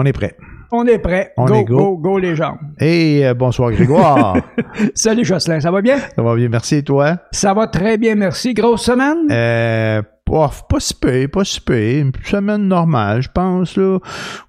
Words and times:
On 0.00 0.04
est 0.04 0.12
prêt. 0.12 0.36
On 0.70 0.84
est 0.86 0.98
prêt. 0.98 1.32
On 1.36 1.46
go, 1.46 1.54
est 1.54 1.64
go. 1.64 1.76
go, 1.76 1.96
go, 1.96 2.18
les 2.18 2.36
gens. 2.36 2.56
Et 2.78 3.26
euh, 3.26 3.34
bonsoir 3.34 3.72
Grégoire. 3.72 4.36
Salut 4.94 5.24
Jocelyn, 5.24 5.58
ça 5.58 5.72
va 5.72 5.82
bien? 5.82 5.98
ça 6.14 6.22
va 6.22 6.36
bien, 6.36 6.48
merci 6.48 6.76
et 6.76 6.82
toi? 6.84 7.18
Ça 7.32 7.52
va 7.52 7.66
très 7.66 7.98
bien, 7.98 8.14
merci. 8.14 8.54
Grosse 8.54 8.82
semaine? 8.84 9.26
Euh, 9.32 10.00
pas, 10.24 10.52
pas 10.68 10.78
si 10.78 10.94
peu, 10.94 11.26
pas 11.26 11.42
si 11.44 11.60
peu. 11.60 11.98
Une 11.98 12.12
semaine 12.22 12.68
normale, 12.68 13.22
je 13.22 13.28
pense. 13.28 13.76
Là. 13.76 13.98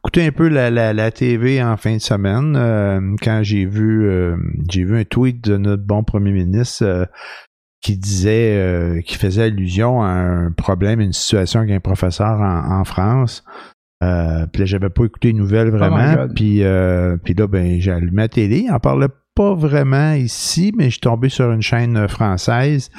Écoutez 0.03 0.27
un 0.27 0.31
peu 0.31 0.49
la, 0.49 0.69
la, 0.69 0.93
la 0.93 1.09
TV 1.09 1.63
en 1.63 1.77
fin 1.77 1.95
de 1.95 2.01
semaine. 2.01 2.55
euh, 2.55 2.99
quand 3.23 3.39
j'ai 3.41 3.65
vu 3.65 4.07
euh, 4.07 4.35
j'ai 4.69 4.83
vu 4.83 4.99
un 4.99 5.03
tweet 5.05 5.43
de 5.43 5.57
notre 5.57 5.83
bon 5.83 6.03
premier 6.03 6.31
ministre 6.31 7.07
qui 7.81 7.97
disait 7.97 8.55
euh, 8.57 9.01
qui 9.01 9.15
faisait 9.15 9.43
allusion 9.45 10.03
à 10.03 10.09
un 10.09 10.51
problème, 10.51 10.99
une 10.99 11.13
situation 11.13 11.61
avec 11.61 11.71
un 11.71 11.79
professeur 11.79 12.39
en, 12.39 12.81
en 12.81 12.83
France. 12.83 13.43
Euh, 14.03 14.45
puis 14.47 14.61
là, 14.61 14.65
j'avais 14.65 14.89
pas 14.89 15.03
écouté 15.03 15.29
les 15.29 15.33
nouvelles 15.33 15.71
my 15.71 15.77
vraiment. 15.77 16.27
Puis, 16.33 16.63
euh, 16.63 17.17
puis 17.17 17.33
là, 17.33 17.47
ben, 17.47 17.79
j'ai 17.81 17.91
allumé 17.91 18.23
la 18.23 18.27
télé. 18.29 18.67
En 18.71 18.79
parlait 18.79 19.07
pas 19.35 19.53
vraiment 19.53 20.13
ici, 20.13 20.73
mais 20.77 20.85
je 20.85 20.91
suis 20.91 20.99
tombé 21.01 21.29
sur 21.29 21.51
une 21.51 21.61
chaîne 21.61 21.97
euh, 21.97 22.07
française 22.07 22.89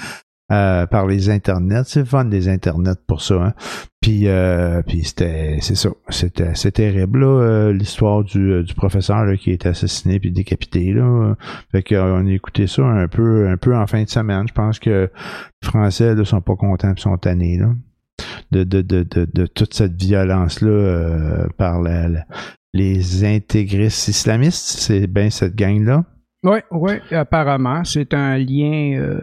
euh, 0.52 0.86
par 0.86 1.06
les 1.06 1.30
internets. 1.30 1.84
C'est 1.84 2.04
fun 2.04 2.24
des 2.24 2.48
internets 2.48 2.98
pour 3.06 3.22
ça. 3.22 3.34
Hein? 3.34 3.54
Puis, 4.00 4.26
euh, 4.26 4.82
puis 4.82 5.04
c'était, 5.04 5.58
c'est 5.60 5.74
ça, 5.74 5.90
c'était, 6.08 6.54
c'est 6.54 6.72
terrible 6.72 7.20
là, 7.20 7.26
euh, 7.26 7.72
l'histoire 7.72 8.24
du, 8.24 8.62
du 8.62 8.74
professeur 8.74 9.24
là, 9.24 9.36
qui 9.36 9.50
a 9.50 9.52
été 9.52 9.68
assassiné 9.68 10.18
puis 10.18 10.32
décapité 10.32 10.92
là. 10.92 11.34
Fait 11.70 11.82
que 11.82 11.94
euh, 11.94 12.14
on 12.14 12.26
a 12.26 12.30
écouté 12.32 12.66
ça 12.66 12.82
un 12.82 13.08
peu, 13.08 13.48
un 13.48 13.58
peu 13.58 13.76
en 13.76 13.86
fin 13.86 14.02
de 14.02 14.08
semaine. 14.08 14.46
Je 14.48 14.54
pense 14.54 14.78
que 14.78 15.10
les 15.62 15.68
Français 15.68 16.14
là 16.14 16.24
sont 16.24 16.40
pas 16.40 16.56
contents 16.56 16.94
puis 16.94 17.02
sont 17.02 17.18
tannés 17.18 17.58
là 17.58 17.68
de 18.52 18.64
de 18.64 18.80
de 18.82 19.02
de, 19.02 19.26
de 19.32 19.46
toute 19.46 19.74
cette 19.74 20.00
violence 20.00 20.60
là 20.60 21.46
par 21.56 21.80
la- 21.80 22.08
la- 22.08 22.26
les 22.72 23.24
intégristes 23.24 24.08
islamistes. 24.08 24.78
C'est 24.80 25.06
bien 25.06 25.30
cette 25.30 25.56
gang 25.56 25.82
là. 25.84 26.04
Oui, 26.44 26.58
oui, 26.70 26.92
apparemment. 27.10 27.84
C'est 27.84 28.14
un 28.14 28.38
lien. 28.38 28.98
euh, 28.98 29.20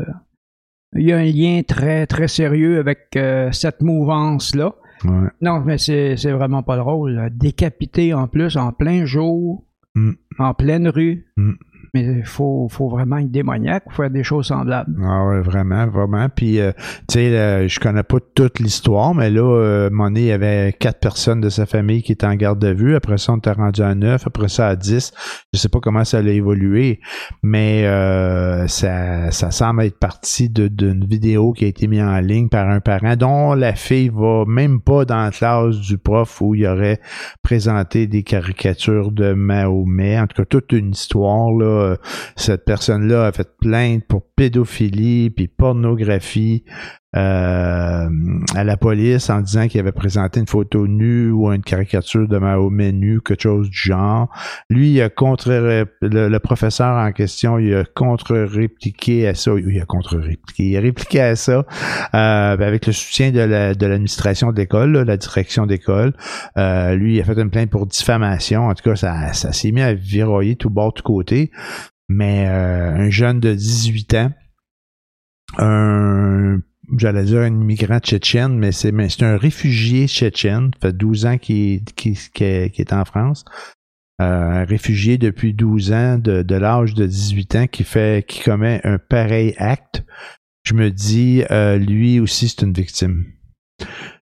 il 0.96 1.08
y 1.08 1.12
a 1.14 1.18
un 1.18 1.24
lien 1.26 1.62
très, 1.68 2.08
très 2.08 2.28
sérieux 2.28 2.80
avec 2.80 3.08
euh, 3.16 3.52
cette 3.52 3.82
mouvance-là. 3.82 4.74
Ouais. 5.04 5.28
Non, 5.42 5.60
mais 5.62 5.78
c'est 5.78 6.16
vraiment 6.32 6.64
pas 6.64 6.78
drôle. 6.78 7.30
Décapité 7.34 8.14
en 8.14 8.28
plus, 8.28 8.56
en 8.58 8.72
plein 8.72 9.06
jour, 9.06 9.64
Mm. 9.96 10.12
en 10.40 10.54
pleine 10.54 10.88
rue. 10.90 11.26
Mm. 11.38 11.54
Mais 11.98 12.18
il 12.20 12.26
faut, 12.26 12.68
faut 12.70 12.90
vraiment 12.90 13.18
être 13.18 13.32
démoniaque 13.32 13.86
pour 13.86 13.94
faire 13.94 14.10
des 14.10 14.24
choses 14.24 14.48
semblables. 14.48 14.96
Ah 15.04 15.26
ouais, 15.26 15.42
vraiment, 15.42 15.88
vraiment. 15.88 16.28
Puis, 16.30 16.60
euh, 16.60 16.72
tu 17.08 17.16
sais, 17.16 17.38
euh, 17.38 17.68
je 17.68 17.80
connais 17.80 18.04
pas 18.04 18.18
toute 18.36 18.60
l'histoire, 18.60 19.16
mais 19.16 19.30
là, 19.30 19.42
euh, 19.42 19.90
Monet, 19.92 20.22
il 20.22 20.26
y 20.28 20.32
avait 20.32 20.74
quatre 20.80 21.00
personnes 21.00 21.42
de 21.42 21.50
sa 21.50 21.66
famille 21.66 22.04
qui 22.04 22.12
étaient 22.12 22.28
en 22.28 22.36
garde 22.36 22.64
à 22.64 22.74
vue. 22.74 22.96
Après 22.96 23.18
ça, 23.18 23.34
on 23.34 23.38
était 23.38 23.52
rendu 23.52 23.82
à 23.82 23.96
neuf. 23.96 24.28
Après 24.28 24.48
ça, 24.48 24.68
à 24.68 24.76
dix. 24.76 25.12
Je 25.54 25.60
sais 25.60 25.70
pas 25.70 25.80
comment 25.80 26.04
ça 26.04 26.20
allait 26.20 26.36
évoluer, 26.36 27.00
mais 27.42 27.86
euh, 27.88 28.68
ça, 28.68 29.32
ça 29.32 29.52
semble 29.52 29.84
être 29.84 29.98
parti 29.98 30.50
d'une 30.50 31.06
vidéo 31.06 31.54
qui 31.54 31.66
a 31.66 31.68
été 31.68 31.88
mise 31.88 32.02
en 32.02 32.20
ligne 32.20 32.50
par 32.50 32.70
un 32.70 32.80
parent 32.80 33.16
dont 33.16 33.54
la 33.54 33.74
fille 33.74 34.12
va 34.14 34.44
même 34.46 34.82
pas 34.82 35.06
dans 35.06 35.24
la 35.24 35.32
classe 35.32 35.78
du 35.78 35.98
prof 35.98 36.42
où 36.42 36.54
il 36.54 36.68
aurait 36.68 37.00
présenté 37.42 38.06
des 38.08 38.24
caricatures 38.24 39.12
de 39.12 39.34
Mahomet. 39.34 40.20
En 40.20 40.28
tout 40.28 40.44
cas, 40.44 40.46
toute 40.46 40.72
une 40.74 40.92
histoire, 40.92 41.52
là. 41.52 41.87
Cette 42.36 42.66
personne-là 42.66 43.26
a 43.26 43.32
fait 43.32 43.58
plainte 43.58 44.06
pour 44.08 44.24
pédophilie 44.36 45.30
puis 45.30 45.48
pornographie 45.48 46.64
euh, 47.18 48.10
à 48.56 48.64
la 48.64 48.78
police 48.78 49.30
en 49.32 49.42
disant 49.42 49.68
qu'il 49.68 49.80
avait 49.80 49.92
présenté 49.92 50.40
une 50.40 50.48
photo 50.48 50.88
nue 50.88 51.32
ou 51.32 51.52
une 51.52 51.64
caricature 51.64 52.28
de 52.28 52.38
Mahomet 52.38 52.92
nu, 52.92 53.22
quelque 53.22 53.42
chose 53.42 53.70
du 53.70 53.78
genre. 53.78 54.30
Lui, 54.70 54.92
il 54.92 55.02
a 55.02 55.10
contre 55.10 55.50
le, 55.50 55.88
le 56.02 56.38
professeur 56.40 56.96
en 56.96 57.12
question, 57.12 57.58
il 57.58 57.74
a 57.76 57.84
contre-répliqué 57.86 59.28
à 59.28 59.34
ça. 59.34 59.52
Il 59.58 59.80
a 59.82 59.86
contre-répliqué. 59.86 60.64
Il 60.70 60.78
a 60.78 60.82
répliqué 60.82 61.20
à 61.22 61.36
ça 61.36 61.66
euh, 62.14 62.54
avec 62.54 62.86
le 62.86 62.94
soutien 62.94 63.32
de 63.32 63.40
la- 63.40 63.74
de 63.74 63.86
l'administration 63.88 64.52
de 64.52 64.58
l'école, 64.58 64.92
la 65.00 65.18
direction 65.18 65.66
d'école. 65.66 66.14
Euh, 66.58 66.96
lui, 66.96 67.16
il 67.16 67.22
a 67.22 67.24
fait 67.24 67.40
une 67.40 67.50
plainte 67.50 67.70
pour 67.72 67.88
diffamation. 67.88 68.68
En 68.68 68.74
tout 68.76 68.84
cas, 68.84 68.96
ça, 68.96 69.34
ça 69.34 69.52
s'est 69.54 69.72
mis 69.72 69.82
à 69.82 69.94
viroyer 69.94 70.56
tout 70.56 70.70
bord, 70.70 70.94
tout 70.94 71.04
côté. 71.04 71.52
Mais 72.10 72.46
euh, 72.48 72.96
un 72.96 73.10
jeune 73.10 73.40
de 73.40 73.54
18 73.54 74.14
ans, 74.14 74.32
un 75.58 76.60
j'allais 76.96 77.24
dire 77.24 77.42
un 77.42 77.48
immigrant 77.48 78.00
tchétchène, 78.00 78.58
mais 78.58 78.72
c'est 78.72 79.24
un 79.24 79.38
réfugié 79.38 80.08
tchétchène. 80.08 80.72
Fait 80.82 80.94
12 80.94 81.26
ans 81.26 81.38
qu'il 81.38 81.82
est 82.40 82.94
en 82.94 83.06
France. 83.06 83.44
Euh, 84.20 84.26
un 84.26 84.66
réfugié 84.66 85.18
depuis 85.18 85.54
12 85.54 85.92
ans, 85.92 86.18
de, 86.18 86.42
de 86.42 86.56
l'âge 86.56 86.96
de 86.96 87.06
18 87.06 87.56
ans, 87.56 87.68
qui 87.68 87.84
fait 87.84 88.26
qui 88.28 88.42
commet 88.42 88.82
un 88.84 88.98
pareil 88.98 89.54
acte. 89.58 90.04
Je 90.64 90.74
me 90.74 90.90
dis, 90.90 91.44
euh, 91.52 91.78
lui 91.78 92.20
aussi, 92.20 92.50
c'est 92.50 92.64
une 92.64 92.74
victime. 92.74 93.26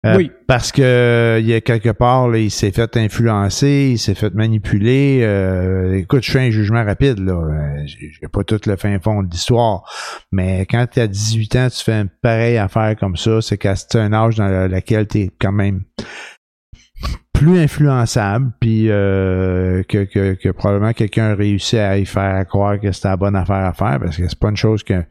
Euh, 0.04 0.16
Oui. 0.16 0.32
Parce 0.48 0.72
que 0.72 1.38
il 1.40 1.46
y 1.46 1.54
a 1.54 1.60
quelque 1.60 1.90
part, 1.90 2.28
là, 2.28 2.38
il 2.38 2.50
s'est 2.50 2.72
fait 2.72 2.96
influencer, 2.96 3.90
il 3.92 3.98
s'est 3.98 4.14
fait 4.16 4.34
manipuler. 4.34 5.20
Euh, 5.22 5.94
écoute, 5.94 6.24
je 6.24 6.30
fais 6.32 6.40
un 6.40 6.50
jugement 6.50 6.84
rapide, 6.84 7.20
là. 7.20 7.34
Euh, 7.34 7.82
J'ai 7.86 8.28
pas 8.28 8.42
tout 8.42 8.58
le 8.66 8.76
fin 8.76 8.98
fond 8.98 9.22
de 9.22 9.30
l'histoire. 9.30 9.84
Mais 10.32 10.66
quand 10.68 10.86
tu 10.90 10.98
as 11.00 11.06
18 11.06 11.56
ans, 11.56 11.68
tu 11.70 11.84
fais 11.84 12.00
une 12.00 12.08
pareille 12.20 12.58
affaire 12.58 12.96
comme 12.98 13.16
ça, 13.16 13.40
c'est 13.40 13.58
qu'à 13.58 13.74
un 13.94 14.12
âge 14.12 14.36
dans 14.36 14.48
le- 14.48 14.66
lequel 14.68 15.06
tu 15.06 15.18
es 15.20 15.30
quand 15.40 15.52
même 15.52 15.82
plus 17.32 17.58
influençable, 17.58 18.52
puis 18.60 18.86
euh, 18.88 19.82
que, 19.88 20.04
que, 20.04 20.34
que 20.34 20.48
probablement 20.50 20.92
quelqu'un 20.92 21.30
a 21.30 21.34
réussi 21.34 21.76
à 21.78 21.98
y 21.98 22.06
faire 22.06 22.46
croire 22.46 22.78
que 22.78 22.92
c'était 22.92 23.08
la 23.08 23.16
bonne 23.16 23.34
affaire 23.34 23.64
à 23.66 23.72
faire, 23.72 23.98
parce 24.00 24.16
que 24.16 24.28
c'est 24.28 24.38
pas 24.38 24.50
une 24.50 24.56
chose 24.56 24.82
que 24.84 25.02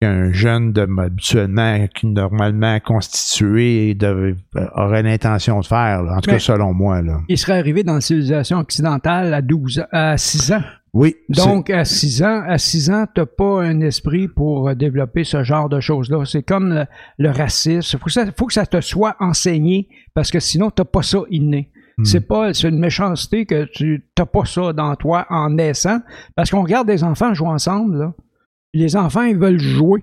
qu'un 0.00 0.32
jeune 0.32 0.72
de, 0.72 0.86
habituellement, 0.98 1.86
qui 1.94 2.06
normalement 2.08 2.78
constitué 2.80 3.94
devait- 3.94 4.36
aurait 4.74 5.02
l'intention 5.02 5.60
de 5.60 5.66
faire, 5.66 6.02
là. 6.02 6.16
en 6.16 6.20
tout 6.20 6.30
Mais- 6.30 6.34
cas 6.36 6.40
selon 6.40 6.74
moi. 6.74 7.00
Là. 7.02 7.20
Il 7.28 7.38
serait 7.38 7.58
arrivé 7.58 7.82
dans 7.84 7.94
la 7.94 8.00
civilisation 8.00 8.58
occidentale 8.58 9.32
à 9.32 9.40
12 9.42 9.80
ans, 9.80 9.86
à 9.92 10.16
6 10.18 10.52
ans. 10.52 10.62
Oui, 10.92 11.16
Donc, 11.28 11.70
à 11.70 11.84
6 11.84 12.22
ans, 12.22 12.42
à 12.46 12.56
6 12.56 12.88
ans, 12.90 13.06
t'as 13.12 13.26
pas 13.26 13.62
un 13.64 13.80
esprit 13.80 14.28
pour 14.28 14.68
euh, 14.68 14.74
développer 14.76 15.24
ce 15.24 15.42
genre 15.42 15.68
de 15.68 15.80
choses-là. 15.80 16.24
C'est 16.24 16.44
comme 16.44 16.72
le, 16.72 16.84
le 17.18 17.30
racisme. 17.30 17.98
Faut 17.98 18.04
que, 18.04 18.12
ça, 18.12 18.26
faut 18.38 18.46
que 18.46 18.52
ça 18.52 18.64
te 18.64 18.80
soit 18.80 19.16
enseigné 19.18 19.88
parce 20.14 20.30
que 20.30 20.38
sinon, 20.38 20.70
t'as 20.70 20.84
pas 20.84 21.02
ça 21.02 21.18
inné. 21.30 21.70
Hmm. 21.98 22.04
C'est 22.04 22.20
pas, 22.20 22.54
c'est 22.54 22.68
une 22.68 22.78
méchanceté 22.78 23.44
que 23.44 23.64
tu 23.72 24.06
t'as 24.14 24.26
pas 24.26 24.44
ça 24.44 24.72
dans 24.72 24.94
toi 24.94 25.26
en 25.30 25.50
naissant. 25.50 25.98
Parce 26.36 26.50
qu'on 26.52 26.62
regarde 26.62 26.86
des 26.86 27.02
enfants 27.02 27.34
jouer 27.34 27.48
ensemble, 27.48 27.98
là. 27.98 28.12
Les 28.74 28.96
enfants, 28.96 29.22
ils 29.22 29.36
veulent 29.38 29.58
jouer. 29.58 30.02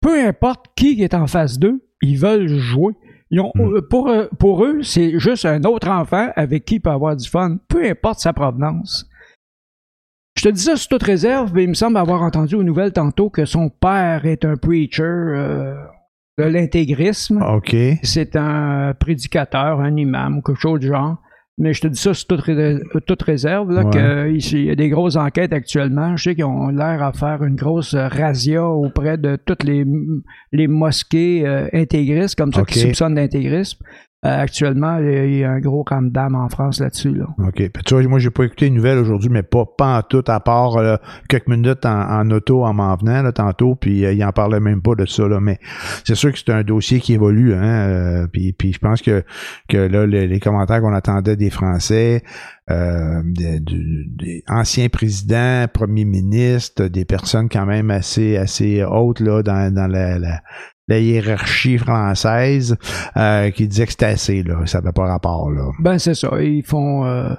Peu 0.00 0.26
importe 0.26 0.66
qui 0.76 1.02
est 1.02 1.14
en 1.14 1.26
face 1.26 1.58
d'eux, 1.58 1.82
ils 2.02 2.18
veulent 2.18 2.48
jouer. 2.48 2.92
Ils 3.30 3.40
ont, 3.40 3.52
Hmm. 3.54 3.74
euh, 3.76 3.80
pour, 3.88 4.10
eux- 4.10 4.28
pour 4.38 4.64
eux, 4.64 4.82
c'est 4.82 5.18
juste 5.18 5.44
un 5.44 5.62
autre 5.64 5.88
enfant 5.88 6.28
avec 6.36 6.64
qui 6.64 6.76
il 6.76 6.80
peut 6.80 6.90
avoir 6.90 7.16
du 7.16 7.28
fun, 7.28 7.56
peu 7.68 7.84
importe 7.84 8.20
sa 8.20 8.32
provenance. 8.32 9.08
Je 10.36 10.44
te 10.44 10.48
dis 10.50 10.60
ça 10.62 10.76
sous 10.76 10.88
toute 10.88 11.02
réserve, 11.02 11.52
mais 11.52 11.64
il 11.64 11.68
me 11.68 11.74
semble 11.74 11.96
avoir 11.96 12.22
entendu 12.22 12.54
aux 12.54 12.62
nouvelles 12.62 12.92
tantôt 12.92 13.28
que 13.28 13.44
son 13.44 13.68
père 13.70 14.24
est 14.24 14.44
un 14.44 14.56
preacher 14.56 15.02
euh, 15.02 15.74
de 16.38 16.44
l'intégrisme. 16.44 17.42
OK. 17.42 17.74
C'est 18.04 18.36
un 18.36 18.94
prédicateur, 18.94 19.80
un 19.80 19.96
imam 19.96 20.38
ou 20.38 20.42
quelque 20.42 20.60
chose 20.60 20.78
du 20.80 20.86
genre. 20.88 21.16
Mais 21.60 21.72
je 21.72 21.80
te 21.80 21.88
dis 21.88 21.98
ça 22.00 22.14
sous 22.14 22.24
toute, 22.26 22.40
ré- 22.40 22.78
toute 23.06 23.22
réserve, 23.22 23.72
là, 23.72 23.84
Ouais. 23.84 23.90
que 23.90 24.30
ici, 24.30 24.58
il 24.60 24.64
y 24.66 24.70
a 24.70 24.76
des 24.76 24.88
grosses 24.88 25.16
enquêtes 25.16 25.52
actuellement. 25.52 26.16
Je 26.16 26.22
sais 26.22 26.34
qu'ils 26.36 26.44
ont 26.44 26.68
l'air 26.68 27.02
à 27.02 27.12
faire 27.12 27.42
une 27.42 27.56
grosse 27.56 27.94
euh, 27.94 28.06
razzia 28.06 28.64
auprès 28.64 29.18
de 29.18 29.36
toutes 29.44 29.64
les, 29.64 29.84
les 30.52 30.68
mosquées 30.68 31.46
euh, 31.46 31.66
intégristes, 31.72 32.36
comme 32.36 32.52
ça, 32.52 32.62
qui 32.62 32.78
soupçonnent 32.78 33.14
d'intégrisme. 33.16 33.78
Euh, 34.24 34.42
actuellement, 34.42 34.98
il 34.98 35.36
y 35.36 35.44
a- 35.44 35.50
un 35.52 35.60
gros 35.60 35.84
ramdam 35.88 36.34
en 36.34 36.48
France 36.48 36.80
là-dessus. 36.80 37.14
Là. 37.14 37.26
OK. 37.38 37.62
Tu 37.86 37.94
vois, 37.94 38.02
moi, 38.08 38.18
j'ai 38.18 38.30
pas 38.30 38.42
écouté 38.42 38.64
les 38.64 38.72
nouvelles 38.72 38.98
aujourd'hui, 38.98 39.30
mais 39.30 39.44
pas, 39.44 39.64
pas 39.64 39.98
en 39.98 40.02
tout, 40.02 40.24
à 40.26 40.40
part 40.40 40.76
euh, 40.76 40.96
quelques 41.28 41.46
minutes 41.46 41.86
en, 41.86 42.28
auto 42.30 42.64
en 42.64 42.74
m'en 42.74 42.96
venant 42.96 43.22
là, 43.22 43.30
tantôt, 43.30 43.76
puis 43.76 44.04
euh, 44.04 44.12
il 44.12 44.24
en 44.24 44.32
parlait 44.32 44.58
même 44.58 44.82
pas 44.82 44.96
de 44.96 45.06
ça. 45.06 45.28
Là, 45.28 45.38
mais 45.38 45.60
c'est 46.04 46.16
sûr 46.16 46.32
que 46.32 46.38
c'est 46.38 46.50
un 46.50 46.64
dossier 46.64 46.98
qui 46.98 47.14
évolue. 47.14 47.54
Hein, 47.54 47.62
euh, 47.62 48.26
puis, 48.26 48.52
puis 48.52 48.72
je 48.72 48.80
pense 48.80 49.02
que, 49.02 49.22
que 49.68 49.76
là, 49.76 50.04
les 50.04 50.40
commentaires 50.40 50.80
qu'on 50.80 50.94
attendait 50.94 51.36
des 51.36 51.50
Français, 51.50 52.24
euh, 52.70 53.22
des, 53.24 53.60
des 53.60 54.44
anciens 54.48 54.88
présidents, 54.88 55.66
premiers 55.72 56.04
ministres, 56.04 56.86
des 56.88 57.04
personnes 57.04 57.48
quand 57.48 57.66
même 57.66 57.90
assez, 57.90 58.36
assez 58.36 58.84
hautes 58.84 59.20
là, 59.20 59.42
dans, 59.42 59.72
dans 59.72 59.86
la, 59.86 60.18
la, 60.18 60.40
la 60.88 60.98
hiérarchie 60.98 61.78
française, 61.78 62.76
euh, 63.16 63.50
qui 63.50 63.68
disaient 63.68 63.86
que 63.86 63.92
c'était 63.92 64.06
assez, 64.06 64.42
là. 64.42 64.66
Ça 64.66 64.80
n'avait 64.80 64.92
pas 64.92 65.06
rapport, 65.06 65.50
là. 65.50 65.70
Ben, 65.80 65.98
c'est 65.98 66.14
ça. 66.14 66.30
Ils 66.42 66.64
font. 66.64 67.04
euh, 67.04 67.34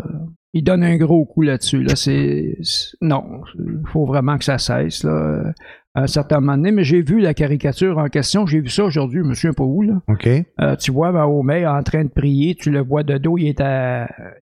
ils 0.53 0.63
donnent 0.63 0.83
un 0.83 0.97
gros 0.97 1.25
coup 1.25 1.43
là-dessus. 1.43 1.83
Là. 1.83 1.95
C'est, 1.95 2.57
non, 3.01 3.41
il 3.59 3.87
faut 3.91 4.05
vraiment 4.07 4.37
que 4.37 4.43
ça 4.43 4.57
cesse. 4.57 5.03
Là. 5.03 5.53
À 5.93 6.03
un 6.03 6.07
certain 6.07 6.39
moment 6.39 6.57
donné, 6.57 6.71
mais 6.71 6.83
j'ai 6.83 7.03
vu 7.03 7.19
la 7.19 7.33
caricature 7.35 7.97
en 7.99 8.07
question, 8.07 8.47
j'ai 8.47 8.59
vu 8.59 8.69
ça 8.69 8.83
aujourd'hui, 8.83 9.21
je 9.23 9.27
me 9.29 9.33
souviens 9.35 9.53
pas 9.53 9.63
où, 9.63 9.83
là. 9.83 10.01
OK? 10.07 10.27
Euh, 10.27 10.75
tu 10.75 10.91
vois 10.91 11.11
Mahomet 11.11 11.67
en 11.67 11.83
train 11.83 12.03
de 12.03 12.09
prier, 12.09 12.55
tu 12.55 12.71
le 12.71 12.81
vois 12.81 13.03
de 13.03 13.17
dos, 13.19 13.37
il 13.37 13.47
est 13.47 13.61
à 13.61 14.07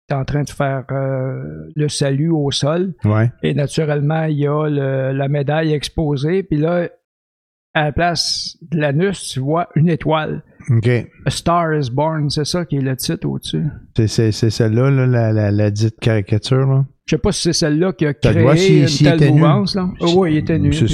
est 0.09 0.15
en 0.15 0.25
train 0.25 0.43
de 0.43 0.51
faire 0.51 0.85
euh, 0.91 1.69
le 1.75 1.89
salut 1.89 2.31
au 2.31 2.51
sol. 2.51 2.95
Ouais. 3.05 3.31
Et 3.43 3.55
naturellement, 3.55 4.25
il 4.25 4.39
y 4.39 4.47
a 4.47 4.69
le- 4.69 5.13
la 5.17 5.29
médaille 5.29 5.73
exposée. 5.73 6.43
Puis 6.43 6.59
là, 6.59 6.89
à 7.75 7.85
la 7.85 7.93
place 7.93 8.57
de 8.71 8.79
l'anus, 8.79 9.31
tu 9.33 9.41
vois 9.41 9.69
une 9.75 9.89
étoile. 9.89 10.43
OK. 10.71 10.89
A 10.89 11.31
Star 11.31 11.75
is 11.75 11.91
Born, 11.91 12.31
c'est 12.31 12.45
ça 12.47 12.65
qui 12.65 12.77
est 12.77 12.81
le 12.81 12.97
titre 12.97 13.29
au-dessus. 13.29 13.65
C'est, 14.07 14.33
celle-là, 14.33 14.91
là, 14.91 15.07
la, 15.07 15.33
la, 15.33 15.51
la 15.51 15.71
dite 15.71 15.99
caricature, 16.01 16.67
là? 16.67 16.85
Je 17.09 17.15
sais 17.15 17.21
pas 17.21 17.31
si 17.31 17.43
c'est 17.43 17.53
celle-là 17.53 17.93
qui 17.93 18.05
a 18.05 18.13
Ça 18.21 18.33
créé 18.35 18.81
une 18.81 19.19
telle 19.19 19.33
mouvance. 19.33 19.77
Là. 19.77 19.89
Oui, 20.17 20.33
il 20.33 20.37
était 20.39 20.59
nu. 20.59 20.73
C'est 20.73 20.87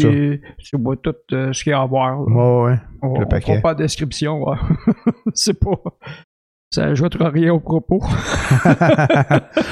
Puis 0.58 0.66
tu 0.66 0.76
vois 0.78 0.96
tout 0.96 1.14
euh, 1.32 1.54
ce 1.54 1.62
qu'il 1.64 1.70
y 1.70 1.74
a 1.74 1.80
à 1.80 1.86
voir. 1.86 2.20
là. 2.20 2.26
Ouais, 2.26 2.70
ouais. 2.72 2.78
On, 3.00 3.18
le 3.18 3.26
paquet. 3.26 3.60
pas 3.62 3.72
de 3.72 3.78
description. 3.82 4.44
c'est 5.32 5.58
pas... 5.58 5.70
Ça 6.74 6.84
ajoutera 6.84 7.28
rien 7.28 7.52
au 7.52 7.60
propos. 7.60 8.02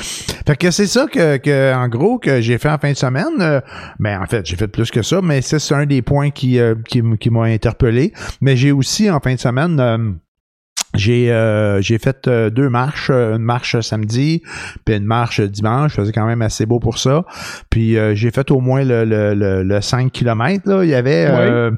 fait 0.47 0.57
que 0.57 0.71
c'est 0.71 0.87
ça 0.87 1.07
que, 1.07 1.39
que, 1.39 1.75
en 1.75 1.89
gros, 1.89 2.19
que 2.19 2.43
j'ai 2.43 2.59
fait 2.59 2.69
en 2.69 2.77
fin 2.77 2.93
de 2.93 2.97
semaine. 2.97 3.41
Euh, 3.41 3.63
ben, 3.99 4.21
en 4.21 4.27
fait, 4.27 4.45
j'ai 4.45 4.57
fait 4.57 4.69
plus 4.69 4.91
que 4.91 5.01
ça, 5.01 5.23
mais 5.23 5.41
ça, 5.41 5.59
c'est 5.59 5.75
un 5.75 5.87
des 5.87 6.03
points 6.03 6.29
qui, 6.29 6.59
euh, 6.59 6.75
qui, 6.87 7.03
qui 7.19 7.31
m'a 7.31 7.45
interpellé. 7.45 8.13
Mais 8.43 8.55
j'ai 8.55 8.71
aussi, 8.71 9.11
en 9.11 9.19
fin 9.19 9.35
de 9.35 9.41
semaine, 9.41 9.81
euh, 9.81 10.13
j'ai 10.95 11.31
euh, 11.31 11.81
j'ai 11.81 11.99
fait 11.99 12.27
euh, 12.27 12.51
deux 12.51 12.69
marches, 12.69 13.11
euh, 13.11 13.37
une 13.37 13.43
marche 13.43 13.79
samedi, 13.81 14.43
puis 14.85 14.97
une 14.97 15.05
marche 15.05 15.41
dimanche. 15.41 15.93
Je 15.93 16.01
faisais 16.01 16.13
quand 16.13 16.27
même 16.27 16.43
assez 16.43 16.67
beau 16.67 16.81
pour 16.81 16.99
ça. 16.99 17.25
Puis 17.71 17.97
euh, 17.97 18.15
j'ai 18.15 18.31
fait 18.31 18.51
au 18.51 18.61
moins 18.61 18.83
le, 18.83 19.05
le, 19.05 19.35
le, 19.35 19.63
le 19.63 19.81
5 19.81 20.11
km. 20.11 20.69
Là. 20.69 20.85
Il 20.85 20.91
y 20.91 20.95
avait 20.95 21.27
euh, 21.29 21.71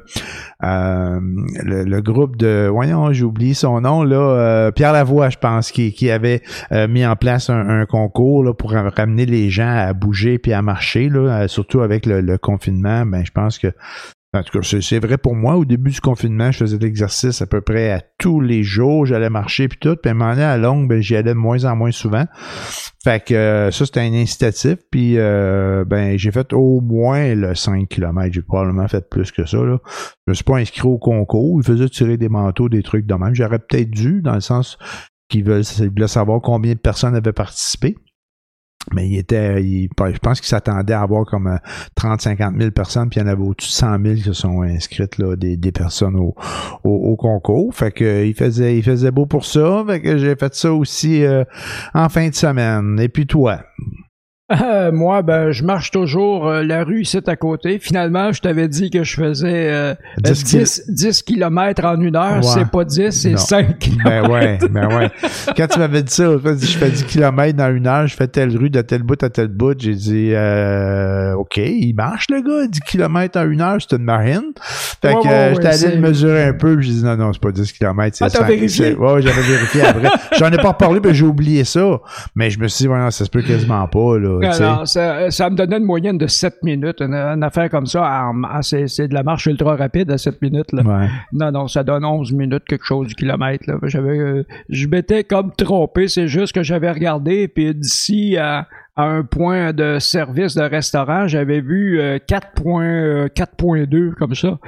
euh, 0.63 1.19
le, 1.63 1.83
le 1.83 2.01
groupe 2.01 2.37
de 2.37 2.67
voyons, 2.71 3.13
j'ai 3.13 3.23
oublié 3.23 3.53
son 3.53 3.81
nom, 3.81 4.03
là, 4.03 4.15
euh, 4.15 4.71
Pierre 4.71 4.93
Lavoie, 4.93 5.29
je 5.29 5.37
pense, 5.37 5.71
qui, 5.71 5.93
qui 5.93 6.09
avait 6.09 6.41
euh, 6.71 6.87
mis 6.87 7.05
en 7.05 7.15
place 7.15 7.49
un, 7.49 7.69
un 7.69 7.85
concours 7.85 8.43
là, 8.43 8.53
pour 8.53 8.71
ramener 8.71 9.25
les 9.25 9.49
gens 9.49 9.69
à 9.69 9.93
bouger 9.93 10.39
puis 10.39 10.53
à 10.53 10.61
marcher, 10.61 11.09
là, 11.09 11.47
surtout 11.47 11.81
avec 11.81 12.05
le, 12.05 12.21
le 12.21 12.37
confinement. 12.37 13.05
Ben, 13.05 13.23
je 13.25 13.31
pense 13.31 13.59
que 13.59 13.67
en 14.33 14.41
tout 14.43 14.59
cas, 14.59 14.67
c'est- 14.81 14.99
vrai 14.99 15.17
pour 15.17 15.35
moi. 15.35 15.55
Au 15.57 15.65
début 15.65 15.91
du 15.91 16.01
confinement, 16.01 16.51
je 16.51 16.59
faisais 16.59 16.77
de 16.77 16.83
l'exercice 16.83 17.41
à 17.41 17.45
peu 17.45 17.61
près 17.61 17.91
à 17.91 18.01
tous 18.17 18.41
les 18.41 18.63
jours. 18.63 19.05
J'allais 19.05 19.29
marcher 19.29 19.67
puis 19.67 19.77
tout. 19.79 19.95
Puis 19.95 20.09
à 20.09 20.11
un 20.11 20.15
moment 20.15 20.31
donné, 20.31 20.43
à 20.43 20.57
longue, 20.57 20.87
ben, 20.87 21.01
j'y 21.01 21.15
allais 21.15 21.33
de 21.33 21.37
moins 21.37 21.65
en 21.65 21.75
moins 21.75 21.91
souvent. 21.91 22.25
Fait 23.03 23.23
que 23.23 23.33
euh, 23.33 23.71
ça, 23.71 23.85
c'était 23.85 23.99
un 23.99 24.13
incitatif. 24.13 24.77
Puis 24.89 25.17
euh, 25.17 25.85
ben, 25.85 26.17
j'ai 26.17 26.31
fait 26.31 26.51
au 26.53 26.81
moins 26.81 27.35
le 27.35 27.53
5 27.53 27.87
km. 27.87 28.33
J'ai 28.33 28.41
probablement 28.41 28.87
fait 28.87 29.07
plus 29.07 29.31
que 29.31 29.45
ça. 29.45 29.57
Là. 29.57 29.77
Je 30.25 30.31
me 30.31 30.33
suis 30.33 30.43
pas 30.43 30.57
inscrit 30.57 30.87
au 30.87 30.97
concours. 30.97 31.61
Ils 31.61 31.65
faisaient 31.65 31.89
tirer 31.89 32.17
des 32.17 32.29
manteaux, 32.29 32.69
des 32.69 32.81
trucs 32.81 33.05
de 33.05 33.13
même. 33.13 33.35
J'aurais 33.35 33.59
peut-être 33.59 33.91
dû, 33.91 34.21
dans 34.21 34.35
le 34.35 34.41
sens 34.41 34.77
qu'ils 35.29 35.43
veulent, 35.43 35.63
savoir 36.07 36.41
combien 36.41 36.73
de 36.73 36.79
personnes 36.79 37.15
avaient 37.15 37.33
participé. 37.33 37.95
Mais 38.91 39.07
il 39.07 39.17
était, 39.17 39.63
il- 39.63 39.89
je 39.97 40.17
pense 40.19 40.39
qu'il 40.41 40.49
s'attendait 40.49 40.93
à 40.93 41.01
avoir 41.01 41.25
comme 41.25 41.47
euh, 41.47 41.57
30-50 41.95 42.57
000 42.59 42.71
personnes, 42.71 43.09
puis 43.09 43.19
il 43.19 43.23
y 43.23 43.25
en 43.25 43.29
avait 43.29 43.41
au-dessus 43.41 43.69
de 43.69 43.73
100 43.73 43.97
000 44.03 44.15
qui 44.15 44.21
se 44.21 44.33
sont 44.33 44.61
inscrites, 44.61 45.17
là, 45.17 45.35
des, 45.35 45.55
des 45.57 45.71
personnes 45.71 46.15
au, 46.17 46.35
au, 46.83 46.89
au 46.91 47.15
concours. 47.15 47.73
Fait 47.73 47.91
que 47.91 48.03
euh, 48.03 48.25
il 48.25 48.33
faisait, 48.33 48.77
il 48.77 48.83
faisait 48.83 49.11
beau 49.11 49.25
pour 49.25 49.45
ça. 49.45 49.83
Fait 49.87 50.01
que 50.01 50.17
j'ai 50.17 50.35
fait 50.35 50.53
ça 50.53 50.73
aussi 50.73 51.23
euh, 51.23 51.43
en 51.93 52.09
fin 52.09 52.27
de 52.27 52.35
semaine. 52.35 52.99
Et 52.99 53.07
puis 53.09 53.25
toi? 53.25 53.61
Euh, 54.51 54.91
moi, 54.91 55.21
ben, 55.21 55.51
je 55.51 55.63
marche 55.63 55.89
toujours 55.91 56.47
euh, 56.49 56.63
la 56.63 56.83
rue 56.83 57.01
ici 57.03 57.17
à 57.25 57.35
côté. 57.37 57.79
Finalement, 57.79 58.33
je 58.33 58.41
t'avais 58.41 58.67
dit 58.67 58.89
que 58.89 59.01
je 59.03 59.15
faisais 59.15 59.71
euh, 59.71 59.95
10 60.21 60.43
10, 60.43 60.83
10, 60.89 61.23
km 61.23 61.85
en 61.85 61.99
une 62.01 62.17
heure. 62.17 62.35
Ouais. 62.35 62.41
C'est 62.43 62.69
pas 62.69 62.83
10, 62.83 63.11
c'est 63.11 63.31
Non. 63.31 63.37
5 63.37 63.89
Ben 64.03 64.29
ouais, 64.29 64.59
ben 64.69 64.93
ouais. 64.97 65.09
Quand 65.55 65.67
tu 65.67 65.79
m'avais 65.79 66.03
dit 66.03 66.13
ça, 66.13 66.25
je 66.33 66.37
fais- 66.39 66.57
je 66.59 66.77
fais 66.77 66.89
10 66.89 67.03
km 67.05 67.55
dans 67.57 67.73
une 67.73 67.87
heure, 67.87 68.05
je 68.05 68.15
fais 68.15 68.27
telle 68.27 68.55
rue 68.55 68.69
de 68.69 68.81
tel 68.81 69.01
bout 69.03 69.21
à 69.23 69.29
tel 69.29 69.47
bout, 69.47 69.79
j'ai 69.79 69.95
dit 69.95 70.31
euh, 70.33 71.33
OK, 71.35 71.55
il 71.57 71.93
marche 71.93 72.25
le 72.29 72.41
gars, 72.41 72.67
10 72.67 72.81
km 72.81 73.39
en 73.39 73.49
une 73.49 73.61
heure, 73.61 73.77
c'est 73.79 73.95
une 73.95 74.03
marine. 74.03 74.51
Fait 74.61 75.07
Ouais, 75.15 75.21
que 75.23 75.27
ouais, 75.27 75.51
j'étais 75.55 75.85
allé 75.85 75.95
le 75.95 76.01
mesurer 76.01 76.43
un 76.43 76.53
peu, 76.53 76.79
j'ai 76.81 76.91
dit 76.91 77.03
non, 77.03 77.15
non, 77.15 77.31
c'est 77.31 77.41
pas 77.41 77.51
10 77.51 77.71
km, 77.71 78.15
c'est 78.17 78.25
Ah, 78.25 78.29
t'as 78.29 78.39
5. 78.39 78.47
vérifié? 78.47 78.93
Ouais, 78.95 79.21
j'avais 79.21 79.41
vérifié 79.41 79.81
après. 79.83 80.09
J'en 80.37 80.51
ai 80.51 80.57
pas 80.57 80.69
reparlé, 80.69 80.99
mais 81.01 81.13
j'ai 81.13 81.25
oublié 81.25 81.63
ça. 81.63 82.01
Mais 82.35 82.49
je 82.49 82.59
me 82.59 82.67
suis 82.67 82.83
dit, 82.85 82.89
non, 82.91 83.09
ça 83.09 83.23
se 83.23 83.29
peut 83.29 83.41
quasiment 83.41 83.87
pas, 83.87 84.19
là. 84.19 84.32
Alors, 84.41 84.87
ça, 84.87 85.29
ça 85.31 85.49
me 85.49 85.55
donnait 85.55 85.77
une 85.77 85.85
moyenne 85.85 86.17
de 86.17 86.27
7 86.27 86.63
minutes. 86.63 87.01
Une, 87.01 87.13
une 87.13 87.43
affaire 87.43 87.69
comme 87.69 87.85
ça, 87.85 88.31
c'est 88.61 89.07
de 89.07 89.13
la 89.13 89.23
marche 89.23 89.45
ultra 89.45 89.75
rapide 89.75 90.11
à 90.11 90.17
7 90.17 90.41
minutes. 90.41 90.71
Là. 90.71 90.83
Ouais. 90.83 91.07
Non, 91.31 91.51
non, 91.51 91.67
ça 91.67 91.83
donne 91.83 92.05
11 92.05 92.33
minutes, 92.33 92.63
quelque 92.67 92.85
chose 92.85 93.07
du 93.07 93.15
kilomètre. 93.15 93.63
Là. 93.67 93.77
J'avais, 93.83 94.17
euh, 94.17 94.45
je 94.69 94.87
m'étais 94.87 95.23
comme 95.23 95.51
trompé, 95.55 96.07
c'est 96.07 96.27
juste 96.27 96.53
que 96.53 96.63
j'avais 96.63 96.91
regardé, 96.91 97.47
puis 97.47 97.73
d'ici 97.73 98.37
à, 98.37 98.67
à 98.95 99.03
un 99.03 99.23
point 99.23 99.73
de 99.73 99.97
service 99.99 100.55
de 100.55 100.63
restaurant, 100.63 101.27
j'avais 101.27 101.61
vu 101.61 101.99
euh, 101.99 102.17
4.2 102.17 102.81
euh, 102.83 103.27
4.2 103.27 104.13
comme 104.13 104.35
ça. 104.35 104.59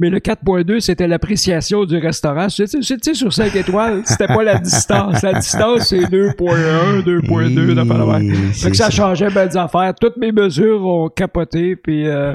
Mais 0.00 0.08
le 0.10 0.18
4.2, 0.18 0.80
c'était 0.80 1.06
l'appréciation 1.06 1.84
du 1.84 1.98
restaurant. 1.98 2.46
Tu 2.48 2.66
sais, 2.66 3.14
sur 3.14 3.32
5 3.32 3.54
étoiles, 3.54 4.00
c'était 4.06 4.26
pas 4.26 4.42
la 4.42 4.58
distance. 4.58 5.22
La 5.22 5.34
distance, 5.34 5.88
c'est 5.90 6.00
2.1, 6.00 7.04
2.2, 7.04 7.74
d'affaires 7.74 8.06
de 8.06 8.10
même. 8.12 8.30
Et 8.32 8.34
Fait 8.34 8.52
c'est 8.54 8.70
que 8.70 8.76
ça 8.78 8.84
ça. 8.86 8.90
changeait 8.90 9.28
des 9.30 9.56
affaires. 9.58 9.92
Toutes 10.00 10.16
mes 10.16 10.32
mesures 10.32 10.84
ont 10.86 11.08
capoté, 11.10 11.76
puis 11.76 12.06
euh, 12.08 12.34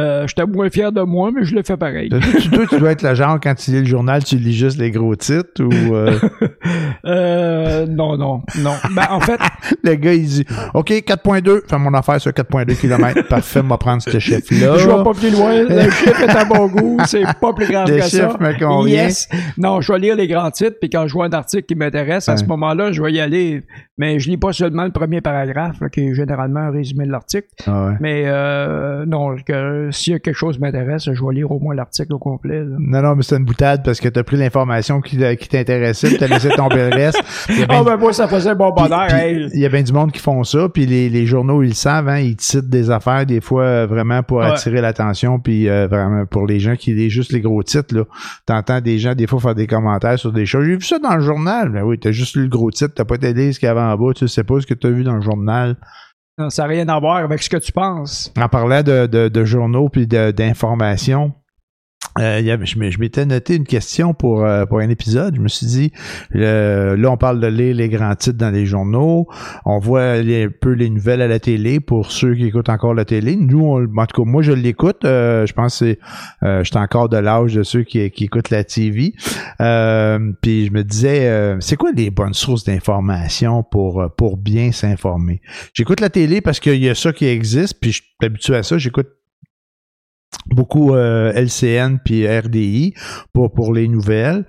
euh, 0.00 0.26
j'étais 0.26 0.44
moins 0.46 0.68
fier 0.70 0.90
de 0.90 1.02
moi, 1.02 1.30
mais 1.32 1.44
je 1.44 1.54
l'ai 1.54 1.62
fait 1.62 1.76
pareil. 1.76 2.08
Tu, 2.10 2.50
toi, 2.50 2.66
tu 2.68 2.78
dois 2.78 2.90
être 2.92 3.02
le 3.02 3.14
genre, 3.14 3.38
quand 3.40 3.54
tu 3.54 3.70
lis 3.70 3.80
le 3.80 3.86
journal, 3.86 4.24
tu 4.24 4.36
lis 4.36 4.52
juste 4.52 4.78
les 4.78 4.90
gros 4.90 5.14
titres 5.14 5.62
ou 5.62 5.94
euh, 5.94 6.18
Euh, 7.06 7.86
non, 7.86 8.16
non, 8.16 8.42
non. 8.60 8.72
Ben, 8.94 9.06
en 9.10 9.20
fait, 9.20 9.38
le 9.84 9.94
gars, 9.94 10.14
il 10.14 10.24
dit 10.26 10.44
OK, 10.72 10.90
4.2, 10.90 11.68
fais 11.68 11.78
mon 11.78 11.92
affaire 11.94 12.20
sur 12.20 12.30
4.2 12.30 12.76
km. 12.80 13.22
Parfait, 13.28 13.60
on 13.62 13.68
va 13.68 13.78
prendre 13.78 14.02
ce 14.02 14.18
chiffre-là. 14.18 14.78
je 14.78 14.88
vais 14.88 15.04
pas 15.04 15.12
plus 15.12 15.30
loin. 15.30 15.62
Le 15.62 15.90
chiffre 15.90 16.22
est 16.22 16.36
à 16.36 16.44
bon 16.44 16.66
goût. 16.68 16.96
C'est 17.06 17.22
pas 17.40 17.52
plus 17.52 17.66
grave 17.70 17.90
Le 17.90 17.98
que 17.98 18.04
ça. 18.04 18.36
me 18.40 18.58
convient. 18.58 19.04
Yes. 19.04 19.28
Non, 19.58 19.80
je 19.80 19.92
vais 19.92 19.98
lire 19.98 20.16
les 20.16 20.26
grands 20.28 20.50
titres, 20.50 20.76
puis 20.80 20.88
quand 20.88 21.06
je 21.06 21.12
vois 21.12 21.26
un 21.26 21.32
article 21.32 21.64
qui 21.64 21.74
m'intéresse, 21.74 22.28
à 22.28 22.36
ce 22.36 22.44
moment-là, 22.44 22.92
je 22.92 23.02
vais 23.02 23.12
y 23.12 23.20
aller. 23.20 23.62
Mais 23.98 24.18
je 24.18 24.28
lis 24.28 24.36
pas 24.36 24.52
seulement 24.52 24.84
le 24.84 24.90
premier 24.90 25.20
paragraphe, 25.20 25.76
qui 25.92 26.00
est 26.00 26.14
généralement 26.14 26.60
un 26.60 26.70
résumé 26.70 27.06
de 27.06 27.12
l'article. 27.12 27.46
Ah 27.66 27.86
ouais. 27.86 27.94
Mais 28.00 28.24
euh, 28.26 29.04
non, 29.06 29.36
que, 29.46 29.83
s'il 29.90 30.12
y 30.12 30.16
a 30.16 30.18
quelque 30.18 30.36
chose 30.36 30.56
qui 30.56 30.60
m'intéresse, 30.62 31.04
je 31.12 31.24
vais 31.24 31.34
lire 31.34 31.50
au 31.50 31.58
moins 31.60 31.74
l'article 31.74 32.12
au 32.14 32.18
complet. 32.18 32.60
là. 32.60 32.76
Non, 32.78 33.02
non, 33.02 33.14
mais 33.16 33.22
c'est 33.22 33.36
une 33.36 33.44
boutade 33.44 33.82
parce 33.84 34.00
que 34.00 34.08
t'as 34.08 34.22
pris 34.22 34.36
l'information 34.36 35.00
qui, 35.00 35.18
qui 35.38 35.48
t'intéressait, 35.48 36.16
t'as 36.18 36.26
laissé 36.26 36.48
tomber 36.50 36.90
le 36.90 36.94
reste. 36.94 37.22
Ah 37.68 37.82
ben 37.84 37.96
moi, 37.96 38.12
ça 38.12 38.28
faisait 38.28 38.54
bon 38.54 38.70
bonheur. 38.70 39.12
hey. 39.12 39.48
Il 39.54 39.60
y 39.60 39.66
a 39.66 39.68
bien 39.68 39.82
du 39.82 39.92
monde 39.92 40.12
qui 40.12 40.18
font 40.20 40.42
ça, 40.44 40.68
puis 40.68 40.86
les, 40.86 41.08
les 41.08 41.26
journaux, 41.26 41.62
ils 41.62 41.68
le 41.68 41.74
savent, 41.74 42.08
hein, 42.08 42.18
ils 42.18 42.36
citent 42.40 42.68
des 42.68 42.90
affaires 42.90 43.26
des 43.26 43.40
fois 43.40 43.62
euh, 43.64 43.86
vraiment 43.86 44.22
pour 44.22 44.38
Ouais. 44.38 44.46
attirer 44.46 44.80
l'attention, 44.80 45.38
puis 45.38 45.68
euh, 45.68 45.86
vraiment 45.86 46.26
pour 46.26 46.46
les 46.46 46.58
gens 46.60 46.76
qui 46.76 46.92
lisent 46.94 47.12
juste 47.12 47.32
les 47.32 47.40
gros 47.40 47.62
titres, 47.62 47.94
là. 47.94 48.02
T'entends 48.46 48.80
des 48.80 48.98
gens 48.98 49.14
des 49.14 49.26
fois 49.26 49.40
faire 49.40 49.54
des 49.54 49.66
commentaires 49.66 50.18
sur 50.18 50.32
des 50.32 50.46
choses. 50.46 50.64
J'ai 50.66 50.76
vu 50.76 50.82
ça 50.82 50.98
dans 50.98 51.14
le 51.14 51.20
journal. 51.22 51.70
Ben 51.70 51.82
oui, 51.82 51.98
t'as 51.98 52.10
juste 52.12 52.36
lu 52.36 52.42
le 52.42 52.48
gros 52.48 52.70
titre, 52.70 52.92
t'as 52.94 53.04
pas 53.04 53.18
t'aider 53.18 53.52
ce 53.52 53.58
qu'il 53.58 53.66
y 53.66 53.70
avait 53.70 53.80
en 53.80 53.96
bas, 53.96 54.12
tu 54.14 54.26
sais 54.28 54.44
pas 54.44 54.60
ce 54.60 54.66
que 54.66 54.74
t'as 54.74 54.90
vu 54.90 55.04
dans 55.04 55.14
le 55.14 55.20
journal. 55.22 55.76
Ça 56.48 56.62
n'a 56.64 56.68
rien 56.68 56.88
à 56.88 56.98
voir 56.98 57.16
avec 57.18 57.42
ce 57.42 57.48
que 57.48 57.56
tu 57.56 57.70
penses. 57.70 58.32
En 58.36 58.48
parlant 58.48 58.82
de, 58.82 59.06
de, 59.06 59.28
de 59.28 59.44
journaux 59.44 59.88
puis 59.88 60.06
d'informations, 60.06 61.32
euh, 62.20 62.40
je 62.64 62.90
je 62.90 62.98
m'étais 63.00 63.26
noté 63.26 63.56
une 63.56 63.64
question 63.64 64.14
pour, 64.14 64.44
euh, 64.44 64.66
pour 64.66 64.78
un 64.78 64.88
épisode. 64.88 65.34
Je 65.36 65.40
me 65.40 65.48
suis 65.48 65.66
dit, 65.66 65.92
euh, 66.36 66.96
là, 66.96 67.10
on 67.10 67.16
parle 67.16 67.40
de 67.40 67.46
lire 67.48 67.74
les 67.74 67.88
grands 67.88 68.14
titres 68.14 68.38
dans 68.38 68.50
les 68.50 68.66
journaux. 68.66 69.26
On 69.64 69.78
voit 69.80 70.12
un 70.12 70.48
peu 70.60 70.72
les 70.72 70.90
nouvelles 70.90 71.22
à 71.22 71.26
la 71.28 71.40
télé 71.40 71.80
pour 71.80 72.12
ceux 72.12 72.34
qui 72.34 72.46
écoutent 72.46 72.68
encore 72.68 72.94
la 72.94 73.04
télé. 73.04 73.34
Nous, 73.36 73.60
on- 73.60 73.84
en 73.98 74.06
tout 74.06 74.22
cas, 74.22 74.28
moi, 74.30 74.42
je 74.42 74.52
l'écoute. 74.52 75.04
Euh, 75.04 75.44
je 75.46 75.52
pense 75.54 75.80
que 75.80 75.96
euh, 76.44 76.62
j'étais 76.62 76.78
encore 76.78 77.08
de 77.08 77.16
l'âge 77.16 77.54
de 77.54 77.62
ceux 77.62 77.82
qui, 77.82 78.08
qui 78.10 78.24
écoutent 78.24 78.50
la 78.50 78.62
TV. 78.64 79.12
Euh, 79.60 80.18
puis 80.40 80.66
je 80.66 80.72
me 80.72 80.84
disais, 80.84 81.56
c'est 81.60 81.76
quoi 81.76 81.90
les 81.96 82.10
bonnes 82.10 82.34
sources 82.34 82.64
d'information 82.64 83.62
pour, 83.64 84.04
pour 84.16 84.36
bien 84.36 84.70
s'informer? 84.72 85.40
J'écoute 85.72 86.00
la 86.00 86.10
télé 86.10 86.40
parce 86.40 86.60
qu'il 86.60 86.82
y 86.82 86.88
a 86.88 86.94
ça 86.94 87.12
qui 87.12 87.26
existe, 87.26 87.80
puis 87.80 87.90
je 87.92 88.02
suis 88.02 88.12
habitué 88.22 88.56
à 88.56 88.62
ça. 88.62 88.78
J'écoute 88.78 89.08
beaucoup 90.46 90.94
euh, 90.94 91.32
LCN 91.32 91.98
puis 92.04 92.26
RDI 92.26 92.94
pour, 93.32 93.52
pour 93.52 93.72
les 93.72 93.88
nouvelles. 93.88 94.44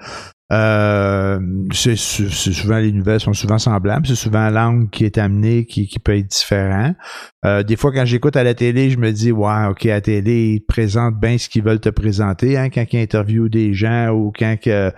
Euh, 0.54 1.40
c'est 1.74 1.96
sou- 1.96 2.30
c'est 2.30 2.54
souvent 2.54 2.78
les 2.78 2.92
nouvelles 2.92 3.20
sont 3.20 3.34
souvent 3.34 3.58
semblables, 3.58 4.06
c'est 4.06 4.14
souvent 4.14 4.50
l'angle 4.52 4.90
qui 4.92 5.04
est 5.04 5.18
amené 5.18 5.66
qui, 5.66 5.88
qui 5.88 5.98
peut 5.98 6.16
être 6.16 6.28
différent. 6.28 6.94
Euh, 7.46 7.64
des 7.64 7.76
fois 7.76 7.92
quand 7.92 8.06
j'écoute 8.06 8.36
à 8.36 8.44
la 8.44 8.54
télé, 8.54 8.92
je 8.92 9.00
me 9.00 9.12
dis 9.12 9.32
ouais, 9.32 9.66
OK, 9.70 9.88
à 9.88 9.96
la 9.96 10.02
télé, 10.02 10.54
ils 10.56 10.60
te 10.62 10.66
présentent 10.68 11.20
bien 11.20 11.40
ce 11.40 11.50
qu'ils 11.50 11.64
veulent 11.64 11.80
te 11.80 11.90
présenter 11.90 12.58
hein, 12.60 12.70
quand 12.70 12.86
ils 12.94 13.00
interviewent 13.00 13.50
des 13.50 13.74
gens 13.74 14.10
ou 14.10 14.32
quand 14.38 14.56
que, 14.62 14.92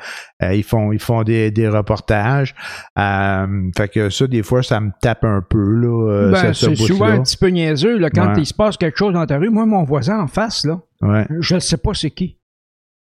euh, 0.44 0.54
ils 0.54 0.64
font 0.64 0.92
ils 0.92 1.00
font 1.00 1.24
des, 1.24 1.50
des 1.50 1.70
reportages. 1.70 2.54
Euh, 3.00 3.48
fait 3.78 3.88
que 3.88 4.10
ça 4.10 4.28
des 4.28 4.44
fois 4.44 4.64
ça 4.64 4.82
me 4.82 4.92
tape 5.02 5.24
un 5.24 5.42
peu 5.50 5.60
là 5.64 6.12
euh, 6.12 6.32
Ben, 6.32 6.54
ce- 6.54 6.72
ce 6.72 6.76
c'est 6.76 6.84
souvent 6.88 7.06
un 7.06 7.22
petit 7.24 7.38
peu 7.38 7.48
niaiseux 7.48 7.98
là, 7.98 8.10
quand 8.10 8.28
Ouais. 8.34 8.40
il 8.42 8.46
se 8.46 8.54
passe 8.54 8.76
quelque 8.76 8.98
chose 8.98 9.14
dans 9.14 9.26
ta 9.26 9.38
rue. 9.38 9.50
Moi, 9.50 9.66
mon 9.66 9.84
voisin 9.86 10.20
en 10.20 10.28
face, 10.28 10.66
là, 10.66 10.82
Ouais. 11.02 11.26
je 11.40 11.56
ne 11.56 11.60
sais 11.62 11.78
pas 11.78 11.94
c'est 11.94 12.12
qui. 12.12 12.38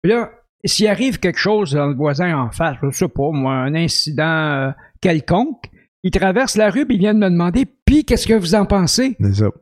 Puis 0.04 0.12
là, 0.12 0.30
s'il 0.66 0.88
arrive 0.88 1.20
quelque 1.20 1.40
chose 1.40 1.72
dans 1.72 1.88
le 1.88 1.96
voisin 1.96 2.38
en 2.38 2.52
face, 2.52 2.78
je 2.82 2.90
sais 2.92 3.08
pas, 3.08 3.32
moi, 3.32 3.54
un 3.54 3.76
incident 3.76 4.24
euh, 4.24 4.72
quelconque, 5.02 5.70
Il 6.08 6.12
traverse 6.12 6.56
la 6.56 6.70
rue, 6.70 6.86
puis 6.86 6.98
il 6.98 7.00
vient 7.00 7.16
de 7.16 7.20
me 7.20 7.32
demander, 7.32 7.66
puis 7.84 8.06
qu'est-ce 8.06 8.28
que 8.28 8.36
vous 8.36 8.54
en 8.54 8.66
pensez? 8.66 9.18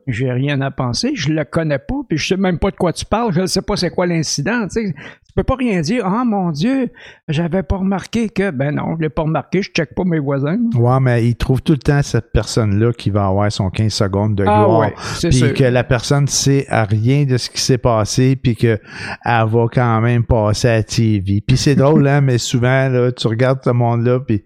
J'ai 0.06 0.30
rien 0.30 0.60
à 0.60 0.70
penser, 0.70 1.12
je 1.14 1.30
le 1.30 1.42
connais 1.46 1.78
pas, 1.78 1.94
puis 2.06 2.18
je 2.18 2.28
sais 2.28 2.36
même 2.36 2.58
pas 2.58 2.70
de 2.70 2.76
quoi 2.76 2.92
tu 2.92 3.06
parles, 3.06 3.32
je 3.32 3.40
ne 3.40 3.46
sais 3.46 3.62
pas 3.62 3.76
c'est 3.76 3.88
quoi 3.88 4.06
l'incident, 4.06 4.68
tu 4.68 4.84
sais. 4.86 4.92
Tu 5.26 5.32
peux 5.34 5.42
pas 5.42 5.54
rien 5.56 5.80
dire, 5.80 6.04
ah 6.06 6.22
mon 6.26 6.50
Dieu, 6.50 6.90
j'avais 7.28 7.62
pas 7.62 7.78
remarqué 7.78 8.28
que, 8.28 8.50
ben 8.50 8.74
non, 8.74 8.94
je 8.96 9.02
l'ai 9.02 9.08
pas 9.08 9.22
remarqué, 9.22 9.62
je 9.62 9.70
check 9.70 9.94
pas 9.94 10.04
mes 10.04 10.18
voisins. 10.18 10.58
Ouais, 10.74 11.00
mais 11.00 11.26
il 11.26 11.34
trouve 11.34 11.62
tout 11.62 11.72
le 11.72 11.78
temps 11.78 12.02
cette 12.02 12.30
personne-là 12.30 12.92
qui 12.92 13.08
va 13.08 13.26
avoir 13.28 13.50
son 13.50 13.70
15 13.70 13.90
secondes 13.90 14.34
de 14.34 14.44
Ah 14.46 14.64
gloire. 14.64 14.80
ouais, 14.80 14.94
c'est 15.18 15.30
puis 15.30 15.54
que 15.54 15.64
la 15.64 15.82
personne 15.82 16.28
sait 16.28 16.66
à 16.68 16.84
rien 16.84 17.24
de 17.24 17.38
ce 17.38 17.48
qui 17.48 17.62
s'est 17.62 17.78
passé, 17.78 18.36
puis 18.36 18.54
que 18.54 18.78
elle 19.24 19.46
va 19.48 19.66
quand 19.72 20.00
même 20.02 20.24
passer 20.24 20.68
à 20.68 20.74
la 20.76 20.82
TV. 20.82 21.40
Puis 21.40 21.56
c'est 21.56 21.74
drôle, 21.74 22.06
hein, 22.06 22.20
mais 22.20 22.36
souvent, 22.36 22.90
là, 22.90 23.10
tu 23.12 23.26
regardes 23.28 23.60
ce 23.64 23.70
monde-là, 23.70 24.20
puis 24.20 24.44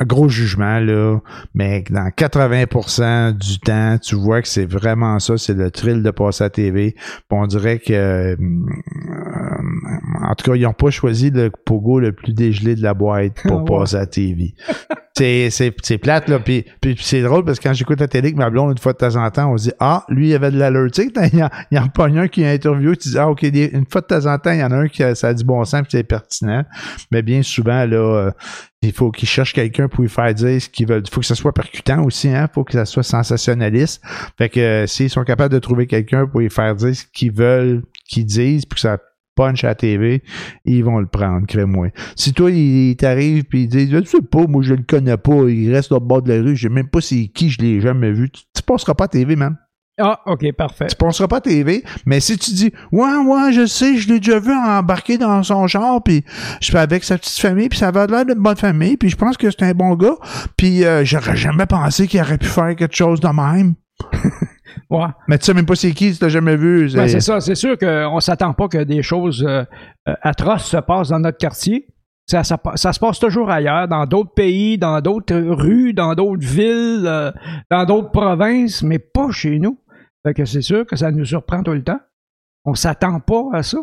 un 0.00 0.04
gros 0.06 0.28
jugement, 0.30 0.80
là, 0.80 1.18
mais 1.54 1.84
dans 1.90 2.08
80% 2.08 3.32
du 3.36 3.58
temps, 3.60 3.98
tu 4.02 4.14
vois 4.14 4.40
que 4.40 4.48
c'est 4.48 4.64
vraiment 4.64 5.18
ça, 5.18 5.36
c'est 5.36 5.52
le 5.54 5.70
thrill 5.70 6.02
de 6.02 6.10
passer 6.10 6.44
à 6.44 6.46
la 6.46 6.50
TV. 6.50 6.92
Puis 6.94 7.02
on 7.30 7.46
dirait 7.46 7.78
que, 7.78 7.92
euh, 7.92 8.36
en 10.22 10.34
tout 10.34 10.50
cas, 10.50 10.56
ils 10.56 10.62
n'ont 10.62 10.72
pas 10.72 10.90
choisi 10.90 11.30
le 11.30 11.50
pogo 11.50 12.00
le 12.00 12.12
plus 12.12 12.32
dégelé 12.32 12.74
de 12.74 12.82
la 12.82 12.94
boîte 12.94 13.34
pour 13.42 13.60
Ouais. 13.62 13.78
passer 13.78 13.96
à 13.96 14.00
la 14.00 14.06
TV. 14.06 14.54
C'est, 15.50 15.74
c'est, 15.82 15.98
plate, 15.98 16.28
là. 16.28 16.38
Puis, 16.38 16.64
puis 16.80 16.96
c'est 17.00 17.22
drôle 17.22 17.44
parce 17.44 17.58
que 17.58 17.64
quand 17.68 17.74
j'écoute 17.74 18.00
la 18.00 18.08
télé 18.08 18.28
avec 18.28 18.36
ma 18.36 18.48
blonde, 18.48 18.72
une 18.72 18.78
fois 18.78 18.92
de 18.92 18.98
temps 18.98 19.16
en 19.16 19.30
temps, 19.30 19.52
on 19.52 19.58
se 19.58 19.64
dit 19.64 19.72
Ah, 19.78 20.04
lui, 20.08 20.28
il 20.30 20.34
avait 20.34 20.50
de 20.50 20.58
l'allure. 20.58 20.88
Il 20.96 21.38
y, 21.38 21.42
a- 21.42 21.50
il 21.70 21.76
y 21.76 21.78
en 21.78 21.84
a 21.84 21.88
pas 21.88 22.06
un 22.06 22.28
qui 22.28 22.44
a 22.44 22.50
interviewé, 22.50 22.96
tu 22.96 23.10
dis 23.10 23.18
Ah, 23.18 23.28
OK, 23.28 23.42
une 23.42 23.84
fois 23.90 24.00
de 24.00 24.06
temps 24.06 24.26
en 24.26 24.38
temps, 24.38 24.52
il 24.52 24.60
y 24.60 24.64
en 24.64 24.70
a 24.70 24.76
un 24.76 24.88
qui 24.88 25.02
a, 25.02 25.14
ça 25.14 25.28
a 25.28 25.34
du 25.34 25.44
bon 25.44 25.62
sens 25.64 25.82
puis 25.82 25.90
c'est 25.92 26.04
pertinent. 26.04 26.64
Mais 27.10 27.22
bien 27.22 27.42
souvent, 27.42 27.84
là, 27.84 27.96
euh, 27.96 28.30
il 28.82 28.92
faut 28.92 29.10
qu'il 29.10 29.28
cherche 29.28 29.52
quelqu'un 29.52 29.88
pour 29.88 30.02
lui 30.02 30.08
faire 30.08 30.32
dire 30.32 30.60
ce 30.60 30.68
qu'ils 30.68 30.86
veulent. 30.86 31.02
Il 31.06 31.10
faut 31.12 31.20
que 31.20 31.26
ça 31.26 31.34
soit 31.34 31.52
percutant 31.52 32.02
aussi, 32.04 32.28
hein. 32.28 32.46
Il 32.50 32.54
faut 32.54 32.64
que 32.64 32.72
ça 32.72 32.86
soit 32.86 33.02
sensationnaliste. 33.02 34.02
Fait 34.38 34.48
que 34.48 34.60
euh, 34.60 34.86
s'ils 34.86 35.10
sont 35.10 35.24
capables 35.24 35.52
de 35.52 35.58
trouver 35.58 35.86
quelqu'un 35.86 36.26
pour 36.26 36.40
lui 36.40 36.50
faire 36.50 36.74
dire 36.74 36.94
ce 36.96 37.04
qu'ils 37.12 37.32
veulent 37.32 37.82
qu'ils 38.08 38.24
disent, 38.26 38.64
puis 38.64 38.76
que 38.76 38.80
ça 38.80 38.98
punch 39.40 39.64
à 39.64 39.68
la 39.68 39.74
TV, 39.74 40.22
ils 40.66 40.84
vont 40.84 40.98
le 40.98 41.06
prendre, 41.06 41.46
crée-moi. 41.46 41.88
Si 42.14 42.34
toi, 42.34 42.50
il, 42.50 42.90
il 42.90 42.96
t'arrive 42.96 43.44
puis 43.44 43.62
il 43.62 43.68
dit 43.68 43.90
Je 43.90 44.04
sais 44.04 44.20
pas, 44.20 44.46
moi 44.46 44.62
je 44.62 44.74
le 44.74 44.82
connais 44.82 45.16
pas, 45.16 45.48
il 45.48 45.74
reste 45.74 45.92
au 45.92 46.00
bord 46.00 46.20
de 46.20 46.30
la 46.32 46.42
rue, 46.42 46.56
je 46.56 46.68
sais 46.68 46.74
même 46.74 46.88
pas 46.88 47.00
c'est 47.00 47.28
qui, 47.28 47.48
je 47.48 47.58
l'ai 47.62 47.80
jamais 47.80 48.12
vu. 48.12 48.28
Tu, 48.28 48.42
tu 48.54 48.62
passeras 48.62 48.92
pas 48.92 49.04
à 49.04 49.08
TV, 49.08 49.36
man. 49.36 49.56
Ah, 49.98 50.20
ok, 50.26 50.52
parfait. 50.52 50.86
Tu 50.88 50.96
passeras 50.96 51.26
pas 51.26 51.38
à 51.38 51.40
TV, 51.40 51.82
mais 52.04 52.20
si 52.20 52.36
tu 52.36 52.52
dis 52.52 52.72
Ouais, 52.92 53.16
ouais, 53.16 53.52
je 53.52 53.64
sais, 53.64 53.96
je 53.96 54.08
l'ai 54.08 54.20
déjà 54.20 54.38
vu 54.38 54.52
embarquer 54.52 55.16
dans 55.16 55.42
son 55.42 55.66
char, 55.66 56.02
puis 56.02 56.22
je 56.60 56.66
suis 56.66 56.76
avec 56.76 57.02
sa 57.02 57.16
petite 57.16 57.38
famille, 57.38 57.70
puis 57.70 57.78
ça 57.78 57.88
avait 57.88 58.06
l'air 58.06 58.26
d'une 58.26 58.34
bonne 58.42 58.56
famille, 58.56 58.98
puis 58.98 59.08
je 59.08 59.16
pense 59.16 59.38
que 59.38 59.50
c'est 59.50 59.62
un 59.62 59.72
bon 59.72 59.94
gars, 59.94 60.16
puis 60.58 60.84
euh, 60.84 61.02
j'aurais 61.04 61.36
jamais 61.36 61.66
pensé 61.66 62.06
qu'il 62.06 62.20
aurait 62.20 62.38
pu 62.38 62.46
faire 62.46 62.76
quelque 62.76 62.96
chose 62.96 63.20
de 63.20 63.28
même. 63.28 63.74
Ouais. 64.90 65.06
Mais 65.28 65.38
tu 65.38 65.44
sais 65.46 65.54
même 65.54 65.66
pas 65.66 65.74
c'est 65.74 65.92
qui, 65.92 66.12
tu 66.12 66.22
l'as 66.22 66.28
jamais 66.30 66.56
vu. 66.56 66.90
Ben, 66.94 67.08
c'est 67.08 67.20
ça, 67.20 67.40
c'est 67.40 67.54
sûr 67.54 67.76
qu'on 67.78 68.14
ne 68.16 68.20
s'attend 68.20 68.52
pas 68.54 68.68
que 68.68 68.82
des 68.84 69.02
choses 69.02 69.44
euh, 69.46 69.64
euh, 70.08 70.14
atroces 70.22 70.64
se 70.66 70.76
passent 70.78 71.08
dans 71.10 71.20
notre 71.20 71.38
quartier. 71.38 71.86
Ça, 72.26 72.44
ça, 72.44 72.58
pa- 72.58 72.76
ça 72.76 72.92
se 72.92 73.00
passe 73.00 73.18
toujours 73.18 73.50
ailleurs, 73.50 73.88
dans 73.88 74.06
d'autres 74.06 74.32
pays, 74.34 74.78
dans 74.78 75.00
d'autres 75.00 75.34
rues, 75.36 75.92
dans 75.94 76.14
d'autres 76.14 76.46
villes, 76.46 77.04
euh, 77.06 77.32
dans 77.70 77.84
d'autres 77.84 78.10
provinces, 78.12 78.82
mais 78.84 78.98
pas 79.00 79.30
chez 79.32 79.58
nous. 79.58 79.78
Fait 80.24 80.34
que 80.34 80.44
c'est 80.44 80.60
sûr 80.62 80.86
que 80.86 80.94
ça 80.96 81.10
nous 81.10 81.24
surprend 81.24 81.62
tout 81.62 81.72
le 81.72 81.82
temps. 81.82 81.98
On 82.64 82.74
s'attend 82.74 83.18
pas 83.20 83.42
à 83.52 83.62
ça. 83.64 83.78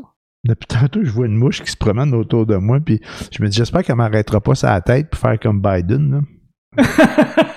Depuis 0.46 0.68
tantôt, 0.68 1.04
je 1.04 1.10
vois 1.12 1.26
une 1.26 1.36
mouche 1.36 1.62
qui 1.62 1.70
se 1.72 1.76
promène 1.76 2.14
autour 2.14 2.46
de 2.46 2.56
moi, 2.56 2.80
puis 2.80 3.02
je 3.32 3.42
me 3.44 3.50
dis, 3.50 3.58
j'espère 3.58 3.84
qu'elle 3.84 3.96
m'arrêtera 3.98 4.40
pas 4.40 4.56
sa 4.56 4.80
tête 4.80 5.10
pour 5.10 5.20
faire 5.20 5.38
comme 5.40 5.62
Biden. 5.62 6.24
Là. 6.78 6.84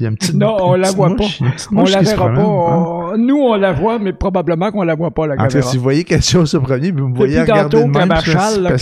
Il 0.00 0.02
y 0.02 0.06
a 0.06 0.10
une 0.10 0.16
petite, 0.16 0.34
Non, 0.34 0.56
on 0.60 0.74
une 0.76 0.82
la 0.82 0.90
voit 0.92 1.08
mouche, 1.10 1.38
petite 1.40 1.68
On 1.74 1.84
la 1.84 2.00
verra 2.00 2.32
pas. 2.32 2.40
hein. 2.40 2.84
on- 3.14 3.18
Nous, 3.18 3.36
on 3.36 3.54
la 3.56 3.72
voit, 3.72 3.98
mais 3.98 4.12
probablement 4.12 4.70
qu'on 4.72 4.82
la 4.82 4.94
voit 4.94 5.10
pas, 5.12 5.26
la 5.26 5.34
En 5.34 5.46
caméra. 5.48 5.62
si 5.62 5.76
vous 5.76 5.82
voyez 5.82 6.04
quelque 6.04 6.24
chose 6.24 6.54
au 6.54 6.60
premier, 6.60 6.90
vous 6.90 7.08
me 7.08 7.16
voyez 7.16 7.40
regarder 7.40 7.76
de 7.82 7.84
même, 7.88 8.08
parce 8.08 8.24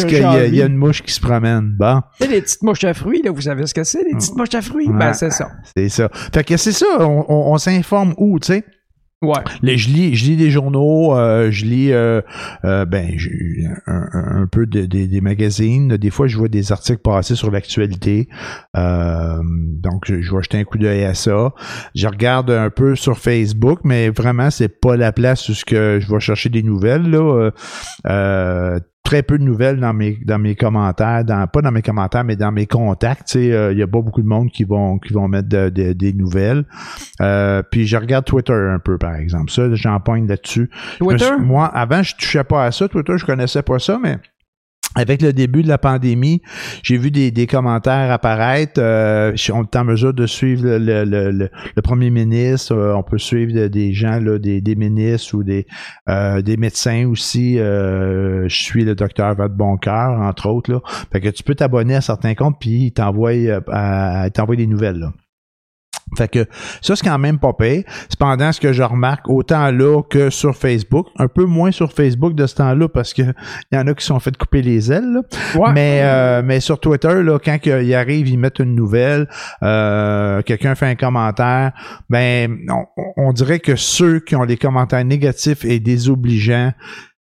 que 0.05 0.09
qu'il 0.09 0.19
y, 0.21 0.25
a- 0.25 0.47
y 0.47 0.63
une 0.63 0.77
mouche 0.77 1.03
qui 1.03 1.13
se 1.13 1.21
promène. 1.21 1.75
Bon, 1.79 2.01
sais, 2.21 2.29
les 2.29 2.41
petites 2.43 2.63
mouches 2.63 2.85
à 2.85 2.95
fruits, 2.95 3.23
là, 3.23 3.31
vous 3.31 3.41
savez 3.43 3.67
ce 3.67 3.75
que 3.75 3.85
c'est, 3.85 4.03
les 4.05 4.15
petites 4.15 4.37
mouches 4.37 4.55
à 4.55 4.63
fruits? 4.63 4.89
Ben, 4.89 5.13
c'est 5.13 5.31
ça. 5.31 5.49
c'est 5.77 5.89
ça. 5.89 6.09
Fait 6.33 6.45
que 6.45 6.57
c'est 6.57 6.73
ça, 6.73 6.87
on, 7.01 7.25
on- 7.29 7.53
on 7.53 7.59
s'informe 7.59 8.15
où, 8.17 8.39
tu 8.39 8.47
sais? 8.49 8.65
Ouais. 9.23 9.39
Je 9.63 9.89
lis 9.89 10.15
je 10.17 10.25
lis 10.25 10.37
des 10.37 10.51
journaux 10.51 11.17
euh, 11.17 11.51
je 11.51 11.65
lis 11.65 11.93
euh, 11.93 12.21
euh, 12.65 12.85
ben 12.85 13.09
un, 13.87 14.09
un- 14.43 14.47
peu 14.49 14.67
de- 14.67 14.87
de- 14.87 15.07
des 15.07 15.21
magazines. 15.21 15.97
Des 15.97 16.11
fois 16.11 16.27
je 16.27 16.37
vois 16.37 16.49
des 16.49 16.73
articles 16.73 17.01
passer 17.01 17.35
sur 17.37 17.51
l'actualité. 17.51 18.29
Euh, 18.77 19.39
donc 19.45 20.05
je, 20.07 20.15
vais 20.15 20.43
jeter 20.43 20.59
un 20.59 20.65
coup 20.65 20.79
d'œil 20.79 21.05
à 21.05 21.15
ça. 21.15 21.53
Je 21.95 22.07
regarde 22.09 22.51
un 22.51 22.71
peu 22.71 22.97
sur 22.97 23.19
Facebook 23.19 23.81
mais 23.85 24.11
vraiment 24.11 24.51
c'est 24.51 24.81
pas 24.81 24.97
la 24.97 25.13
place 25.13 25.49
où 25.49 25.53
que 25.67 25.99
je 26.01 26.13
vais 26.13 26.21
chercher 26.21 26.49
des 26.49 26.63
nouvelles 26.63 27.09
là. 27.09 27.51
Euh, 28.07 28.81
très 29.13 29.23
peu 29.23 29.39
de 29.39 29.43
nouvelles 29.45 29.79
dans 29.79 29.93
mes 29.93 30.19
dans 30.25 30.39
mes 30.39 30.55
commentaires 30.57 31.25
dans 31.25 31.47
pas 31.47 31.61
dans 31.61 31.71
mes 31.71 31.83
commentaires 31.83 32.25
mais 32.25 32.35
dans 32.37 32.51
mes 32.51 32.67
contacts 32.67 33.27
tu 33.27 33.33
sais 33.41 33.53
euh, 33.53 33.73
il 33.73 33.79
y 33.79 33.83
a 33.83 33.87
pas 33.87 34.01
beaucoup 34.01 34.23
de 34.23 34.27
monde 34.27 34.51
qui 34.51 34.65
vont 34.65 34.99
qui 34.99 35.13
vont 35.13 35.29
mettre 35.29 35.49
de- 35.49 35.69
de- 35.69 35.93
des 35.93 36.13
nouvelles 36.15 36.65
euh, 37.21 37.63
puis 37.71 37.87
je 37.87 37.97
regarde 37.97 38.25
Twitter 38.25 38.53
un 38.53 38.79
peu, 38.79 38.99
par 38.99 39.15
exemple. 39.17 39.51
Ça, 39.51 39.73
j'en 39.75 40.01
pogne 40.01 40.27
là-dessus. 40.27 40.71
Twitter? 40.99 41.25
suis- 41.25 41.41
moi, 41.45 41.67
avant, 41.67 42.03
je 42.03 42.15
touchais 42.17 42.45
pas 42.45 42.65
à 42.65 42.71
ça. 42.73 42.89
Twitter, 42.89 43.13
je 43.17 43.25
connaissais 43.27 43.63
pas 43.63 43.79
ça, 43.79 43.99
mais 44.03 44.19
avec 44.95 45.23
le 45.23 45.33
début 45.33 45.63
de 45.63 45.69
la 45.69 45.79
pandémie, 45.79 46.43
j'ai 46.83 46.99
vu 46.99 47.11
des, 47.11 47.31
des 47.31 47.47
commentaires 47.47 48.11
apparaître. 48.11 48.75
Euh, 48.79 49.33
on 49.53 49.63
est 49.63 49.77
en 49.77 49.85
mesure 49.85 50.13
de 50.13 50.27
suivre 50.27 50.65
le, 50.67 51.05
le, 51.05 51.31
le, 51.31 51.83
premier 51.83 52.11
ministre. 52.11 52.75
Euh, 52.75 52.95
on 52.95 53.03
peut 53.03 53.19
suivre 53.19 53.53
de- 53.53 53.69
des 53.69 53.93
gens, 53.93 54.21
là, 54.21 54.39
des, 54.39 54.61
des 54.61 54.75
ministres 54.75 55.35
ou 55.37 55.45
des, 55.45 55.67
euh, 56.09 56.43
des 56.43 56.57
médecins 56.57 57.07
aussi. 57.09 57.59
Euh, 57.59 58.49
je 58.49 58.63
suis 58.63 58.85
le 58.85 58.95
docteur 58.95 59.35
Vadeboncoeur, 59.35 60.21
entre 60.21 60.49
autres. 60.49 60.71
Là. 60.73 60.81
Fait 61.13 61.21
que 61.21 61.29
tu 61.29 61.43
peux 61.43 61.55
t'abonner 61.55 61.95
à 61.95 62.01
certains 62.01 62.35
comptes, 62.35 62.57
puis 62.61 62.87
il 62.87 62.93
t'envoie 62.93 63.33
euh, 63.33 64.29
des 64.57 64.67
nouvelles. 64.67 64.99
Là. 64.99 65.13
Fait 66.17 66.29
que 66.29 66.47
ça, 66.81 66.97
c'est 66.97 67.05
quand 67.05 67.19
même 67.19 67.39
pas 67.39 67.53
pire. 67.53 67.85
Cependant, 68.09 68.53
ce 68.53 68.61
que 68.61 68.73
je 68.73 68.83
remarque, 68.83 69.29
autant 69.29 69.71
là 69.71 70.03
que 70.03 70.31
sur 70.31 70.57
Facebook, 70.57 71.07
un 71.19 71.29
peu 71.29 71.45
moins 71.45 71.71
sur 71.71 71.93
Facebook 71.93 72.35
de 72.35 72.47
ce 72.47 72.57
temps-là, 72.57 72.89
parce 72.89 73.15
que 73.15 73.23
il 73.23 73.77
y 73.77 73.79
en 73.79 73.87
a 73.87 73.95
qui 73.95 74.05
sont 74.05 74.21
fait 74.21 74.37
couper 74.37 74.63
les 74.63 74.93
ailes. 74.93 75.13
là. 75.13 75.21
Ouais. 75.59 75.73
Mais, 75.73 76.01
euh, 76.03 76.43
mais 76.45 76.61
sur 76.61 76.81
Twitter, 76.81 77.23
là, 77.23 77.39
quand 77.39 77.59
ils 77.65 77.95
arrivent, 77.95 78.29
ils 78.29 78.39
mettent 78.39 78.59
une 78.59 78.75
nouvelle, 78.75 79.29
euh, 79.63 80.43
quelqu'un 80.43 80.75
fait 80.75 80.87
un 80.87 80.95
commentaire, 80.95 81.73
ben 82.11 82.59
on, 82.69 82.85
on 83.17 83.33
dirait 83.33 83.61
que 83.61 83.77
ceux 83.77 84.21
qui 84.21 84.37
ont 84.37 84.45
les 84.45 84.57
commentaires 84.57 85.05
négatifs 85.05 85.65
et 85.65 85.81
désobligeants 85.81 86.73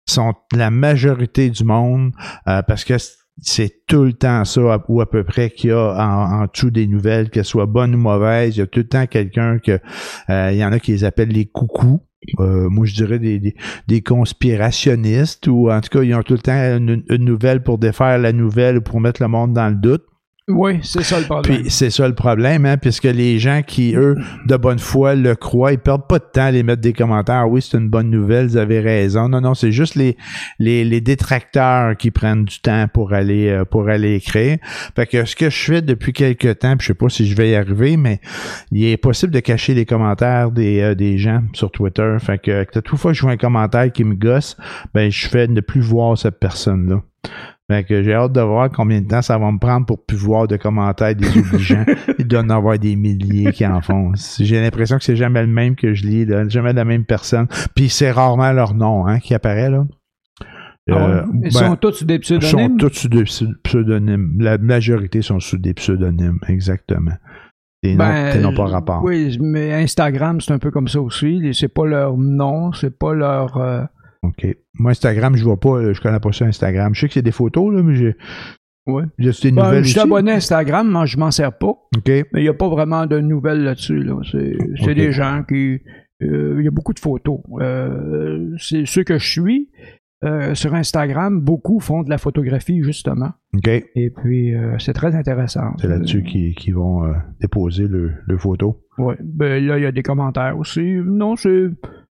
sont 0.07 0.35
la 0.53 0.71
majorité 0.71 1.51
du 1.51 1.65
monde, 1.65 2.13
euh, 2.49 2.63
parce 2.63 2.85
que 2.85 2.95
c'est 3.41 3.87
tout 3.87 4.05
le 4.05 4.12
temps 4.12 4.45
ça, 4.45 4.85
ou 4.89 5.01
à 5.01 5.11
peu 5.11 5.25
près, 5.25 5.51
qu'il 5.51 5.71
y 5.71 5.73
a 5.73 5.95
en, 5.97 6.47
dessous 6.47 6.71
des 6.71 6.87
nouvelles, 6.87 7.31
qu'elles 7.31 7.45
soient 7.45 7.67
bonnes 7.67 7.95
ou 7.95 7.99
mauvaises. 7.99 8.57
Il 8.57 8.61
y 8.61 8.62
a 8.62 8.67
tout 8.67 8.81
le 8.81 8.89
temps 8.89 9.07
quelqu'un 9.07 9.59
que 9.59 9.79
euh, 10.31 10.51
il 10.53 10.59
y 10.59 10.65
en 10.65 10.73
a 10.73 10.79
qui 10.79 10.93
les 10.93 11.05
appellent 11.05 11.29
les 11.29 11.47
coucous. 11.47 12.01
Euh, 12.39 12.69
moi, 12.69 12.87
je 12.87 12.95
dirais 12.95 13.19
des, 13.19 13.57
des, 13.89 14.01
conspirationnistes, 14.01 15.49
ou 15.49 15.71
en 15.71 15.81
tout 15.81 15.89
cas, 15.89 16.05
ils 16.05 16.15
ont 16.15 16.23
tout 16.23 16.35
le 16.35 16.39
temps 16.41 16.53
une, 16.53 17.03
une 17.09 17.25
nouvelle 17.25 17.62
pour 17.62 17.79
défaire 17.79 18.19
la 18.19 18.33
nouvelle 18.33 18.79
ou 18.79 18.81
pour 18.81 19.01
mettre 19.01 19.21
le 19.23 19.29
monde 19.29 19.55
dans 19.55 19.69
le 19.69 19.75
doute. 19.75 20.05
Oui, 20.49 20.81
c'est 20.83 21.05
ça 21.05 21.21
le 21.21 21.27
problème. 21.27 21.63
Puis 21.63 21.71
c'est 21.71 21.91
ça 21.91 22.09
le 22.09 22.17
problème, 22.17 22.67
hein, 22.67 22.77
puisque 22.77 23.05
les 23.05 23.39
gens 23.39 23.63
qui, 23.65 23.95
eux, 23.95 24.17
de 24.47 24.57
bonne 24.57 24.81
foi, 24.81 25.15
le 25.15 25.37
croient, 25.37 25.73
ils 25.73 25.79
perdent 25.79 26.09
pas 26.09 26.19
de 26.19 26.25
temps 26.25 26.47
à 26.47 26.51
les 26.51 26.65
mettre 26.65 26.83
des 26.83 26.93
commentaires. 26.93 27.49
Oui, 27.49 27.63
c'est 27.63 27.79
une 27.79 27.89
bonne 27.89 28.11
nouvelle, 28.11 28.49
vous 28.49 28.57
avez 28.57 28.81
raison. 28.81 29.29
Non, 29.29 29.41
non, 29.41 29.55
c'est 29.55 29.71
juste 29.71 29.95
les, 29.95 30.17
les, 30.59 30.85
les 30.85 31.01
détracteurs 31.01 31.97
qui 31.97 32.11
prennent 32.11 32.45
du 32.45 32.59
temps 32.61 32.87
pour 32.93 33.13
aller 33.13 33.51
euh, 33.51 33.65
pour 33.65 33.89
aller 33.89 34.17
écrire. 34.17 34.59
Fait 34.97 35.07
que 35.07 35.25
ce 35.25 35.37
que 35.37 35.49
je 35.49 35.65
fais 35.65 35.81
depuis 35.81 36.13
quelques 36.13 36.59
temps, 36.59 36.77
puis 36.77 36.87
je 36.87 36.89
sais 36.89 36.95
pas 36.95 37.09
si 37.09 37.27
je 37.29 37.37
vais 37.37 37.51
y 37.51 37.55
arriver, 37.55 37.97
mais 37.97 38.21
il 38.73 38.85
est 38.85 38.97
possible 38.97 39.33
de 39.33 39.41
cacher 39.41 39.75
les 39.75 39.87
commentaires 39.87 40.51
des, 40.51 40.81
euh, 40.81 40.95
des 40.97 41.19
gens 41.19 41.43
sur 41.53 41.71
Twitter. 41.71 42.17
Fait 42.19 42.39
que 42.39 42.81
toute 42.81 42.99
fois 42.99 43.13
que 43.13 43.17
je 43.17 43.23
vois 43.23 43.31
un 43.31 43.37
commentaire 43.37 43.93
qui 43.93 44.03
me 44.03 44.17
gosse, 44.17 44.57
ben 44.93 45.09
je 45.09 45.29
fais 45.29 45.47
ne 45.47 45.61
plus 45.61 45.81
voir 45.81 46.19
cette 46.19 46.41
personne-là. 46.41 47.01
Fait 47.73 47.85
que 47.85 48.02
j'ai 48.02 48.12
hâte 48.14 48.33
de 48.33 48.41
voir 48.41 48.71
combien 48.71 49.00
de 49.00 49.07
temps 49.09 49.23
ça 49.23 49.38
va 49.38 49.50
me 49.50 49.59
prendre 49.59 49.87
pour 49.87 50.05
plus 50.05 50.17
voir 50.19 50.47
de 50.47 50.57
commentaires 50.57 51.14
désobligeants. 51.14 51.85
Il 52.19 52.26
doit 52.29 52.41
en 52.41 52.50
avoir 52.50 52.79
des 52.79 52.97
milliers 52.97 53.50
qui 53.52 53.67
en 53.67 53.81
font. 53.81 54.12
J'ai 54.38 54.61
l'impression 54.61 54.99
que 54.99 55.05
c'est 55.05 55.17
jamais 55.17 55.41
le 55.41 55.47
même 55.49 55.75
que 55.75 55.95
je 55.95 56.05
lis, 56.05 56.26
là, 56.26 56.49
jamais 56.49 56.73
la 56.73 56.85
même 56.85 57.05
personne. 57.05 57.47
Puis 57.75 57.88
c'est 57.88 58.11
rarement 58.11 58.52
leur 58.52 58.75
nom 58.75 59.07
hein, 59.07 59.19
qui 59.21 59.35
apparaît 59.35 59.71
là. 59.71 59.85
Ah 60.91 60.95
ouais? 60.95 61.00
Euh, 61.00 61.23
Ils 61.35 61.41
ben, 61.43 61.50
sont 61.50 61.76
tous 61.76 61.93
sous 61.93 62.05
des 62.05 62.17
ils 62.17 62.25
sont 62.25 62.38
pseudonymes. 62.41 62.76
tous 62.76 62.93
sous 62.93 63.09
des 63.09 63.23
pseu- 63.25 63.55
pseudonymes. 63.62 64.37
La 64.41 64.59
majorité 64.59 65.23
sont 65.23 65.38
sous 65.41 65.57
des 65.59 65.75
pseudonymes, 65.75 66.38
exactement. 66.49 67.12
Des 67.85 67.95
Ben, 67.97 68.41
noms 68.43 68.52
pas 68.55 68.67
rapport. 68.67 69.02
Oui, 69.05 69.38
mais 69.41 69.73
Instagram, 69.73 70.41
c'est 70.41 70.52
un 70.52 70.59
peu 70.59 70.71
comme 70.71 70.88
ça 70.88 71.00
aussi. 71.00 71.50
C'est 71.55 71.73
pas 71.73 71.87
leur 71.87 72.17
nom, 72.17 72.73
c'est 72.73 72.97
pas 72.97 73.14
leur. 73.14 73.57
euh, 73.57 73.85
OK. 74.23 74.47
Moi, 74.79 74.93
Instagram, 74.93 75.37
je 75.37 75.45
vois 75.45 75.59
pas, 75.59 75.93
je 75.93 76.00
connais 76.00 76.21
pas 76.21 76.33
ça 76.33 76.45
Instagram. 76.47 76.95
Je 76.95 77.00
sais 77.00 77.09
que 77.09 77.14
c'est 77.14 77.23
des 77.23 77.33
photos, 77.33 77.75
là, 77.75 77.83
mais 77.83 77.95
j'ai. 77.95 78.17
Ouais. 78.87 79.05
Des 79.19 79.52
Ben, 79.52 79.83
je 79.83 79.88
suis 79.91 80.00
abonné 80.00 80.33
à 80.33 80.35
Instagram, 80.37 80.88
moi 80.91 81.07
je 81.07 81.17
m'en 81.17 81.31
sers 81.31 81.57
pas. 81.57 81.69
OK. 81.97 82.07
Mais 82.07 82.25
il 82.35 82.43
n'y 82.43 82.49
a 82.49 82.55
pas 82.55 82.69
vraiment 82.69 83.07
de 83.07 83.21
nouvelles 83.21 83.62
là-dessus. 83.62 84.02
Là. 84.02 84.17
C'est, 84.31 84.95
des 84.95 85.12
gens 85.12 85.45
qui. 85.47 85.81
euh, 86.23 86.57
Il 86.59 86.64
y 86.64 86.69
a 86.69 86.71
beaucoup 86.73 86.93
de 86.93 86.99
photos. 86.99 87.41
Euh, 87.61 88.55
c'est 88.59 88.85
ceux 88.87 89.05
que 89.05 89.19
je 89.19 89.31
suis 89.31 89.71
euh, 90.25 90.55
sur 90.57 90.75
Instagram, 90.75 91.41
beaucoup 91.41 91.79
font 91.81 92.02
de 92.02 92.11
la 92.11 92.19
photographie, 92.19 92.83
justement. 92.83 93.31
OK. 93.55 93.69
Et 93.69 94.11
puis, 94.11 94.55
euh, 94.55 94.76
c'est 94.79 94.93
très 94.93 95.14
intéressant. 95.14 95.75
C'est 95.81 95.88
là-dessus 95.88 96.23
qu'ils 96.25 96.75
vont 96.75 97.05
euh, 97.05 97.12
déposer 97.41 97.87
le, 97.87 98.12
le 98.26 98.38
photo. 98.38 98.81
Ouais. 98.99 99.17
Ben, 99.21 99.64
là, 99.64 99.79
il 99.79 99.83
y 99.83 99.87
a 99.87 99.93
des 99.93 100.02
commentaires 100.02 100.59
aussi. 100.59 100.95
Non, 101.05 101.37
c'est 101.37 101.71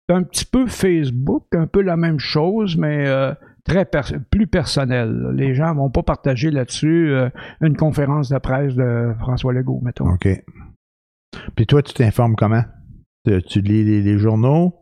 un 0.09 0.23
petit 0.23 0.45
peu 0.45 0.67
Facebook, 0.67 1.45
un 1.53 1.67
peu 1.67 1.81
la 1.81 1.97
même 1.97 2.19
chose, 2.19 2.77
mais 2.77 3.07
euh, 3.07 3.33
très 3.65 3.85
pers- 3.85 4.13
plus 4.31 4.47
personnel. 4.47 5.29
Les 5.35 5.53
gens 5.55 5.73
vont 5.75 5.89
pas 5.89 6.03
partager 6.03 6.51
là-dessus 6.51 7.09
euh, 7.11 7.29
une 7.61 7.75
conférence 7.77 8.29
de 8.29 8.37
presse 8.37 8.75
de 8.75 9.13
François 9.19 9.53
Legault, 9.53 9.81
mettons. 9.83 10.09
OK. 10.09 10.27
Puis 11.55 11.65
toi, 11.67 11.81
tu 11.83 11.93
t'informes 11.93 12.35
comment? 12.35 12.63
Tu, 13.25 13.41
tu 13.43 13.61
lis 13.61 13.83
les, 13.83 14.01
les 14.01 14.17
journaux? 14.17 14.75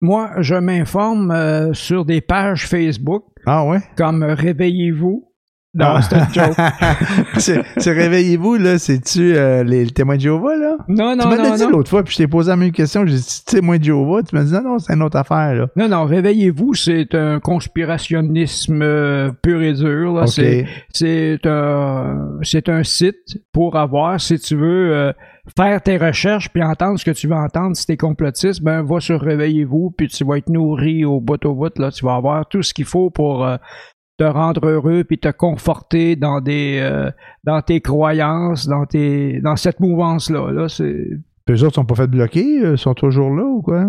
Moi, 0.00 0.30
je 0.40 0.54
m'informe 0.54 1.30
euh, 1.30 1.72
sur 1.74 2.04
des 2.04 2.20
pages 2.20 2.66
Facebook 2.66 3.24
Ah 3.46 3.64
ouais? 3.66 3.78
comme 3.96 4.22
Réveillez-vous. 4.24 5.31
Non, 5.74 5.86
Ah. 5.96 6.02
c'est 6.02 6.16
une 6.16 6.34
joke. 6.34 6.56
c'est 7.38 7.62
c'est 7.78 7.92
Réveillez-vous, 7.92 8.56
là. 8.56 8.78
C'est-tu 8.78 9.34
euh, 9.34 9.64
les, 9.64 9.84
les 9.86 9.90
témoins 9.90 10.16
de 10.16 10.20
Jéhovah, 10.20 10.54
là? 10.56 10.76
Non, 10.88 11.12
tu 11.12 11.18
non, 11.18 11.28
m'as 11.30 11.36
non, 11.48 11.54
dit 11.56 11.62
non. 11.62 11.70
l'autre 11.70 11.88
fois, 11.88 12.02
puis 12.02 12.12
je 12.12 12.18
t'ai 12.18 12.26
posé 12.28 12.50
la 12.50 12.56
même 12.56 12.72
question. 12.72 13.06
J'ai 13.06 13.16
dit, 13.16 13.44
témoin 13.46 13.78
de 13.78 13.84
Jéhovah. 13.84 14.22
Tu 14.22 14.34
m'as 14.36 14.44
dit, 14.44 14.52
non, 14.52 14.62
non, 14.62 14.78
c'est 14.78 14.92
une 14.92 15.02
autre 15.02 15.16
affaire, 15.16 15.54
là. 15.54 15.66
Non, 15.76 15.88
non, 15.88 16.04
Réveillez-vous, 16.04 16.74
c'est 16.74 17.14
un 17.14 17.40
conspirationnisme 17.40 18.82
euh, 18.82 19.30
pur 19.42 19.62
et 19.62 19.72
dur. 19.72 20.12
là. 20.12 20.22
OK. 20.22 20.28
C'est- 20.28 20.66
C'est 20.92 21.46
un, 21.46 22.28
c'est 22.42 22.68
un 22.68 22.82
site 22.82 23.38
pour 23.52 23.76
avoir, 23.76 24.20
si 24.20 24.38
tu 24.38 24.56
veux, 24.56 24.92
euh, 24.94 25.12
faire 25.56 25.80
tes 25.82 25.96
recherches 25.96 26.48
puis 26.50 26.62
entendre 26.62 26.98
ce 26.98 27.04
que 27.04 27.10
tu 27.12 27.26
veux 27.28 27.34
entendre. 27.34 27.76
Si 27.76 27.86
t'es 27.86 27.96
complotiste, 27.96 28.62
ben 28.62 28.82
va 28.82 29.00
sur 29.00 29.20
Réveillez-vous 29.20 29.94
puis 29.96 30.08
tu 30.08 30.24
vas 30.24 30.36
être 30.36 30.48
nourri 30.50 31.04
au 31.04 31.20
bout 31.20 31.42
au 31.46 31.54
bout. 31.54 31.76
Là. 31.78 31.90
Tu 31.90 32.04
vas 32.04 32.14
avoir 32.16 32.46
tout 32.46 32.62
ce 32.62 32.72
qu'il 32.74 32.84
faut 32.84 33.10
pour 33.10 33.44
euh, 33.44 33.56
te 34.22 34.28
rendre 34.28 34.66
heureux 34.66 35.04
puis 35.04 35.18
te 35.18 35.28
conforter 35.30 36.14
dans 36.16 36.40
des 36.40 36.78
euh, 36.80 37.10
dans 37.44 37.60
tes 37.62 37.80
croyances, 37.80 38.68
dans 38.68 38.86
tes 38.86 39.40
dans 39.40 39.56
cette 39.56 39.80
mouvance-là. 39.80 40.52
Là, 40.52 40.68
c'est 40.68 41.06
Puis 41.44 41.56
eux 41.56 41.64
autres 41.64 41.74
sont 41.76 41.84
pas 41.84 41.94
fait 41.96 42.06
bloquer? 42.06 42.60
euh, 42.64 42.76
sont 42.76 42.94
toujours 42.94 43.34
là 43.34 43.44
ou 43.44 43.62
quoi? 43.62 43.84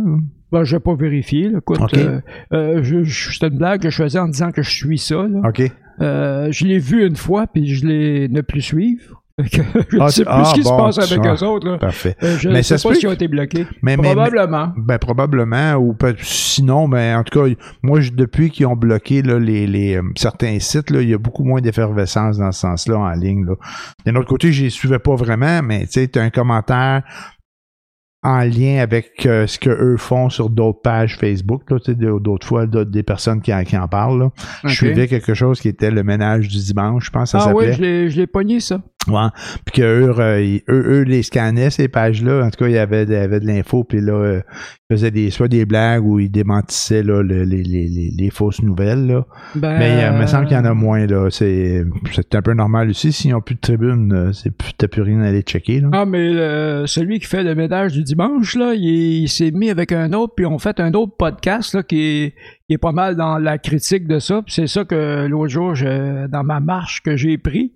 ben, 0.51 0.63
je 0.63 0.75
vais 0.75 0.79
pas 0.79 0.95
vérifier. 0.95 1.49
là. 1.49 1.57
Écoute, 1.59 1.79
euh, 1.97 2.19
euh, 2.53 2.83
je, 2.83 3.03
je- 3.03 3.31
c'était 3.33 3.47
une 3.47 3.57
blague 3.57 3.81
que 3.81 3.89
je 3.89 3.97
faisais 4.03 4.19
en 4.19 4.27
disant 4.27 4.51
que 4.51 4.61
je 4.61 4.69
suis 4.69 4.97
ça. 4.99 5.27
là. 5.27 5.49
OK. 5.49 5.61
Euh, 6.01 6.47
je 6.51 6.65
l'ai 6.65 6.77
vu 6.79 7.05
une 7.05 7.15
fois, 7.15 7.45
puis 7.47 7.67
je 7.67 7.85
l'ai 7.87 8.27
ne 8.27 8.41
plus 8.41 8.61
suivre. 8.61 9.22
Je 9.51 9.61
ne 9.97 9.99
Ah, 10.01 10.09
sais 10.09 10.23
plus 10.23 10.31
ah, 10.31 10.43
ce 10.45 10.53
qui 10.53 10.61
bon, 10.61 10.91
se 10.91 10.97
passe 10.99 11.11
avec 11.11 11.25
eux 11.25 11.43
autres. 11.45 11.67
Là. 11.67 11.77
Parfait. 11.79 12.15
Euh, 12.21 12.37
je 12.37 12.49
Mais 12.49 12.57
ne 12.57 12.61
ça 12.61 12.77
sais 12.77 12.87
pas 12.87 12.93
s'ils 12.93 13.07
ont 13.07 13.13
été 13.13 13.27
bloqués. 13.27 13.65
Mais, 13.81 13.97
mais- 13.97 14.03
Probablement. 14.13 14.71
Ben 14.77 14.99
probablement 14.99 15.73
ou 15.73 15.93
peut 15.95 16.15
sinon 16.21 16.87
ben 16.87 17.17
en 17.17 17.23
tout 17.23 17.39
cas 17.39 17.51
moi 17.81 17.99
je- 18.01 18.11
depuis 18.11 18.51
qu'ils 18.51 18.67
ont 18.67 18.75
bloqué 18.75 19.23
là, 19.23 19.39
les, 19.39 19.65
les 19.65 19.95
euh, 19.97 20.03
certains 20.15 20.59
sites 20.59 20.91
là 20.91 21.01
il 21.01 21.09
y 21.09 21.13
a 21.15 21.17
beaucoup 21.17 21.43
moins 21.43 21.61
d'effervescence 21.61 22.37
dans 22.37 22.51
ce 22.51 22.59
sens-là 22.59 22.99
en 22.99 23.11
ligne. 23.13 23.43
D'un 24.05 24.15
autre 24.17 24.27
côté 24.29 24.51
je 24.51 24.65
les 24.65 24.69
suivais 24.69 24.99
pas 24.99 25.15
vraiment 25.15 25.63
mais 25.63 25.87
tu 25.87 25.93
sais 25.93 26.17
un 26.19 26.29
commentaire 26.29 27.01
en 28.25 28.39
lien 28.39 28.79
avec 28.81 29.25
euh, 29.25 29.47
ce 29.47 29.59
que 29.59 29.69
eux 29.69 29.97
font 29.97 30.29
sur 30.29 30.49
d'autres 30.49 30.79
pages 30.81 31.17
Facebook 31.17 31.63
d'autres 32.21 32.47
fois 32.47 32.65
des 32.67 33.03
personnes 33.03 33.41
qui 33.41 33.53
en, 33.53 33.63
qui 33.65 33.75
en 33.77 33.87
parlent 33.89 34.19
là. 34.19 34.29
Je 34.63 34.73
suivais 34.75 35.07
quelque 35.09 35.33
chose 35.33 35.59
qui 35.59 35.67
était 35.67 35.91
le 35.91 36.03
ménage 36.03 36.47
du 36.47 36.57
dimanche 36.57 37.07
je 37.07 37.11
pense 37.11 37.31
que 37.33 37.37
ça 37.37 37.39
Ah 37.39 37.47
s'appelait 37.49 37.75
oui, 37.79 38.09
je 38.11 38.15
l'ai 38.21 38.27
pogné, 38.27 38.59
ça. 38.61 38.79
Ouais. 39.07 39.27
Puis 39.65 39.81
que 39.81 39.81
eux, 39.81 40.13
euh, 40.17 40.57
eux, 40.69 40.85
eux, 40.99 41.01
les 41.03 41.23
scannaient, 41.23 41.69
ces 41.69 41.89
pages-là. 41.89 42.45
En 42.45 42.49
tout 42.49 42.63
cas, 42.63 42.67
il 42.67 42.73
y 42.73 42.77
avait, 42.77 43.03
il 43.03 43.11
y 43.11 43.15
avait 43.15 43.41
de 43.41 43.45
l'info, 43.45 43.83
puis 43.83 43.99
là, 43.99 44.13
euh, 44.13 44.41
ils 44.89 44.95
faisaient 44.95 45.11
des, 45.11 45.29
soit 45.29 45.49
des 45.49 45.65
blagues 45.65 46.05
ou 46.05 46.19
ils 46.19 46.29
démentissaient 46.31 47.03
là, 47.03 47.21
le- 47.21 47.43
les, 47.43 47.63
les, 47.63 47.87
les, 47.89 48.11
les 48.17 48.29
fausses 48.29 48.61
nouvelles. 48.61 49.05
Là. 49.07 49.25
Ben, 49.55 49.77
Mais 49.77 50.03
euh, 50.05 50.11
il 50.13 50.21
me 50.21 50.25
semble 50.27 50.45
qu'il 50.47 50.55
y 50.55 50.59
en 50.59 50.63
a 50.65 50.73
moins. 50.73 51.05
là. 51.05 51.27
C'est, 51.31 51.83
c'est 52.13 52.33
un 52.35 52.41
peu 52.41 52.53
normal 52.53 52.89
aussi. 52.91 53.11
S'ils 53.11 53.31
n'ont 53.31 53.41
plus 53.41 53.55
de 53.55 53.59
tribune, 53.59 54.31
c'est 54.33 54.51
plus, 54.55 54.71
t'as 54.77 54.87
plus 54.87 55.01
rien 55.01 55.19
à 55.21 55.27
aller 55.27 55.41
checker. 55.41 55.81
Là. 55.81 55.89
Ah, 55.91 56.05
mais 56.05 56.29
euh, 56.35 56.85
celui 56.85 57.19
qui 57.19 57.25
fait 57.27 57.43
le 57.43 57.55
ménage 57.55 57.91
du 57.91 58.03
dimanche, 58.03 58.55
là, 58.55 58.73
il, 58.73 59.23
il 59.23 59.27
s'est 59.27 59.51
mis 59.51 59.69
avec 59.69 59.91
un 59.91 60.13
autre, 60.13 60.33
puis 60.35 60.45
on 60.45 60.59
fait 60.59 60.79
un 60.79 60.93
autre 60.93 61.13
podcast 61.17 61.73
là, 61.75 61.83
qui, 61.83 61.99
est, 62.01 62.35
qui 62.67 62.75
est 62.75 62.77
pas 62.77 62.93
mal 62.93 63.15
dans 63.17 63.37
la 63.37 63.57
critique 63.57 64.07
de 64.07 64.19
ça. 64.19 64.41
Puis 64.45 64.53
c'est 64.53 64.67
ça 64.67 64.85
que 64.85 65.25
l'autre 65.27 65.49
jour, 65.49 65.75
je- 65.75 66.27
dans 66.27 66.43
ma 66.43 66.61
marche 66.61 67.01
que 67.03 67.17
j'ai 67.17 67.37
pris. 67.37 67.73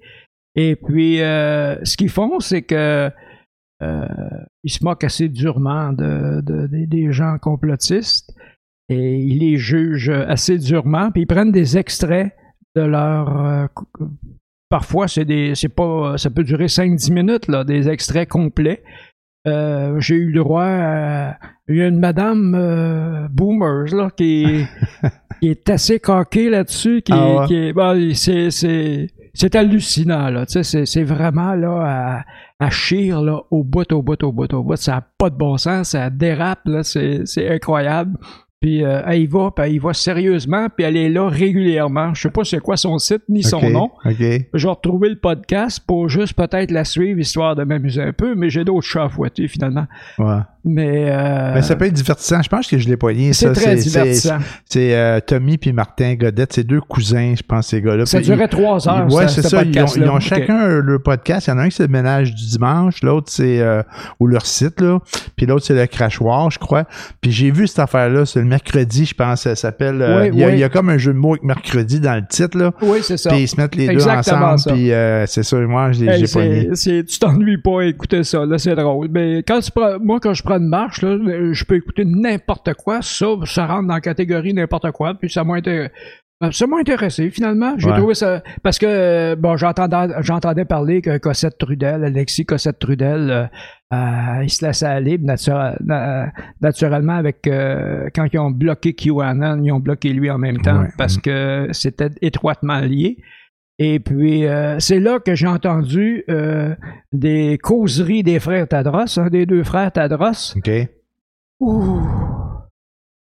Et 0.58 0.76
puis, 0.76 1.22
euh, 1.22 1.78
ce 1.86 1.96
qu'ils 1.96 2.10
font, 2.10 2.40
c'est 2.40 2.64
que 2.64 3.10
euh, 3.84 4.08
ils 4.64 4.72
se 4.72 4.84
moquent 4.84 5.04
assez 5.04 5.30
durement 5.30 5.94
de, 5.94 6.42
de- 6.42 6.68
des- 6.68 6.88
des 6.88 7.12
gens 7.14 7.38
complotistes 7.40 8.34
et 8.90 9.20
ils 9.20 9.38
les 9.40 9.58
jugent 9.58 10.10
assez 10.10 10.58
durement. 10.58 11.12
Puis 11.12 11.22
ils 11.22 11.28
prennent 11.28 11.52
des 11.52 11.78
extraits 11.78 12.34
de 12.76 12.82
leur 12.82 13.46
euh, 13.46 13.66
parfois 14.70 15.08
c'est 15.08 15.26
des 15.26 15.54
c'est 15.56 15.70
pas 15.70 16.18
ça 16.18 16.30
peut 16.30 16.44
durer 16.44 16.66
5-10 16.66 17.14
minutes 17.14 17.48
là, 17.48 17.64
des 17.64 17.88
extraits 17.88 18.28
complets. 18.28 18.84
Euh, 19.48 20.00
j'ai 20.00 20.16
eu 20.16 20.32
le 20.32 20.40
droit 20.44 20.66
à 20.66 21.38
il 21.70 21.76
y 21.78 21.82
a 21.84 21.88
une 21.88 22.00
madame 22.00 22.56
euh, 22.56 23.28
boomers 23.30 23.94
là 23.96 24.10
qui 24.10 24.44
est, 24.44 24.68
qui 25.40 25.50
est 25.50 25.70
assez 25.70 26.00
coquée 26.00 26.50
là-dessus 26.50 27.02
qui, 27.04 27.12
Ah 27.14 27.42
ouais? 27.42 27.46
qui 27.48 27.56
est 27.56 27.74
bon, 27.74 28.12
c'est 28.16 28.50
c'est 28.52 29.08
c'est 29.40 29.56
hallucinant 29.56 30.30
là, 30.30 30.46
tu 30.46 30.64
sais 30.64 30.86
c'est 30.86 31.04
vraiment 31.04 31.54
là 31.54 32.24
à, 32.60 32.66
à 32.66 32.70
chire 32.70 33.22
là 33.22 33.42
au 33.52 33.64
bout 33.64 33.92
au 33.92 34.02
bout 34.02 34.22
au 34.24 34.32
bout 34.32 34.52
au 34.54 34.64
bout, 34.64 34.76
ça 34.76 34.98
a 34.98 35.02
pas 35.18 35.30
de 35.30 35.36
bon 35.36 35.58
sens, 35.58 35.90
ça 35.90 36.10
dérape 36.10 36.62
là, 36.66 36.84
c'est 36.84 37.50
incroyable. 37.50 38.18
Puis 38.60 38.84
euh, 38.84 39.04
elle 39.06 39.22
y 39.22 39.28
va, 39.28 39.52
puis 39.56 39.66
elle 39.66 39.74
y 39.74 39.78
va 39.78 39.94
sérieusement, 39.94 40.68
puis 40.76 40.84
elle 40.84 40.98
est 40.98 41.10
là 41.10 41.30
régulièrement. 41.30 42.16
Je 42.16 42.24
sais 42.24 42.32
pas 42.32 42.44
c'est 42.44 42.60
quoi 42.60 42.76
son 42.76 42.98
site 42.98 43.22
ni 43.30 43.44
son 43.44 43.62
nom. 43.70 43.92
Je 44.52 44.68
vais 44.68 44.72
retrouver 44.74 45.10
le 45.10 45.16
podcast 45.20 45.80
pour 45.86 46.10
juste 46.10 46.34
peut-être 46.34 46.72
la 46.72 46.84
suivre, 46.84 47.20
histoire 47.20 47.56
de 47.56 47.64
m'amuser 47.64 48.02
un 48.02 48.14
peu, 48.14 48.34
mais 48.34 48.50
j'ai 48.50 48.64
d'autres 48.64 48.88
chats 48.88 49.04
à 49.04 49.10
fouetter 49.10 49.48
finalement. 49.48 49.86
Ouais. 50.18 50.40
Mais, 50.68 51.06
euh, 51.10 51.52
Mais 51.56 51.62
ça 51.62 51.76
peut 51.76 51.86
être 51.86 51.94
divertissant. 51.94 52.42
Je 52.42 52.50
pense 52.50 52.68
que 52.68 52.78
je 52.78 52.88
l'ai 52.88 52.98
poigné. 52.98 53.34
c'est 53.34 53.52
très 53.54 53.76
divertissant. 53.76 54.38
C'est 54.66 54.96
euh, 54.96 55.20
Tommy 55.26 55.58
puis 55.58 55.74
Martin 55.74 56.16
Godette. 56.16 56.54
C'est 56.54 56.64
deux 56.64 56.82
cousins, 56.82 57.34
je 57.38 57.44
pense, 57.44 57.68
ces 57.68 57.82
gars-là. 57.82 58.06
Ça 58.06 58.20
durait 58.20 58.48
trois 58.48 58.88
heures. 58.88 59.08
Ce- 59.12 59.28
c'est 59.28 59.42
ce 59.44 59.50
ça. 59.50 59.64
Ils 59.64 59.80
ont, 59.82 59.86
ils 59.96 60.10
ont 60.10 60.20
chacun 60.20 60.68
leur 60.80 61.02
podcast. 61.02 61.48
Il 61.48 61.52
y 61.52 61.54
en 61.54 61.58
a 61.60 61.62
un 61.64 61.70
qui 61.70 61.76
c'est 61.78 61.84
le 61.84 61.90
ménage 61.90 62.34
du 62.34 62.46
dimanche, 62.46 63.02
l'autre 63.04 63.32
c'est 63.32 63.60
euh, 63.60 63.82
ou 64.20 64.28
leur 64.28 64.46
site 64.46 64.82
là, 64.82 65.00
puis 65.36 65.46
l'autre 65.46 65.66
c'est 65.66 65.74
le 65.76 65.86
crachoir, 65.88 66.50
je 66.52 66.60
crois. 66.60 66.86
Puis 67.22 67.32
j'ai 67.32 67.52
vu 67.52 67.68
cette 67.68 67.80
affaire-là, 67.80 68.26
c'est 68.26 68.40
le 68.40 68.46
mercredi, 68.46 69.06
je 69.06 69.14
pense, 69.14 69.42
ça 69.42 69.56
s'appelle. 69.56 70.02
euh, 70.02 70.22
Oui, 70.24 70.30
il, 70.34 70.40
y 70.40 70.44
a, 70.44 70.48
oui. 70.48 70.54
il 70.54 70.60
y 70.60 70.64
a 70.64 70.70
comme 70.70 70.90
un 70.90 70.98
jeu 70.98 71.14
de 71.14 71.18
mots 71.18 71.32
avec 71.34 71.44
mercredi 71.44 72.00
dans 72.00 72.16
le 72.16 72.26
titre 72.28 72.58
là. 72.58 72.72
Oui, 72.82 73.00
c'est 73.04 73.18
ça. 73.18 73.30
Puis 73.30 73.42
ils 73.44 73.48
se 73.48 73.60
mettent 73.60 73.76
les 73.76 73.88
deux 73.88 74.08
ensemble, 74.08 74.56
puis 74.68 74.92
euh, 74.92 75.26
c'est 75.28 75.44
ça. 75.44 75.58
Moi, 75.58 75.92
je 75.92 76.04
l'ai 76.04 76.12
Hey, 76.12 76.26
j'ai 76.26 76.34
pogné. 76.34 76.70
c'est- 76.74 77.04
tu 77.06 77.20
t'ennuies 77.20 77.58
pas 77.58 77.82
à 77.82 77.86
écouter 77.86 78.24
ça, 78.24 78.46
là, 78.46 78.58
c'est 78.58 78.76
drôle. 78.76 79.08
Mais 79.12 79.44
quand 79.48 79.60
tu 79.60 79.72
prends, 79.72 79.98
moi, 80.02 80.20
quand 80.22 80.34
je 80.34 80.44
prends 80.44 80.57
une 80.58 80.68
marche, 80.70 81.02
là, 81.02 81.18
je 81.52 81.64
peux 81.66 81.76
écouter 81.76 82.04
n'importe 82.06 82.74
quoi. 82.74 83.02
Ça, 83.02 83.26
ça 83.46 83.66
rentre 83.66 83.88
dans 83.88 83.96
la 83.96 84.02
catégorie 84.02 84.54
n'importe 84.54 84.92
quoi. 84.92 85.14
Puis 85.16 85.30
ça 85.30 85.44
m'a 85.44 85.60
été- 85.60 85.88
ça 86.52 86.68
m'a 86.68 86.78
intéressé, 86.78 87.30
finalement. 87.32 87.74
J'ai 87.78 87.90
Ouais. 87.90 87.98
trouvé 87.98 88.14
ça. 88.14 88.44
Parce 88.62 88.78
que, 88.78 89.34
bon, 89.36 89.58
j'entendais, 89.58 90.14
j'entendais 90.22 90.66
parler 90.66 91.02
que 91.02 91.18
Cossette 91.18 91.58
Trudel, 91.58 92.04
Alexis 92.04 92.46
Cossette 92.46 92.78
Trudel, 92.78 93.32
euh, 93.32 93.46
euh, 93.94 94.44
il 94.44 94.50
se 94.50 94.64
laissait 94.66 94.86
aller 94.86 95.18
natura- 95.18 95.76
na- 95.84 96.32
naturellement 96.62 97.16
avec. 97.16 97.48
euh, 97.48 98.10
quand 98.14 98.28
ils 98.32 98.38
ont 98.38 98.52
bloqué 98.52 98.94
QAnon, 98.94 99.64
ils 99.64 99.72
ont 99.72 99.80
bloqué 99.80 100.14
lui 100.14 100.30
en 100.30 100.38
même 100.38 100.58
temps 100.60 100.82
Ouais. 100.82 100.90
parce 100.98 101.18
que 101.18 101.70
c'était 101.72 102.10
étroitement 102.22 102.80
lié. 102.82 103.18
Et 103.80 104.00
puis, 104.00 104.46
euh, 104.48 104.80
c'est 104.80 105.00
là 105.00 105.20
que 105.20 105.36
j'ai 105.36 105.48
entendu 105.48 106.24
euh, 106.30 106.74
des 107.14 107.60
causeries 107.62 108.24
des 108.24 108.40
frères 108.40 108.68
Tadros, 108.68 109.20
un 109.20 109.30
des 109.30 109.46
deux 109.46 109.64
frères 109.64 109.92
Tadros. 109.92 110.56
OK. 110.58 110.70
Ouh. 111.60 112.02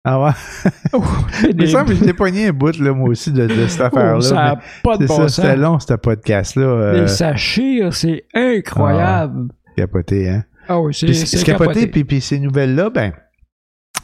Ah 0.04 0.22
ouais? 0.22 0.30
Ouh. 0.94 1.02
Des- 1.42 1.54
mais 1.54 1.66
je 1.66 2.04
l'ai 2.04 2.12
pogné 2.14 2.46
un 2.46 2.52
bout 2.52 2.78
là, 2.78 2.92
moi 2.94 3.10
aussi 3.10 3.32
de, 3.32 3.46
de 3.46 3.66
cette 3.66 3.80
affaire-là. 3.80 4.20
Ça 4.20 4.34
n'a 4.34 4.58
pas 4.82 4.96
de 4.96 5.06
bon 5.06 5.16
ça, 5.16 5.22
sens. 5.28 5.34
c'était 5.36 5.56
long, 5.56 5.78
ce 5.80 5.94
podcast-là. 5.94 6.62
Euh, 6.64 7.00
Mais 7.02 7.08
ça 7.08 7.34
chire, 7.36 7.92
c'est 7.92 8.24
incroyable. 8.34 9.48
capoté, 9.76 10.28
hein. 10.30 10.44
Ah 10.68 10.80
oui, 10.80 10.94
c'est 10.94 11.06
capoté, 11.44 11.52
capoté. 11.74 11.86
puis, 11.88 12.04
puis 12.04 12.20
ces 12.20 12.38
nouvelles-là, 12.38 12.90
ben, 12.90 13.12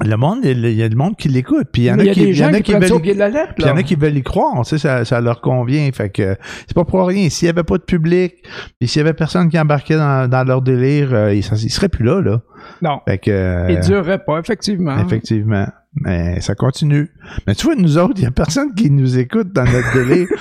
le 0.04 0.16
monde, 0.16 0.40
il 0.44 0.66
y 0.72 0.82
a 0.82 0.88
du 0.88 0.96
monde 0.96 1.16
qui 1.16 1.28
l'écoute. 1.28 1.68
Puis 1.72 1.82
il 1.82 1.84
y 1.86 1.90
en 1.92 1.98
a 1.98 2.04
qui, 2.06 2.30
y 2.32 2.44
en 2.44 2.52
a 2.52 2.60
qui 2.60 2.72
veulent. 2.72 3.00
il 3.04 3.64
y 3.66 3.70
en 3.70 3.76
a 3.76 3.82
qui 3.82 3.94
veulent 3.94 4.16
y 4.16 4.22
croire, 4.22 4.62
tu 4.64 4.70
sais, 4.70 4.78
ça, 4.78 5.04
ça 5.04 5.20
leur 5.20 5.40
convient. 5.40 5.88
Fait 5.92 6.10
que 6.10 6.36
c'est 6.66 6.74
pas 6.74 6.84
pour 6.84 7.06
rien. 7.06 7.28
S'il 7.30 7.46
y 7.46 7.48
avait 7.48 7.62
pas 7.62 7.78
de 7.78 7.82
public, 7.84 8.34
puis 8.78 8.88
s'il 8.88 9.00
y 9.00 9.04
avait 9.04 9.14
personne 9.14 9.48
qui 9.48 9.58
embarquait 9.58 9.96
dans, 9.96 10.28
dans 10.28 10.44
leur 10.44 10.62
délire, 10.62 11.14
euh, 11.14 11.32
ils, 11.34 11.38
ils 11.38 11.70
seraient 11.70 11.88
plus 11.88 12.04
là, 12.04 12.20
là. 12.20 12.40
Non, 12.82 13.00
Fait 13.06 13.18
que. 13.18 13.30
euh, 13.30 13.66
il 13.70 13.76
ne 13.78 13.82
durerait 13.82 14.24
pas, 14.24 14.38
effectivement. 14.40 14.98
Effectivement. 14.98 15.66
Mais 15.96 16.40
ça 16.40 16.54
continue. 16.56 17.08
Mais 17.46 17.54
tu 17.54 17.66
vois, 17.66 17.76
nous 17.76 17.98
autres, 17.98 18.14
il 18.16 18.22
n'y 18.22 18.26
a 18.26 18.30
personne 18.32 18.74
qui 18.74 18.90
nous 18.90 19.16
écoute 19.18 19.52
dans 19.52 19.64
notre 19.64 19.92
délai. 19.94 20.26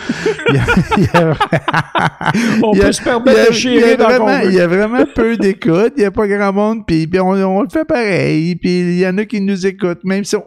Il 0.50 0.56
y 0.56 0.58
a, 0.58 0.66
il 0.98 1.04
y 1.04 1.18
a- 1.18 1.38
On 2.64 2.74
il 2.74 2.80
y 2.80 2.82
a- 2.82 2.86
peut 2.86 2.92
se 2.92 3.02
permettre 3.02 3.50
de 3.50 3.54
chier 3.54 3.76
il 3.76 3.80
y 3.82 3.84
a 3.92 3.96
dans 3.96 4.06
vraiment, 4.06 4.26
convoi. 4.26 4.44
il 4.46 4.54
y 4.54 4.60
a 4.60 4.68
vraiment 4.68 5.04
peu 5.16 5.38
d'écoute. 5.38 5.94
Il 5.96 6.00
n'y 6.00 6.06
a 6.06 6.12
pas 6.12 6.28
grand 6.28 6.52
monde. 6.54 6.86
Puis, 6.86 7.08
puis 7.08 7.20
on, 7.20 7.30
on 7.30 7.62
le 7.62 7.70
fait 7.70 7.86
pareil. 7.86 8.56
Puis 8.56 8.80
il 8.80 9.00
y 9.00 9.08
en 9.08 9.18
a 9.20 9.26
qui 9.26 9.40
nous 9.42 9.66
écoutent, 9.66 10.04
même 10.04 10.24
si 10.24 10.36
on, 10.36 10.44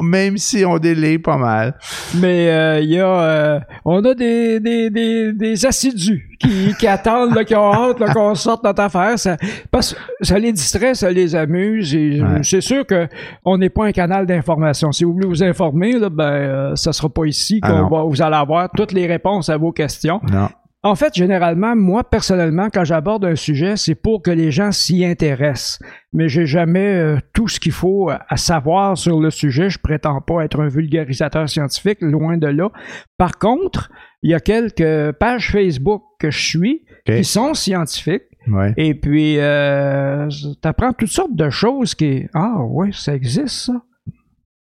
même 0.00 0.36
si 0.38 0.64
on 0.64 0.78
délaye 0.78 1.18
pas 1.18 1.36
mal. 1.36 1.74
Mais 2.16 2.50
euh, 2.50 2.80
il 2.80 2.90
y 2.90 2.98
a, 3.00 3.06
euh, 3.06 3.60
on 3.84 4.04
a 4.04 4.14
des, 4.14 4.58
des, 4.60 4.90
des, 4.90 5.32
des 5.32 5.66
assidus 5.66 6.36
qui, 6.40 6.74
qui 6.78 6.86
attendent, 6.86 7.34
là, 7.34 7.44
qui 7.44 7.54
ont 7.54 7.72
hâte 7.72 8.00
là, 8.00 8.12
qu'on 8.12 8.34
sorte 8.34 8.64
notre 8.64 8.82
affaire. 8.82 9.18
Ça, 9.18 9.36
parce 9.70 9.94
que 9.94 9.98
ça 10.24 10.38
les 10.38 10.52
distrait, 10.52 10.94
ça 10.94 11.10
les 11.10 11.34
amuse. 11.34 11.94
Et 11.94 12.20
Ouais. 12.22 12.40
c'est 12.42 12.60
sûr 12.60 12.86
que 12.86 13.06
on 13.44 13.58
n'est 13.58 13.70
pas 13.70 13.86
un 13.86 13.92
canal 13.92 14.26
d'information. 14.26 14.92
Si 14.92 15.04
vous 15.04 15.12
voulez 15.12 15.26
vous 15.28 15.42
informer, 15.42 15.92
là, 15.98 16.08
ben, 16.10 16.24
euh, 16.24 16.76
ça 16.76 16.92
sera 16.92 17.08
pas 17.08 17.24
ici 17.26 17.60
Ah 17.62 17.70
qu'on 17.70 17.88
va 17.88 18.02
vous 18.04 18.22
allez 18.22 18.36
avoir 18.36 18.68
toutes 18.76 18.92
les 18.92 19.06
réponses 19.06 19.48
à 19.48 19.56
vos 19.56 19.72
questions. 19.72 20.20
Non. 20.32 20.48
En 20.84 20.94
fait, 20.96 21.14
généralement, 21.14 21.74
moi, 21.74 22.04
personnellement, 22.04 22.68
quand 22.72 22.84
j'aborde 22.84 23.24
un 23.24 23.36
sujet, 23.36 23.76
c'est 23.76 23.94
pour 23.94 24.22
que 24.22 24.30
les 24.30 24.50
gens 24.50 24.70
s'y 24.70 25.02
intéressent. 25.04 25.80
Mais 26.12 26.28
j'ai 26.28 26.44
jamais 26.44 26.94
euh, 26.94 27.16
tout 27.32 27.48
ce 27.48 27.58
qu'il 27.58 27.72
faut 27.72 28.10
à 28.10 28.20
à 28.28 28.36
savoir 28.36 28.98
sur 28.98 29.20
le 29.20 29.30
sujet. 29.30 29.70
Je 29.70 29.78
prétends 29.78 30.20
pas 30.20 30.44
être 30.44 30.60
un 30.60 30.68
vulgarisateur 30.68 31.48
scientifique, 31.48 31.98
loin 32.00 32.36
de 32.36 32.48
là. 32.48 32.70
Par 33.16 33.38
contre, 33.38 33.90
il 34.22 34.30
y 34.30 34.34
a 34.34 34.40
quelques 34.40 35.12
pages 35.12 35.50
Facebook 35.52 36.02
que 36.18 36.30
je 36.30 36.38
suis 36.38 36.84
qui 37.06 37.24
sont 37.24 37.54
scientifiques. 37.54 38.24
Ouais. 38.48 38.74
Et 38.76 38.94
puis, 38.94 39.38
euh, 39.38 40.28
t'apprends 40.60 40.92
toutes 40.92 41.12
sortes 41.12 41.34
de 41.34 41.48
choses 41.48 41.94
qui... 41.94 42.26
Ah 42.34 42.56
ouais, 42.60 42.90
ça 42.92 43.14
existe, 43.14 43.48
ça. 43.66 43.82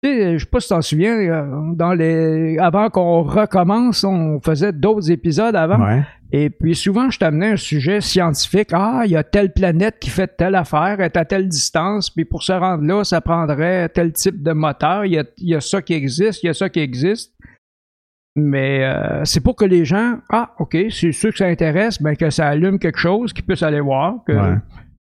Je 0.02 0.38
sais 0.38 0.46
pas 0.46 0.60
si 0.60 0.68
t'en 0.68 0.82
souviens, 0.82 1.16
euh, 1.18 1.72
dans 1.74 1.92
les... 1.92 2.58
avant 2.58 2.90
qu'on 2.90 3.22
recommence, 3.22 4.04
on 4.04 4.40
faisait 4.40 4.72
d'autres 4.72 5.10
épisodes 5.10 5.56
avant. 5.56 5.84
Ouais. 5.84 6.02
Et 6.32 6.50
puis 6.50 6.74
souvent, 6.74 7.10
je 7.10 7.18
t'amenais 7.18 7.52
un 7.52 7.56
sujet 7.56 8.00
scientifique. 8.00 8.68
Ah, 8.72 9.02
il 9.04 9.10
y 9.12 9.16
a 9.16 9.24
telle 9.24 9.52
planète 9.52 9.98
qui 10.00 10.10
fait 10.10 10.28
telle 10.36 10.54
affaire, 10.54 11.00
est 11.00 11.16
à 11.16 11.24
telle 11.24 11.48
distance, 11.48 12.10
puis 12.10 12.24
pour 12.24 12.42
se 12.42 12.52
rendre 12.52 12.84
là, 12.84 13.04
ça 13.04 13.20
prendrait 13.20 13.88
tel 13.88 14.12
type 14.12 14.42
de 14.42 14.52
moteur. 14.52 15.04
Il 15.06 15.12
y 15.12 15.18
a, 15.18 15.24
il 15.38 15.48
y 15.48 15.54
a 15.54 15.60
ça 15.60 15.80
qui 15.82 15.94
existe, 15.94 16.42
il 16.42 16.46
y 16.46 16.50
a 16.50 16.54
ça 16.54 16.68
qui 16.68 16.80
existe. 16.80 17.32
Mais 18.38 18.84
euh, 18.84 19.24
c'est 19.24 19.40
pour 19.40 19.56
que 19.56 19.64
les 19.64 19.84
gens, 19.84 20.18
ah, 20.30 20.52
OK, 20.58 20.76
c'est 20.90 21.12
sûr 21.12 21.30
que 21.30 21.38
ça 21.38 21.46
intéresse, 21.46 22.02
ben 22.02 22.14
que 22.16 22.28
ça 22.30 22.48
allume 22.48 22.78
quelque 22.78 22.98
chose, 22.98 23.32
qu'ils 23.32 23.44
puissent 23.46 23.62
aller 23.62 23.80
voir, 23.80 24.16
que- 24.26 24.32
Ouais. 24.32 24.56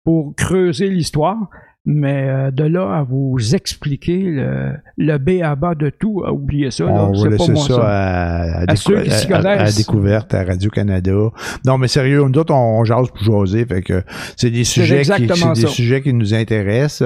pour 0.03 0.35
creuser 0.35 0.89
l'histoire. 0.89 1.49
Mais 1.89 2.27
euh, 2.27 2.51
de 2.51 2.65
là 2.65 2.97
à 2.97 3.03
vous 3.03 3.37
expliquer 3.55 4.17
le, 4.23 4.73
le 4.97 5.17
B 5.17 5.41
à 5.41 5.55
bas 5.55 5.73
de 5.73 5.89
tout, 5.89 6.21
à 6.25 6.33
oublier 6.33 6.69
ça. 6.69 6.83
là, 6.83 6.91
On 6.91 7.13
va 7.13 7.23
pas 7.23 7.29
laisser 7.29 7.55
ça, 7.55 7.67
ça. 7.75 7.81
À, 7.81 8.41
à, 8.59 8.71
À 8.71 8.75
ceux 8.75 9.01
qui 9.03 9.09
s'y 9.11 9.31
à- 9.31 9.37
à- 9.37 9.39
à 9.39 9.41
connaissent. 9.55 9.77
découverte 9.77 10.33
à 10.33 10.43
Radio-Canada. 10.43 11.13
Non, 11.65 11.77
mais 11.77 11.87
sérieux, 11.87 12.21
nous 12.27 12.37
autres, 12.39 12.53
on, 12.53 12.79
on 12.81 12.83
jase 12.83 13.07
pour 13.07 13.45
jaser. 13.45 13.65
Fait 13.65 13.81
que 13.81 14.03
c'est 14.35 14.49
des 14.51 14.65
sujets 14.65 15.03
qui, 15.03 15.27
des 15.27 15.67
sujets 15.67 16.01
qui 16.01 16.13
nous 16.13 16.33
intéressent. 16.33 17.03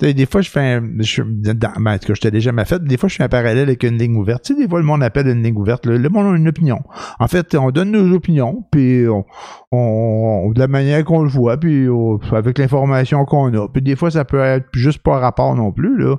Euh, 0.00 0.12
des 0.12 0.24
fois, 0.24 0.40
je 0.40 0.48
fais 0.48 0.60
un, 0.60 0.82
je, 1.00 1.22
dans, 1.22 1.70
ben, 1.78 1.92
en 1.92 1.98
tout 1.98 2.12
cas, 2.14 2.30
déjà 2.30 2.52
ma 2.52 2.64
fait, 2.64 2.82
des 2.82 2.96
fois, 2.96 3.10
je 3.10 3.16
fais 3.16 3.24
un 3.24 3.28
parallèle 3.28 3.58
avec 3.68 3.82
une 3.82 3.98
ligne 3.98 4.16
ouverte. 4.16 4.44
Tu 4.44 4.54
sais, 4.54 4.60
des 4.62 4.66
fois, 4.66 4.78
le 4.80 4.86
monde 4.86 5.02
appelle 5.02 5.26
une 5.28 5.42
ligne 5.42 5.56
ouverte. 5.58 5.84
Le, 5.84 5.98
le 5.98 6.08
monde 6.08 6.32
a 6.32 6.36
une 6.38 6.48
opinion. 6.48 6.80
En 7.18 7.28
fait, 7.28 7.54
on 7.54 7.70
donne 7.70 7.90
nos 7.90 8.14
opinions, 8.16 8.64
puis 8.72 9.06
on, 9.08 9.26
on, 9.72 10.50
de 10.52 10.58
la 10.58 10.68
manière 10.68 11.04
qu'on 11.04 11.22
le 11.22 11.28
voit, 11.28 11.56
puis 11.56 11.88
on- 11.88 12.18
avec 12.32 12.58
l'information 12.58 13.24
qu'on 13.24 13.52
a. 13.54 13.68
Puis 13.68 13.82
des 13.82 13.96
fois, 13.96 14.10
ça 14.10 14.24
peut 14.24 14.40
être 14.40 14.66
juste 14.72 15.02
pas 15.02 15.18
rapport 15.18 15.54
non 15.56 15.72
plus, 15.72 15.98
là. 15.98 16.16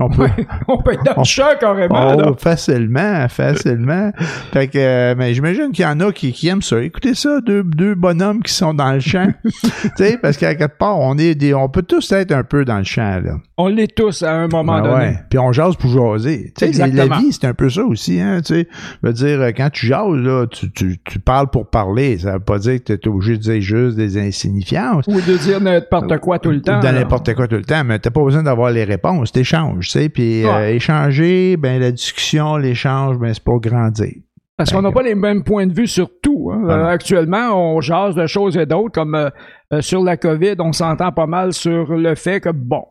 On 0.00 0.08
peut, 0.08 0.28
On 0.68 0.78
peut 0.80 0.92
être 0.92 1.02
dans 1.02 1.16
le 1.18 1.24
champ 1.24 1.48
carrément. 1.58 2.16
Oh, 2.18 2.34
facilement, 2.38 3.26
facilement. 3.28 4.12
fait 4.52 4.68
que, 4.68 4.78
euh, 4.78 5.14
mais 5.18 5.34
j'imagine 5.34 5.72
qu'il 5.72 5.82
y 5.84 5.88
en 5.88 5.98
a 5.98 6.12
qui, 6.12 6.30
qui 6.32 6.46
aiment 6.46 6.62
ça. 6.62 6.80
Écoutez 6.80 7.14
ça, 7.14 7.40
deux, 7.40 7.64
deux 7.64 7.96
bonhommes 7.96 8.40
qui 8.44 8.52
sont 8.52 8.74
dans 8.74 8.92
le 8.92 9.00
champ. 9.00 9.26
tu 9.44 9.50
sais, 9.96 10.16
parce 10.22 10.36
qu'à 10.36 10.54
quelque 10.54 10.78
part, 10.78 11.00
on 11.00 11.18
est 11.18 11.34
des, 11.34 11.52
on 11.52 11.68
peut 11.68 11.82
tous 11.82 12.12
être 12.12 12.30
un 12.30 12.44
peu 12.44 12.64
dans 12.64 12.78
le 12.78 12.84
champ, 12.84 13.20
là. 13.24 13.38
On 13.56 13.66
l'est 13.66 13.92
tous 13.92 14.22
à 14.22 14.32
un 14.32 14.46
moment 14.46 14.74
Ah 14.76 14.80
donné. 14.82 14.94
ouais. 14.94 15.18
Puis 15.30 15.38
on 15.40 15.50
jase 15.50 15.74
pour 15.74 15.90
jaser. 15.90 16.52
Tu 16.56 16.72
sais, 16.72 16.86
la- 16.92 17.06
vie, 17.18 17.32
c'est 17.32 17.46
un 17.46 17.54
peu 17.54 17.68
ça 17.68 17.82
aussi, 17.82 18.20
hein, 18.20 18.40
tu 18.40 18.54
sais. 18.54 18.68
Je 19.02 19.08
veux 19.08 19.12
dire, 19.12 19.40
euh, 19.40 19.50
quand 19.50 19.68
tu 19.70 19.88
jases, 19.88 20.14
là, 20.14 20.46
tu, 20.46 20.70
tu, 20.70 21.00
tu 21.04 21.18
parles 21.18 21.48
pour 21.50 21.68
parler. 21.70 22.18
Ça 22.18 22.34
veut 22.34 22.38
pas 22.38 22.60
dire 22.60 22.78
que 22.84 22.92
tu 22.92 23.08
es 23.08 23.08
obligé 23.12 23.32
de 23.36 23.42
dire 23.42 23.60
juste 23.60 23.96
des 23.96 24.16
insignifiances. 24.16 25.06
Ou 25.08 25.20
de 25.20 25.36
dire 25.38 25.60
n'importe 25.60 26.18
quoi 26.18 26.38
tout 26.38 26.50
le 26.52 26.62
temps. 26.62 26.78
Dans 26.78 26.92
là. 26.92 27.00
n'importe 27.00 27.34
quoi 27.34 27.48
tout 27.48 27.56
le 27.56 27.64
temps, 27.64 27.82
mais 27.82 27.98
t'as 27.98 28.10
pas 28.10 28.22
besoin 28.22 28.44
d'avoir 28.44 28.70
les 28.70 28.84
réponses. 28.84 29.32
T'échanges, 29.32 29.87
tu 29.88 29.98
sais. 29.98 30.08
Puis 30.08 30.44
euh, 30.46 30.68
échanger, 30.70 31.56
ben 31.56 31.80
la 31.80 31.90
discussion, 31.90 32.56
l'échange, 32.56 33.18
ben 33.18 33.32
c'est 33.32 33.42
pour 33.42 33.60
grandir. 33.60 34.12
Parce 34.56 34.72
qu'on 34.72 34.82
n'a 34.82 34.90
pas 34.92 35.02
les 35.02 35.14
mêmes 35.14 35.44
points 35.44 35.66
de 35.66 35.72
vue 35.72 35.86
sur 35.86 36.10
tout. 36.20 36.50
hein. 36.52 36.66
Ah. 36.68 36.72
Euh, 36.72 36.86
actuellement, 36.86 37.52
on 37.76 37.80
jase 37.80 38.14
de 38.14 38.26
choses 38.26 38.56
et 38.56 38.66
d'autres, 38.66 38.92
comme 38.92 39.14
euh, 39.14 39.80
sur 39.80 40.02
la 40.02 40.16
COVID, 40.16 40.56
on 40.58 40.72
s'entend 40.72 41.12
pas 41.12 41.26
mal 41.26 41.52
sur 41.52 41.94
le 41.96 42.14
fait 42.14 42.40
que, 42.40 42.50
bon, 42.50 42.84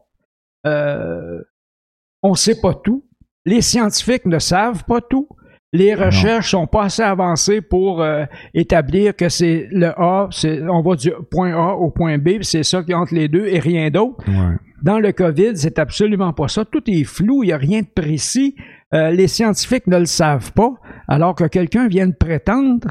on 2.24 2.34
sait 2.36 2.60
pas 2.60 2.74
tout. 2.74 3.04
Les 3.46 3.62
scientifiques 3.62 4.26
ne 4.26 4.40
savent 4.40 4.84
pas 4.86 5.02
tout. 5.02 5.28
Les 5.74 5.94
recherches 5.96 6.52
sont 6.52 6.66
pas 6.66 6.86
assez 6.86 7.02
avancées 7.04 7.60
pour 7.62 8.02
euh, 8.02 8.24
établir 8.54 9.16
que 9.16 9.28
c'est 9.28 9.68
le 9.72 9.88
A, 10.00 10.28
c'est, 10.32 10.62
on 10.62 10.82
va 10.82 10.96
du 10.96 11.12
point 11.30 11.54
A 11.54 11.74
au 11.74 11.92
point 11.92 12.18
B, 12.18 12.42
c'est 12.42 12.64
ça 12.64 12.84
qui 12.84 12.94
entre 12.94 13.14
les 13.14 13.28
deux 13.28 13.46
et 13.48 13.60
rien 13.60 13.90
d'autre. 13.90 14.24
Ouais. 14.28 14.56
Dans 14.84 15.00
le 15.00 15.12
COVID, 15.12 15.52
c'est 15.58 15.78
absolument 15.80 16.32
pas 16.34 16.48
ça. 16.48 16.64
Tout 16.64 16.84
est 16.88 17.04
flou, 17.04 17.44
il 17.44 17.48
n'y 17.48 17.52
a 17.54 17.58
rien 17.58 17.82
de 17.82 17.88
précis. 17.94 18.56
Euh, 18.94 19.12
les 19.12 19.28
scientifiques 19.28 19.88
ne 19.88 19.98
le 19.98 20.06
savent 20.06 20.54
pas, 20.54 20.72
alors 21.10 21.36
que 21.36 21.44
quelqu'un 21.44 21.88
vient 21.90 22.08
de 22.08 22.16
prétendre. 22.16 22.88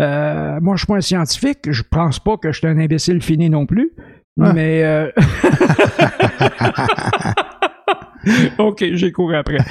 Euh, 0.00 0.58
moi, 0.60 0.74
je 0.74 0.80
suis 0.80 0.86
pas 0.88 0.96
un 0.96 1.00
scientifique, 1.02 1.70
je 1.70 1.82
pense 1.88 2.18
pas 2.18 2.36
que 2.38 2.50
je 2.50 2.58
suis 2.58 2.66
un 2.66 2.78
imbécile 2.78 3.22
fini 3.22 3.48
non 3.50 3.66
plus, 3.66 3.92
Ah. 4.40 4.52
mais... 4.52 4.82
euh, 4.82 5.10
ok, 8.58 8.84
j'ai 8.94 9.12
couru 9.12 9.36
après. 9.36 9.58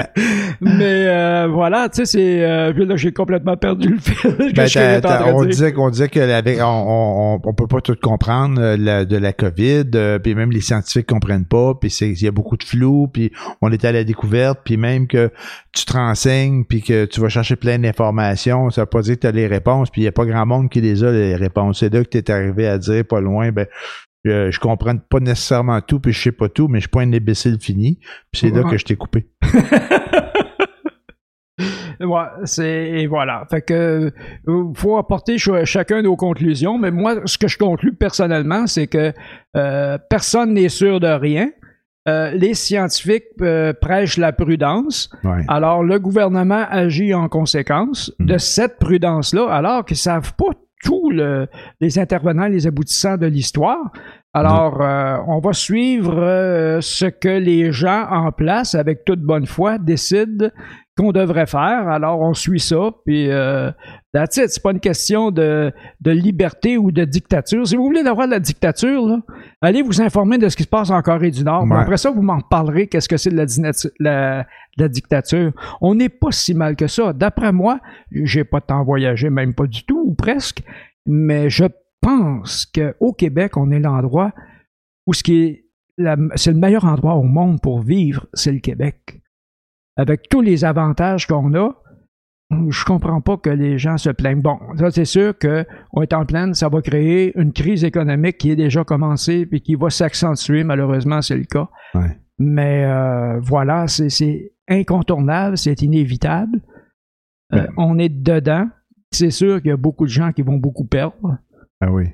mais 0.60 1.06
euh, 1.06 1.48
voilà, 1.50 1.88
tu 1.88 1.96
sais, 1.98 2.04
c'est... 2.06 2.44
euh, 2.44 2.72
là, 2.72 2.96
j'ai 2.96 3.12
complètement 3.12 3.56
perdu 3.56 3.88
le 3.88 3.98
fil. 3.98 4.30
que 4.36 4.52
Ben, 4.54 4.66
je 4.66 5.00
train 5.00 5.32
on 5.32 5.44
disait 5.44 5.72
qu'on 5.72 5.90
disait 5.90 6.08
que 6.08 6.20
avec, 6.20 6.58
on, 6.60 6.64
on, 6.64 7.40
on- 7.44 7.54
peut 7.54 7.66
pas 7.66 7.80
tout 7.80 7.96
comprendre 8.00 8.60
euh, 8.60 8.76
la- 8.78 9.04
de 9.04 9.16
la 9.16 9.32
COVID, 9.32 9.84
euh, 9.94 10.18
puis 10.18 10.34
même 10.34 10.50
les 10.52 10.60
scientifiques 10.60 11.06
comprennent 11.06 11.44
pas, 11.46 11.74
puis 11.74 11.90
c'est 11.90 12.08
il 12.10 12.22
y 12.22 12.28
a 12.28 12.30
beaucoup 12.32 12.56
de 12.56 12.64
flou, 12.64 13.08
puis 13.12 13.30
on 13.60 13.70
est 13.72 13.84
à 13.84 13.92
la 13.92 14.04
découverte, 14.04 14.60
puis 14.64 14.76
même 14.76 15.06
que 15.06 15.30
tu 15.74 15.84
te 15.84 15.92
renseignes, 15.92 16.64
puis 16.64 16.82
que 16.82 17.04
tu 17.06 17.20
vas 17.20 17.28
chercher 17.28 17.56
plein 17.56 17.78
d'informations, 17.78 18.70
ça 18.70 18.82
veut 18.82 18.86
pas 18.86 19.02
dire 19.02 19.16
que 19.16 19.20
tu 19.20 19.26
as 19.26 19.32
les 19.32 19.46
réponses, 19.46 19.90
puis 19.90 20.02
il 20.02 20.04
y 20.04 20.08
a 20.08 20.12
pas 20.12 20.24
grand 20.26 20.46
monde 20.46 20.68
qui 20.70 20.80
les 20.80 21.02
a 21.04 21.10
les 21.10 21.36
réponses. 21.36 21.80
C'est 21.80 21.92
là 21.92 22.04
que 22.04 22.08
tu 22.10 22.18
es 22.18 22.30
arrivé 22.30 22.66
à 22.66 22.78
dire 22.78 23.04
pas 23.04 23.20
loin, 23.20 23.50
ben 23.52 23.66
je, 24.24 24.50
je 24.50 24.60
comprends 24.60 24.96
pas 24.96 25.20
nécessairement 25.20 25.80
tout, 25.80 26.00
puis 26.00 26.12
je 26.12 26.20
sais 26.22 26.32
pas 26.32 26.48
tout, 26.48 26.68
mais 26.68 26.78
je 26.78 26.82
suis 26.82 26.90
pas 26.90 27.00
un 27.02 27.12
imbécile 27.12 27.58
fini, 27.60 27.98
puis 28.30 28.40
c'est 28.40 28.50
là 28.50 28.62
que 28.68 28.76
je 28.78 28.84
t'ai 28.84 28.96
coupé. 28.96 29.28
Ouais, 32.00 32.24
c'est 32.44 32.88
et 32.90 33.06
voilà. 33.06 33.44
Fait 33.48 33.60
que 33.62 34.10
euh, 34.48 34.72
faut 34.74 34.96
apporter 34.96 35.38
ch- 35.38 35.64
chacun 35.66 36.02
nos 36.02 36.16
conclusions, 36.16 36.76
mais 36.76 36.90
moi, 36.90 37.16
ce 37.26 37.38
que 37.38 37.46
je 37.46 37.56
conclus 37.58 37.94
personnellement, 37.94 38.66
c'est 38.66 38.88
que 38.88 39.12
euh, 39.56 39.98
personne 40.10 40.54
n'est 40.54 40.70
sûr 40.70 40.98
de 40.98 41.06
rien. 41.06 41.50
Euh, 42.08 42.32
les 42.32 42.54
scientifiques 42.54 43.26
euh, 43.42 43.72
prêchent 43.80 44.16
la 44.16 44.32
prudence. 44.32 45.10
Ouais. 45.22 45.44
Alors, 45.46 45.84
le 45.84 46.00
gouvernement 46.00 46.66
agit 46.68 47.14
en 47.14 47.28
conséquence 47.28 48.12
Mm. 48.18 48.26
de 48.26 48.38
cette 48.38 48.78
prudence-là, 48.80 49.46
alors 49.52 49.84
qu'ils 49.84 49.96
savent 49.98 50.32
pas 50.34 50.50
tous 50.82 51.10
le- 51.10 51.46
les 51.80 51.98
intervenants, 51.98 52.46
les 52.48 52.66
aboutissants 52.66 53.16
de 53.16 53.26
l'histoire. 53.26 53.92
Alors, 54.34 54.80
euh, 54.80 55.18
on 55.28 55.40
va 55.40 55.52
suivre 55.52 56.14
euh, 56.18 56.80
ce 56.80 57.04
que 57.04 57.28
les 57.28 57.70
gens 57.70 58.06
en 58.10 58.32
place, 58.32 58.74
avec 58.74 59.04
toute 59.04 59.20
bonne 59.20 59.44
foi, 59.46 59.76
décident 59.78 60.48
qu'on 60.96 61.12
devrait 61.12 61.46
faire. 61.46 61.88
Alors, 61.88 62.20
on 62.20 62.32
suit 62.32 62.60
ça, 62.60 62.90
puis 63.04 63.30
euh, 63.30 63.70
that's 64.14 64.38
it. 64.38 64.48
C'est 64.48 64.62
pas 64.62 64.72
une 64.72 64.80
question 64.80 65.30
de, 65.30 65.70
de 66.00 66.10
liberté 66.10 66.78
ou 66.78 66.90
de 66.92 67.04
dictature. 67.04 67.66
Si 67.66 67.76
vous 67.76 67.84
voulez 67.84 68.00
avoir 68.06 68.26
de 68.26 68.32
la 68.32 68.40
dictature, 68.40 69.06
là, 69.06 69.18
allez 69.60 69.82
vous 69.82 70.00
informer 70.00 70.38
de 70.38 70.48
ce 70.48 70.56
qui 70.56 70.62
se 70.62 70.68
passe 70.68 70.90
en 70.90 71.02
Corée 71.02 71.30
du 71.30 71.44
Nord. 71.44 71.64
Ouais. 71.64 71.76
Après 71.76 71.98
ça, 71.98 72.10
vous 72.10 72.22
m'en 72.22 72.40
parlerez 72.40 72.86
qu'est-ce 72.86 73.08
que 73.10 73.18
c'est 73.18 73.30
de 73.30 73.36
la, 73.36 73.44
la- 74.00 74.46
la 74.78 74.88
dictature. 74.88 75.52
On 75.82 75.94
n'est 75.94 76.08
pas 76.08 76.30
si 76.32 76.54
mal 76.54 76.76
que 76.76 76.86
ça. 76.86 77.12
D'après 77.12 77.52
moi, 77.52 77.80
j'ai 78.10 78.44
pas 78.44 78.60
de 78.60 78.64
temps 78.64 78.82
voyager, 78.82 79.28
même 79.28 79.52
pas 79.54 79.66
du 79.66 79.84
tout, 79.84 80.02
ou 80.06 80.14
presque, 80.14 80.62
mais 81.06 81.50
je 81.50 81.64
pense 82.02 82.66
qu'au 82.66 83.12
Québec, 83.12 83.56
on 83.56 83.70
est 83.70 83.80
l'endroit 83.80 84.32
où 85.06 85.14
ce 85.14 85.22
qui 85.22 85.42
est 85.42 85.64
la- 85.96 86.16
c'est 86.34 86.52
le 86.52 86.58
meilleur 86.58 86.84
endroit 86.84 87.14
au 87.14 87.22
monde 87.22 87.60
pour 87.62 87.80
vivre, 87.80 88.26
c'est 88.34 88.52
le 88.52 88.58
Québec. 88.60 89.20
Avec 89.96 90.28
tous 90.28 90.40
les 90.40 90.64
avantages 90.64 91.26
qu'on 91.26 91.54
a, 91.54 91.70
je 92.68 92.84
comprends 92.84 93.20
pas 93.20 93.36
que 93.38 93.50
les 93.50 93.78
gens 93.78 93.96
se 93.98 94.10
plaignent. 94.10 94.42
Bon, 94.42 94.58
ça 94.78 94.90
c'est 94.90 95.04
sûr 95.06 95.34
qu'on 95.38 96.02
est 96.02 96.12
en 96.12 96.24
pleine, 96.26 96.54
ça 96.54 96.68
va 96.68 96.80
créer 96.82 97.32
une 97.38 97.52
crise 97.52 97.84
économique 97.84 98.38
qui 98.38 98.50
est 98.50 98.56
déjà 98.56 98.84
commencée 98.84 99.48
et 99.50 99.60
qui 99.60 99.74
va 99.74 99.88
s'accentuer, 99.90 100.64
malheureusement, 100.64 101.22
c'est 101.22 101.36
le 101.36 101.44
cas. 101.44 101.68
Ouais. 101.94 102.18
Mais 102.38 102.84
euh, 102.84 103.38
voilà, 103.40 103.86
c'est- 103.86 104.08
c'est 104.10 104.52
incontournable, 104.68 105.56
c'est 105.58 105.82
inévitable. 105.82 106.60
Euh, 107.52 107.60
Ouais. 107.62 107.68
on 107.76 107.98
est 107.98 108.08
dedans. 108.08 108.66
C'est 109.10 109.30
sûr 109.30 109.60
qu'il 109.60 109.68
y 109.68 109.72
a 109.72 109.76
beaucoup 109.76 110.04
de 110.06 110.10
gens 110.10 110.32
qui 110.32 110.40
vont 110.42 110.56
beaucoup 110.56 110.86
perdre. 110.86 111.38
Ah 111.84 111.90
oui, 111.90 112.04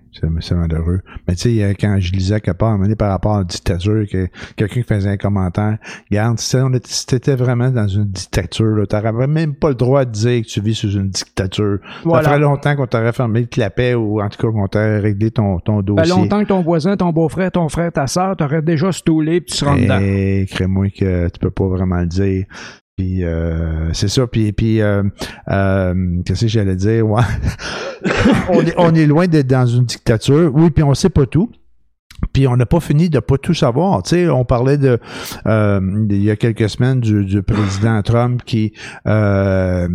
c'est 0.40 0.54
malheureux. 0.54 1.00
Mais 1.28 1.34
tu 1.34 1.54
sais, 1.54 1.62
euh, 1.62 1.74
quand 1.78 1.98
je 2.00 2.12
lisais 2.12 2.40
quelque 2.40 2.56
part, 2.56 2.78
donné, 2.78 2.96
par 2.96 3.10
rapport 3.10 3.34
à 3.34 3.38
la 3.40 3.44
dictature, 3.44 4.06
que 4.10 4.26
quelqu'un 4.56 4.80
qui 4.80 4.82
faisait 4.82 5.10
un 5.10 5.16
commentaire, 5.18 5.76
regarde, 6.10 6.38
si 6.38 7.06
t'étais 7.06 7.36
vraiment 7.36 7.70
dans 7.70 7.86
une 7.86 8.06
dictature, 8.06 8.86
t'aurais 8.88 9.12
même 9.26 9.54
pas 9.54 9.68
le 9.68 9.74
droit 9.74 10.06
de 10.06 10.10
dire 10.10 10.40
que 10.40 10.46
tu 10.46 10.62
vis 10.62 10.74
sous 10.74 10.92
une 10.92 11.10
dictature. 11.10 11.80
Ça 11.82 12.00
Voilà. 12.04 12.28
ferait 12.30 12.38
longtemps 12.38 12.76
qu'on 12.76 12.86
t'aurait 12.86 13.12
fermé 13.12 13.40
le 13.40 13.46
clapet 13.46 13.92
ou 13.94 14.22
en 14.22 14.28
tout 14.30 14.38
cas 14.40 14.50
qu'on 14.50 14.68
t'aurait 14.68 15.00
réglé 15.00 15.30
ton, 15.30 15.58
ton 15.58 15.80
Ça 15.80 15.82
dossier. 15.82 16.04
fait 16.14 16.18
longtemps 16.18 16.42
que 16.42 16.48
ton 16.48 16.62
voisin, 16.62 16.96
ton 16.96 17.10
beau-frère, 17.10 17.50
ton 17.50 17.68
frère, 17.68 17.92
ta 17.92 18.06
soeur, 18.06 18.36
t'aurais 18.36 18.62
déjà 18.62 18.90
stoulé 18.90 19.42
puis 19.42 19.54
tu 19.54 19.64
rentres 19.66 19.82
dedans. 19.82 19.98
Et 20.00 20.46
crée-moi 20.50 20.86
que 20.88 21.28
tu 21.28 21.38
peux 21.40 21.50
pas 21.50 21.68
vraiment 21.68 22.00
le 22.00 22.06
dire. 22.06 22.46
Puis 22.98 23.24
euh, 23.24 23.92
c'est 23.92 24.08
ça. 24.08 24.26
Puis, 24.26 24.50
puis 24.52 24.82
euh, 24.82 25.04
euh, 25.52 25.94
qu'est-ce 26.26 26.42
que 26.42 26.48
j'allais 26.48 26.74
dire? 26.74 27.06
Ouais. 27.08 27.22
on, 28.50 28.60
est, 28.60 28.74
on 28.76 28.92
est 28.92 29.06
loin 29.06 29.28
d'être 29.28 29.46
dans 29.46 29.66
une 29.66 29.84
dictature. 29.84 30.50
Oui, 30.52 30.70
puis 30.70 30.82
on 30.82 30.92
sait 30.94 31.08
pas 31.08 31.24
tout. 31.24 31.48
Puis 32.32 32.48
on 32.48 32.56
n'a 32.56 32.66
pas 32.66 32.80
fini 32.80 33.08
de 33.08 33.20
pas 33.20 33.38
tout 33.38 33.54
savoir. 33.54 34.02
Tu 34.02 34.10
sais, 34.10 34.28
on 34.28 34.44
parlait 34.44 34.78
de 34.78 34.98
euh, 35.46 35.80
il 36.10 36.24
y 36.24 36.32
a 36.32 36.34
quelques 36.34 36.68
semaines 36.68 36.98
du, 36.98 37.24
du 37.24 37.42
président 37.44 38.02
Trump 38.02 38.42
qui 38.44 38.72
euh, 39.06 39.86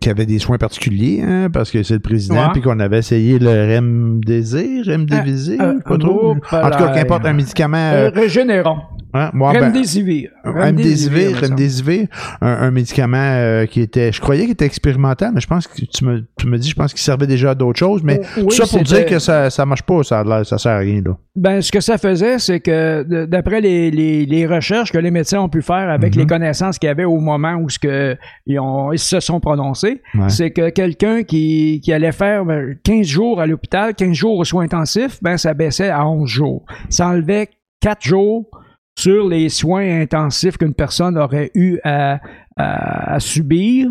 qui 0.00 0.08
avait 0.08 0.24
des 0.24 0.38
soins 0.38 0.56
particuliers, 0.56 1.22
hein, 1.22 1.50
parce 1.52 1.70
que 1.70 1.82
c'est 1.82 1.92
le 1.92 2.00
président, 2.00 2.36
Ouais. 2.36 2.52
puis 2.54 2.62
qu'on 2.62 2.80
avait 2.80 2.98
essayé 3.00 3.38
le 3.38 3.76
Remdesivir, 3.76 4.86
Remdesivir, 4.86 5.74
pas 5.84 5.98
trop. 5.98 6.30
En 6.30 6.34
tout 6.36 6.50
cas, 6.50 6.94
qu'importe 6.94 7.26
un 7.26 7.34
médicament. 7.34 7.76
Euh, 7.92 8.10
euh, 9.14 9.18
hein, 9.18 9.30
moi, 9.32 9.52
ben, 9.52 9.64
Remdesivir. 9.64 10.30
Remdesivir, 10.44 12.06
un, 12.40 12.48
un 12.52 12.70
médicament 12.70 13.16
euh, 13.18 13.66
qui 13.66 13.80
était, 13.80 14.12
je 14.12 14.20
croyais 14.20 14.42
qu'il 14.42 14.52
était 14.52 14.64
expérimental, 14.66 15.30
mais 15.34 15.40
je 15.40 15.46
pense 15.46 15.66
que 15.66 15.80
tu 15.84 16.04
me, 16.04 16.24
tu 16.38 16.46
me 16.46 16.58
dis, 16.58 16.68
je 16.70 16.74
pense 16.74 16.92
qu'il 16.92 17.00
servait 17.02 17.26
déjà 17.26 17.50
à 17.50 17.54
d'autres 17.54 17.78
choses, 17.78 18.02
mais 18.02 18.20
Oh, 18.36 18.40
Oui, 18.42 18.44
tout 18.46 18.50
ça 18.52 18.66
pour 18.66 18.82
dire 18.84 19.06
que 19.06 19.18
ça, 19.18 19.50
ça 19.50 19.66
marche 19.66 19.82
pas, 19.82 20.02
ça, 20.02 20.24
ça 20.44 20.58
sert 20.58 20.72
à 20.72 20.78
rien, 20.78 21.02
là. 21.04 21.16
Ben, 21.36 21.60
ce 21.62 21.70
que 21.72 21.80
ça 21.80 21.96
faisait, 21.96 22.38
c'est 22.38 22.60
que 22.60 23.24
d'après 23.26 23.60
les, 23.60 23.90
les, 23.90 24.26
les 24.26 24.46
recherches 24.46 24.92
que 24.92 24.98
les 24.98 25.10
médecins 25.10 25.40
ont 25.40 25.48
pu 25.48 25.62
faire 25.62 25.88
avec 25.90 26.14
Mhm. 26.14 26.20
les 26.20 26.26
connaissances 26.26 26.78
qu'il 26.78 26.88
y 26.88 26.90
avait 26.90 27.04
au 27.04 27.18
moment 27.20 27.54
où 27.54 27.68
ce 27.70 27.78
que 27.78 28.16
ils, 28.46 28.58
ont, 28.58 28.92
ils 28.92 28.98
se 28.98 29.20
sont 29.20 29.40
prononcés, 29.40 30.02
Ouais. 30.14 30.28
c'est 30.28 30.50
que 30.50 30.70
quelqu'un 30.70 31.22
qui, 31.22 31.80
qui 31.82 31.92
allait 31.92 32.12
faire 32.12 32.44
ben, 32.44 32.76
15 32.82 33.06
jours 33.06 33.40
à 33.40 33.46
l'hôpital, 33.46 33.94
15 33.94 34.12
jours 34.12 34.38
aux 34.38 34.44
soins 34.44 34.64
intensifs, 34.64 35.18
ben 35.22 35.36
ça 35.36 35.54
baissait 35.54 35.88
à 35.90 36.06
11 36.06 36.28
jours. 36.28 36.64
Ça 36.88 37.08
enlevait 37.08 37.48
4 37.80 38.02
jours 38.04 38.46
sur 39.00 39.28
les 39.28 39.48
soins 39.48 40.00
intensifs 40.02 40.56
qu'une 40.58 40.74
personne 40.74 41.16
aurait 41.16 41.50
eu 41.54 41.78
à, 41.84 42.20
à, 42.56 43.14
à 43.14 43.20
subir. 43.20 43.88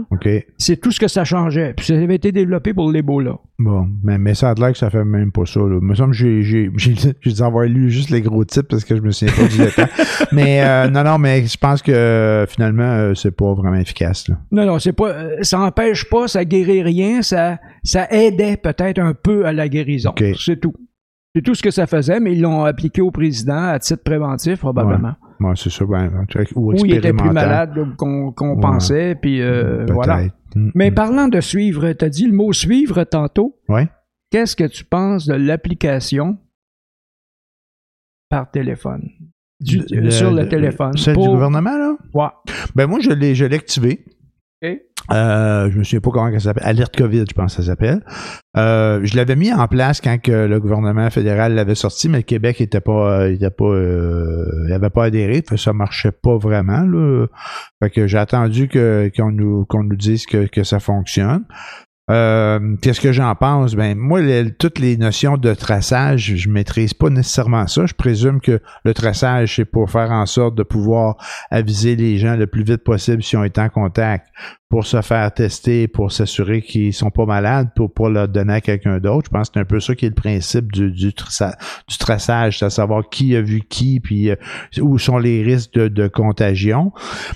C'est 0.58 0.80
tout 0.80 0.92
ce 0.92 1.00
que 1.00 1.08
ça 1.08 1.24
changeait. 1.24 1.74
Puis 1.76 1.88
ça 1.88 1.94
avait 1.96 2.16
été 2.16 2.32
développé 2.32 2.74
pour 2.74 2.92
l'Ebola. 2.92 3.38
Bon, 3.58 3.88
mais, 4.04 4.18
mais 4.18 4.36
ça 4.36 4.52
a 4.52 4.54
l'air 4.54 4.72
que 4.72 4.78
ça 4.78 4.90
fait 4.90 5.04
même 5.04 5.32
pas 5.32 5.46
ça, 5.46 5.60
là. 5.60 5.80
Il 5.82 5.86
me 5.88 5.96
semble 5.96 6.12
que 6.12 6.18
j'ai, 6.18 6.44
j'ai, 6.44 6.70
j'ai, 6.78 6.94
j'ai 7.22 7.32
dû 7.34 7.42
avoir 7.42 7.66
lu 7.66 7.90
juste 7.90 8.10
les 8.10 8.22
gros 8.22 8.46
titres 8.46 8.68
parce 8.70 8.86
que 8.86 8.96
je 8.96 9.02
me 9.02 9.12
souviens 9.12 9.34
pas 9.36 9.48
du 9.48 9.58
détail. 9.58 9.88
Mais, 10.32 10.62
euh, 10.64 10.88
non, 10.90 11.04
non, 11.04 11.18
mais 11.18 11.46
je 11.46 11.58
pense 11.58 11.82
que, 11.82 11.92
euh, 11.92 12.46
finalement, 12.46 12.84
euh, 12.84 13.14
c'est 13.16 13.36
pas 13.36 13.54
vraiment 13.54 13.76
efficace, 13.78 14.28
là. 14.28 14.36
Non, 14.52 14.66
non, 14.66 14.80
c'est 14.80 14.94
pas. 14.94 15.10
euh, 15.10 15.38
Ça 15.42 15.60
empêche 15.60 16.08
pas, 16.10 16.28
ça 16.28 16.46
guérit 16.46 16.84
rien, 16.84 17.22
ça, 17.22 17.58
ça 17.84 18.08
aidait 18.12 18.58
peut-être 18.58 19.00
un 19.00 19.14
peu 19.14 19.46
à 19.46 19.54
la 19.54 19.68
guérison. 19.68 20.14
C'est 20.38 20.60
tout. 20.60 20.74
C'est 21.36 21.42
tout 21.44 21.54
ce 21.54 21.62
que 21.62 21.70
ça 21.72 21.86
faisait, 21.86 22.20
mais 22.20 22.34
ils 22.34 22.42
l'ont 22.42 22.64
appliqué 22.64 23.02
au 23.02 23.12
président 23.12 23.68
à 23.70 23.78
titre 23.80 24.04
préventif, 24.04 24.60
probablement. 24.60 25.14
Bon, 25.40 25.56
c'est 25.56 25.70
ça, 25.70 25.86
ben, 25.86 26.12
en 26.18 26.26
tout 26.26 26.40
cas, 26.40 26.44
ou 26.56 26.74
Ou 26.74 26.86
il 26.86 26.96
était 26.96 27.14
plus 27.14 27.30
malade 27.32 27.96
qu'on 27.98 28.30
Ouais. 28.32 28.60
pensait, 28.62 29.16
puis 29.16 29.42
euh, 29.42 29.86
voilà. 29.92 30.24
Mm, 30.56 30.72
Mais 30.74 30.90
mm. 30.90 30.96
parlant 30.96 31.28
de 31.28 31.40
suivre, 31.40 31.92
t'as 31.94 32.10
dit 32.10 32.26
le 32.26 32.34
mot 32.34 32.52
suivre 32.52 33.04
tantôt. 33.04 33.56
Ouais. 33.70 33.88
Qu'est-ce 34.32 34.56
que 34.56 34.64
tu 34.66 34.84
penses 34.84 35.28
de 35.28 35.36
l'application 35.36 36.38
par 38.30 38.50
téléphone? 38.52 39.10
Du- 39.60 39.84
Le- 39.92 40.10
sur 40.12 40.32
le 40.32 40.44
le- 40.44 40.50
téléphone. 40.50 40.96
Celle 40.98 41.16
du 41.16 41.20
Pour- 41.24 41.34
gouvernement, 41.34 41.78
là? 41.78 41.96
Ouais. 42.14 42.54
Ben, 42.76 42.88
moi, 42.88 43.00
je 43.02 43.12
l'ai, 43.12 43.36
je 43.36 43.46
l'ai 43.46 43.56
activé. 43.58 44.06
OK. 44.62 44.80
Euh, 45.12 45.72
je 45.72 45.78
me 45.78 45.84
souviens 45.84 46.02
pas 46.02 46.12
comment 46.12 46.28
elle 46.28 46.42
s'appelle. 46.42 46.64
Alerte 46.66 46.96
COVID, 46.96 47.26
je 47.28 47.34
pense 47.34 47.56
que 47.56 47.62
ça 47.64 47.68
s'appelle. 47.70 48.04
Euh, 48.58 49.00
je 49.04 49.16
l'avais 49.16 49.36
mis 49.36 49.52
en 49.52 49.68
place 49.68 50.02
quand 50.02 50.22
que 50.22 50.32
le 50.32 50.60
gouvernement 50.60 51.10
fédéral 51.10 51.56
l'avait 51.56 51.76
sorti, 51.76 52.10
mais 52.10 52.18
le 52.18 52.24
Québec 52.24 52.62
était 52.62 52.82
pas, 52.82 53.22
euh, 53.22 53.34
était 53.34 53.50
pas, 53.50 53.66
euh, 53.66 54.68
il 54.70 54.90
pas 54.92 55.06
adhéré. 55.06 55.42
Fait 55.48 55.58
ça 55.58 55.74
marchait 55.74 56.12
pas 56.12 56.38
vraiment. 56.38 56.86
J'ai 57.96 58.18
attendu 58.18 58.70
qu'on 58.70 59.32
nous 59.32 59.66
nous 59.74 59.96
dise 59.96 60.26
que, 60.26 60.46
que 60.46 60.64
ça 60.64 60.80
fonctionne. 60.80 61.46
Euh, 62.10 62.76
Qu'est-ce 62.82 63.02
que 63.02 63.12
j'en 63.12 63.36
pense? 63.36 63.76
Ben 63.76 63.98
moi, 63.98 64.22
toutes 64.58 64.80
les 64.80 64.98
notions 64.98 65.38
de 65.38 65.54
traçage, 65.54 66.36
je 66.36 66.50
maîtrise 66.50 66.94
pas 66.94 67.10
nécessairement 67.10 67.68
ça. 67.68 67.86
Je 67.86 67.94
présume 67.94 68.42
que 68.42 68.62
le 68.84 68.94
traçage, 68.94 69.56
c'est 69.58 69.66
pour 69.66 69.90
faire 69.90 70.12
en 70.12 70.26
sorte 70.26 70.56
de 70.56 70.64
pouvoir 70.64 71.18
aviser 71.52 71.96
les 71.96 72.18
gens 72.18 72.36
le 72.36 72.48
plus 72.48 72.64
vite 72.64 72.84
possible 72.84 73.22
s'ils 73.24 73.38
ont 73.38 73.44
été 73.44 73.62
en 73.62 73.70
contact 73.70 74.28
pour 74.70 74.86
se 74.86 75.02
faire 75.02 75.34
tester, 75.34 75.88
pour 75.88 76.12
s'assurer 76.12 76.62
qu'ils 76.62 76.94
sont 76.94 77.10
pas 77.10 77.26
malades, 77.26 77.70
pour 77.76 77.92
pas 77.92 78.08
le 78.10 78.28
donner 78.28 78.54
à 78.54 78.62
quelqu'un 78.62 79.00
d'autre. 79.00 79.30
Je 79.32 79.36
pense 79.36 79.50
que 79.50 79.54
c'est 79.56 79.60
un 79.60 79.66
peu 79.66 79.80
ça 79.80 79.96
qui 79.96 80.06
est 80.06 80.10
le 80.10 80.16
principe 80.16 80.72
du, 80.72 80.92
du, 80.92 81.08
du 81.08 81.98
traçage, 82.00 82.60
c'est 82.60 82.66
à 82.66 82.70
savoir 82.70 83.10
qui 83.10 83.36
a 83.36 83.42
vu 83.42 83.62
qui, 83.68 84.00
puis 84.00 84.30
euh, 84.30 84.36
où 84.82 85.00
sont 85.00 85.18
les 85.18 85.42
risques 85.42 85.74
de, 85.74 85.88
de 85.88 86.08
contagion. 86.08 86.92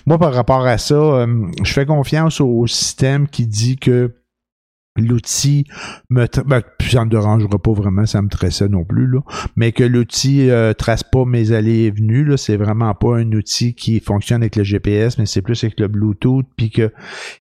Moi, 0.06 0.20
par 0.20 0.34
rapport 0.34 0.66
à 0.66 0.78
ça, 0.78 0.94
euh, 0.94 1.46
je 1.64 1.74
fais 1.74 1.88
confiance 1.88 2.40
au 2.40 2.68
système 2.68 3.28
qui 3.28 3.48
dit 3.48 3.78
que 3.78 4.14
l'outil 4.96 5.66
me 6.10 6.28
ben, 6.46 6.62
ça 6.80 7.06
me 7.06 7.10
dérangera 7.10 7.58
pas 7.58 7.74
vraiment, 7.74 8.06
ça 8.06 8.22
me 8.22 8.30
tressait 8.30 8.68
non 8.68 8.84
plus 8.84 9.08
là, 9.08 9.20
mais 9.56 9.72
que 9.72 9.84
l'outil 9.84 10.50
euh, 10.50 10.74
trace 10.74 11.04
pas 11.04 11.26
mes 11.26 11.52
allées 11.52 11.86
et 11.86 11.92
venues 11.92 12.24
là, 12.24 12.38
c'est 12.38 12.58
vraiment 12.58 12.94
pas 12.94 13.18
un 13.18 13.32
outil 13.32 13.74
qui 13.74 14.00
fonctionne 14.00 14.44
avec 14.44 14.56
le 14.56 14.64
GPS, 14.64 15.18
mais 15.18 15.26
c'est 15.26 15.42
plus 15.42 15.64
avec 15.64 15.80
le 15.80 15.88
Bluetooth 15.88 16.46
puis 16.56 16.70
que 16.70 16.92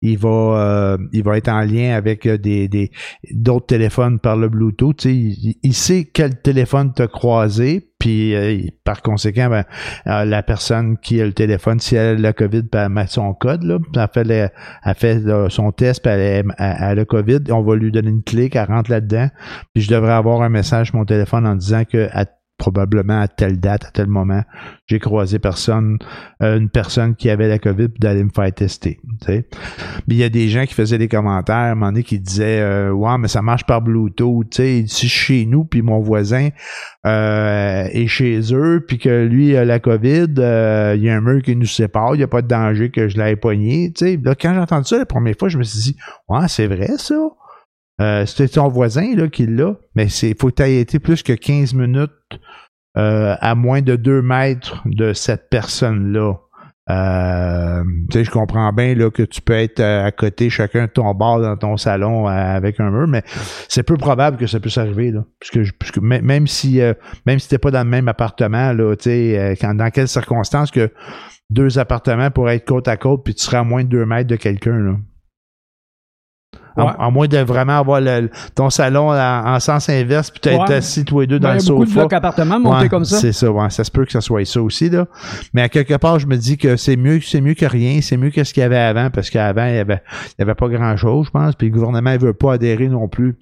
il 0.02 0.18
va 0.18 0.28
euh, 0.28 0.98
il 1.12 1.22
va 1.22 1.38
être 1.38 1.48
en 1.48 1.62
lien 1.62 1.94
avec 1.94 2.26
euh, 2.26 2.36
des 2.36 2.68
des 2.68 2.90
d'autres 3.32 3.66
téléphones 3.66 4.18
par 4.18 4.36
le 4.36 4.48
Bluetooth, 4.48 5.06
il, 5.06 5.56
il 5.62 5.74
sait 5.74 6.04
quel 6.12 6.40
téléphone 6.40 6.92
t'as 6.94 7.08
croisé 7.08 7.88
puis 7.98 8.34
euh, 8.34 8.58
par 8.84 9.02
conséquent 9.02 9.48
ben, 9.48 9.64
euh, 10.06 10.24
la 10.24 10.42
personne 10.42 10.98
qui 10.98 11.20
a 11.20 11.26
le 11.26 11.32
téléphone 11.32 11.80
si 11.80 11.96
elle 11.96 12.16
a 12.18 12.20
la 12.20 12.32
COVID 12.32 12.62
ben, 12.70 12.84
elle 12.86 12.88
met 12.90 13.06
son 13.06 13.34
code 13.34 13.62
là, 13.64 13.78
elle 13.96 14.08
fait 14.12 14.24
le- 14.24 14.48
elle 14.84 14.94
fait 14.94 15.26
euh, 15.26 15.48
son 15.48 15.72
test, 15.72 16.02
puis 16.02 16.12
elle, 16.12 16.20
elle, 16.20 16.54
elle 16.58 16.82
a 16.84 16.94
le 16.94 17.04
COVID, 17.04 17.40
on 17.50 17.62
va 17.62 17.76
lui 17.76 17.90
donner 17.90 18.10
une 18.10 18.22
clé, 18.22 18.50
qu'elle 18.50 18.66
rentre 18.66 18.90
là-dedans, 18.90 19.28
puis 19.74 19.82
je 19.82 19.90
devrais 19.90 20.12
avoir 20.12 20.42
un 20.42 20.48
message 20.48 20.88
sur 20.88 20.96
mon 20.96 21.04
téléphone 21.04 21.46
en 21.46 21.54
disant 21.54 21.84
que 21.84 22.08
probablement 22.58 23.20
à 23.20 23.28
telle 23.28 23.60
date, 23.60 23.86
à 23.86 23.90
tel 23.90 24.08
moment, 24.08 24.42
j'ai 24.86 24.98
croisé 24.98 25.38
personne, 25.38 25.98
euh, 26.42 26.58
une 26.58 26.68
personne 26.68 27.14
qui 27.14 27.30
avait 27.30 27.48
la 27.48 27.58
COVID, 27.58 27.88
puis 27.88 28.00
d'aller 28.00 28.24
me 28.24 28.30
faire 28.34 28.52
tester. 28.52 29.00
Mais 29.28 29.44
il 30.08 30.16
y 30.16 30.24
a 30.24 30.28
des 30.28 30.48
gens 30.48 30.66
qui 30.66 30.74
faisaient 30.74 30.98
des 30.98 31.08
commentaires, 31.08 31.54
à 31.54 31.70
un 31.70 31.74
moment 31.74 31.92
donné, 31.92 32.02
qui 32.02 32.18
disaient 32.18 32.60
euh, 32.60 33.16
mais 33.18 33.28
ça 33.28 33.42
marche 33.42 33.64
par 33.64 33.80
Bluetooth, 33.80 34.52
si 34.54 34.86
je 34.86 34.92
suis 34.92 35.08
chez 35.08 35.46
nous, 35.46 35.64
puis 35.64 35.82
mon 35.82 36.00
voisin 36.00 36.48
euh, 37.06 37.84
est 37.92 38.08
chez 38.08 38.40
eux, 38.52 38.84
puis 38.86 38.98
que 38.98 39.24
lui 39.24 39.56
a 39.56 39.64
la 39.64 39.78
COVID, 39.78 40.34
euh, 40.38 40.94
il 40.96 41.04
y 41.04 41.10
a 41.10 41.16
un 41.16 41.20
mur 41.20 41.42
qui 41.42 41.54
nous 41.56 41.66
sépare, 41.66 42.14
il 42.14 42.18
n'y 42.18 42.24
a 42.24 42.28
pas 42.28 42.42
de 42.42 42.48
danger 42.48 42.90
que 42.90 43.08
je 43.08 43.16
l'aille 43.16 43.36
pogné. 43.36 43.92
Quand 43.94 44.52
j'ai 44.52 44.60
entendu 44.60 44.84
ça 44.84 44.98
la 44.98 45.06
première 45.06 45.36
fois, 45.38 45.48
je 45.48 45.58
me 45.58 45.62
suis 45.62 45.92
dit, 45.92 45.96
ouais, 46.28 46.48
c'est 46.48 46.66
vrai 46.66 46.90
ça. 46.98 47.14
Euh, 48.00 48.26
C'était 48.26 48.48
ton 48.48 48.68
voisin 48.68 49.14
là, 49.16 49.28
qui 49.28 49.46
l'a, 49.46 49.74
mais 49.94 50.08
c'est 50.08 50.38
faut 50.38 50.50
été 50.50 50.98
plus 50.98 51.22
que 51.22 51.32
15 51.32 51.74
minutes 51.74 52.10
euh, 52.96 53.34
à 53.40 53.54
moins 53.54 53.82
de 53.82 53.96
2 53.96 54.22
mètres 54.22 54.82
de 54.86 55.12
cette 55.12 55.50
personne-là. 55.50 56.34
Euh, 56.90 57.84
je 58.14 58.30
comprends 58.30 58.72
bien 58.72 58.94
là, 58.94 59.10
que 59.10 59.22
tu 59.22 59.42
peux 59.42 59.52
être 59.52 59.80
euh, 59.80 60.06
à 60.06 60.10
côté 60.10 60.48
chacun 60.48 60.86
de 60.86 60.90
ton 60.90 61.12
bar 61.12 61.38
dans 61.38 61.56
ton 61.56 61.76
salon 61.76 62.26
euh, 62.26 62.30
avec 62.30 62.80
un 62.80 62.90
mur, 62.90 63.06
mais 63.06 63.22
c'est 63.68 63.82
peu 63.82 63.98
probable 63.98 64.38
que 64.38 64.46
ça 64.46 64.58
puisse 64.58 64.78
arriver 64.78 65.10
là, 65.10 65.24
même 66.10 66.46
si 66.46 66.80
même 67.26 67.38
si 67.38 67.48
t'es 67.48 67.58
pas 67.58 67.70
dans 67.70 67.82
le 67.84 67.90
même 67.90 68.08
appartement 68.08 68.72
là, 68.72 68.96
tu 68.96 69.10
sais, 69.10 69.54
dans 69.62 69.90
quelles 69.90 70.08
circonstances 70.08 70.70
que 70.70 70.90
deux 71.50 71.78
appartements 71.78 72.30
pourraient 72.30 72.56
être 72.56 72.66
côte 72.66 72.88
à 72.88 72.96
côte 72.96 73.22
puis 73.22 73.34
tu 73.34 73.44
seras 73.44 73.60
à 73.60 73.64
moins 73.64 73.84
de 73.84 73.88
deux 73.88 74.06
mètres 74.06 74.28
de 74.28 74.36
quelqu'un 74.36 74.98
Ouais. 76.84 76.92
à 76.98 77.10
moins 77.10 77.26
de 77.26 77.38
vraiment 77.38 77.78
avoir 77.78 78.00
le- 78.00 78.30
ton 78.54 78.70
salon 78.70 79.10
en, 79.10 79.46
en 79.54 79.60
sens 79.60 79.88
inverse, 79.88 80.30
puis 80.30 80.54
Ouais. 80.56 80.72
assis 80.74 81.04
tous 81.04 81.20
les 81.20 81.26
deux 81.26 81.38
dans 81.38 81.48
Ben, 81.48 81.54
le 81.54 81.60
il 81.60 81.64
y 81.66 81.68
a 81.68 81.72
beaucoup 81.72 81.84
de 81.84 81.88
sofa. 81.90 82.00
blocs 82.00 82.12
appartements 82.12 82.60
montés 82.60 82.82
Ouais, 82.84 82.88
comme 82.88 83.04
ça. 83.04 83.18
C'est 83.18 83.32
ça, 83.32 83.50
ouais, 83.50 83.70
ça 83.70 83.84
se 83.84 83.90
peut 83.90 84.04
que 84.04 84.12
ça 84.12 84.20
soit 84.20 84.44
ça 84.44 84.62
aussi, 84.62 84.88
là. 84.90 85.06
Mais 85.54 85.62
à 85.62 85.68
quelque 85.68 85.94
part, 85.94 86.18
je 86.18 86.26
me 86.26 86.36
dis 86.36 86.56
que 86.58 86.76
c'est 86.76 86.96
mieux, 86.96 87.20
c'est 87.20 87.40
mieux 87.40 87.54
que 87.54 87.66
rien, 87.66 88.00
c'est 88.02 88.16
mieux 88.16 88.30
que 88.30 88.44
ce 88.44 88.52
qu'il 88.54 88.62
y 88.62 88.64
avait 88.64 88.76
avant, 88.78 89.10
parce 89.10 89.30
qu'avant, 89.30 89.66
il 89.66 89.74
y 89.74 89.78
avait, 89.78 90.02
il 90.30 90.34
y 90.40 90.42
avait 90.42 90.54
pas 90.54 90.68
grand 90.68 90.96
chose, 90.96 91.26
je 91.26 91.30
pense, 91.30 91.54
puis 91.54 91.68
le 91.68 91.74
gouvernement, 91.74 92.10
il 92.12 92.18
veut 92.18 92.32
pas 92.34 92.54
adhérer 92.54 92.88
non 92.88 93.08
plus. 93.08 93.36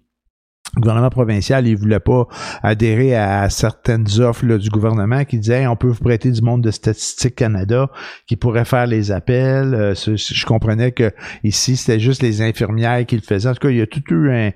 Le 0.77 0.83
gouvernement 0.83 1.09
provincial, 1.11 1.67
il 1.67 1.75
voulait 1.75 2.01
pas 2.01 2.29
adhérer 2.63 3.17
à 3.17 3.49
certaines 3.49 4.07
offres 4.21 4.45
là, 4.45 4.59
du 4.59 4.69
gouvernement 4.69 5.25
qui 5.25 5.39
disaient 5.39 5.67
on 5.67 5.77
peut 5.77 5.89
vous 5.89 6.05
prêter 6.05 6.31
du 6.31 6.43
monde 6.43 6.63
de 6.63 6.71
Statistique 6.71 7.35
Canada 7.35 7.91
qui 8.27 8.37
pourrait 8.37 8.67
faire 8.67 8.87
les 8.87 9.11
appels. 9.11 9.75
Euh, 9.75 9.95
je 9.95 10.45
comprenais 10.45 10.93
que 10.93 11.13
ici, 11.45 11.77
c'était 11.77 11.99
juste 11.99 12.23
les 12.23 12.43
infirmières 12.43 13.07
qui 13.07 13.17
le 13.17 13.23
faisaient. 13.23 13.49
En 13.49 13.55
tout 13.55 13.67
cas, 13.67 13.71
il 13.71 13.79
y 13.79 13.81
a 13.81 13.87
tout 13.87 14.03
eu 14.11 14.31
un, 14.31 14.51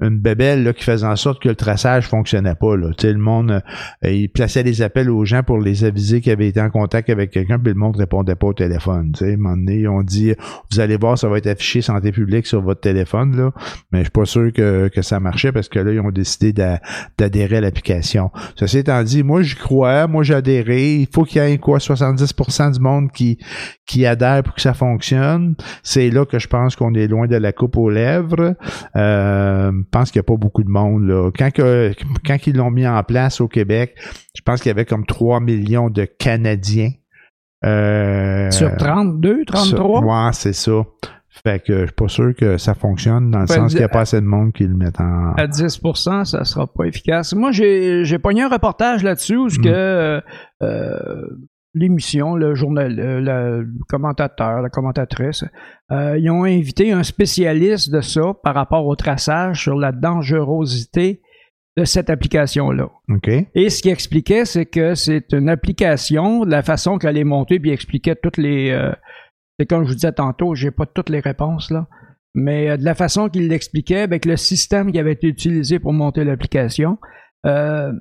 une 0.00 0.18
bébelle 0.18 0.64
là, 0.64 0.72
qui 0.72 0.82
faisait 0.82 1.06
en 1.06 1.14
sorte 1.16 1.40
que 1.40 1.48
le 1.48 1.54
traçage 1.54 2.08
fonctionnait 2.08 2.56
pas. 2.56 2.76
Là. 2.76 2.90
Le 3.02 3.14
monde, 3.14 3.62
euh, 4.04 4.10
il 4.10 4.28
plaçait 4.28 4.64
des 4.64 4.82
appels 4.82 5.08
aux 5.08 5.24
gens 5.24 5.42
pour 5.42 5.58
les 5.58 5.84
aviser 5.84 6.20
qu'ils 6.20 6.32
avaient 6.32 6.48
été 6.48 6.60
en 6.60 6.70
contact 6.70 7.10
avec 7.10 7.30
quelqu'un, 7.30 7.58
puis 7.58 7.72
le 7.72 7.78
monde 7.78 7.96
répondait 7.96 8.34
pas 8.34 8.48
au 8.48 8.52
téléphone. 8.52 9.12
À 9.20 9.24
un 9.24 9.36
moment 9.36 9.56
donné, 9.56 9.86
on 9.86 10.02
dit 10.02 10.32
Vous 10.72 10.80
allez 10.80 10.96
voir, 10.96 11.16
ça 11.16 11.28
va 11.28 11.38
être 11.38 11.46
affiché 11.46 11.80
santé 11.80 12.10
publique 12.10 12.46
sur 12.46 12.60
votre 12.60 12.80
téléphone, 12.80 13.36
là. 13.36 13.52
Mais 13.92 14.00
je 14.00 14.04
suis 14.04 14.10
pas 14.10 14.24
sûr 14.24 14.52
que, 14.52 14.88
que 14.88 15.00
ça 15.02 15.20
marchait 15.20 15.52
parce 15.52 15.68
que 15.68 15.78
là, 15.78 15.92
ils 15.92 16.00
ont 16.00 16.10
décidé 16.10 16.52
d'a- 16.52 16.80
d'adhérer 17.16 17.58
à 17.58 17.60
l'application. 17.60 18.30
Ceci 18.56 18.78
étant 18.78 19.02
dit, 19.04 19.22
moi 19.22 19.42
j'y 19.42 19.54
crois, 19.54 20.06
moi 20.08 20.24
j'ai 20.24 20.34
adhéré. 20.34 20.94
Il 20.96 21.08
faut 21.12 21.24
qu'il 21.24 21.40
y 21.42 21.44
ait 21.44 21.58
quoi 21.58 21.78
70% 21.78 22.72
du 22.72 22.80
monde 22.80 23.12
qui, 23.12 23.38
qui 23.86 24.06
adhère 24.06 24.42
pour 24.42 24.54
que 24.54 24.60
ça 24.60 24.74
fonctionne. 24.74 25.54
C'est 25.82 26.10
là 26.10 26.24
que 26.26 26.38
je 26.38 26.48
pense 26.48 26.74
qu'on 26.74 26.94
est 26.94 27.06
loin 27.06 27.26
de 27.26 27.36
la 27.36 27.52
coupe 27.52 27.76
aux 27.76 27.90
lèvres. 27.90 28.54
Euh, 28.96 29.72
pense 29.84 30.10
qu'il 30.10 30.18
n'y 30.20 30.24
a 30.24 30.28
pas 30.28 30.36
beaucoup 30.36 30.62
de 30.64 30.68
monde. 30.70 31.06
Là. 31.06 31.30
Quand, 31.36 31.50
que, 31.52 31.92
quand 32.26 32.46
ils 32.46 32.56
l'ont 32.56 32.70
mis 32.70 32.86
en 32.86 33.02
place 33.02 33.40
au 33.40 33.48
Québec, 33.48 33.94
je 34.36 34.42
pense 34.42 34.60
qu'il 34.60 34.70
y 34.70 34.72
avait 34.72 34.84
comme 34.84 35.06
3 35.06 35.40
millions 35.40 35.90
de 35.90 36.04
Canadiens. 36.04 36.90
Euh, 37.64 38.50
Sur 38.50 38.76
32, 38.76 39.44
33? 39.46 40.00
sur- 40.00 40.06
ouais, 40.06 40.30
c'est 40.32 40.52
ça. 40.52 40.82
Fait 41.44 41.58
que 41.64 41.80
je 41.80 41.84
suis 41.86 41.94
pas 41.94 42.08
sûr 42.08 42.32
que 42.36 42.58
ça 42.58 42.74
fonctionne 42.74 43.30
dans 43.30 43.40
le 43.40 43.46
sens 43.48 43.72
qu'il 43.72 43.78
n'y 43.80 43.84
a 43.84 43.88
pas 43.88 44.00
assez 44.02 44.20
de 44.20 44.26
monde 44.26 44.52
qui 44.52 44.64
le 44.64 44.74
mettent 44.74 45.00
en. 45.00 45.32
À 45.36 45.46
10% 45.46 46.24
ça 46.24 46.44
sera 46.44 46.66
pas 46.66 46.84
efficace. 46.84 47.34
Moi, 47.34 47.50
j'ai 47.52 48.18
pogné 48.22 48.42
un 48.42 48.48
reportage 48.48 49.02
là-dessus 49.02 49.36
où 49.36 49.46
Mm. 49.46 49.62
que 49.62 49.68
euh, 49.68 50.20
euh, 50.62 51.26
l'émission, 51.74 52.34
le 52.36 52.54
journal, 52.54 52.98
euh, 52.98 53.20
le, 53.20 53.68
commentateur, 53.88 54.62
la 54.62 54.70
commentatrice, 54.70 55.44
euh, 55.90 56.16
ils 56.18 56.30
ont 56.30 56.44
invité 56.44 56.92
un 56.92 57.02
spécialiste 57.02 57.92
de 57.92 58.00
ça 58.00 58.34
par 58.42 58.54
rapport 58.54 58.86
au 58.86 58.96
traçage 58.96 59.62
sur 59.62 59.76
la 59.76 59.92
dangerosité 59.92 61.20
de 61.76 61.84
cette 61.84 62.08
application-là. 62.10 62.88
OK. 63.08 63.28
Et 63.54 63.70
ce 63.70 63.82
qu'il 63.82 63.90
expliquait, 63.90 64.44
c'est 64.44 64.66
que 64.66 64.94
c'est 64.94 65.32
une 65.32 65.48
application, 65.48 66.44
de 66.44 66.50
la 66.50 66.62
façon 66.62 66.98
qu'elle 66.98 67.18
est 67.18 67.24
montée, 67.24 67.58
puis 67.58 67.70
il 67.70 67.74
expliquait 67.74 68.16
toutes 68.16 68.36
les. 68.36 68.70
euh, 68.70 68.92
c'est 69.58 69.66
comme 69.66 69.84
je 69.84 69.88
vous 69.88 69.94
disais 69.94 70.12
tantôt, 70.12 70.54
j'ai 70.54 70.70
pas 70.70 70.86
toutes 70.86 71.10
les 71.10 71.20
réponses 71.20 71.70
là. 71.70 71.86
Mais 72.34 72.70
euh, 72.70 72.76
de 72.76 72.84
la 72.84 72.94
façon 72.94 73.28
qu'il 73.28 73.48
l'expliquait, 73.48 74.00
avec 74.00 74.24
le 74.24 74.36
système 74.36 74.92
qui 74.92 74.98
avait 74.98 75.12
été 75.12 75.28
utilisé 75.28 75.78
pour 75.78 75.92
monter 75.92 76.24
l'application, 76.24 76.98
euh, 77.46 77.92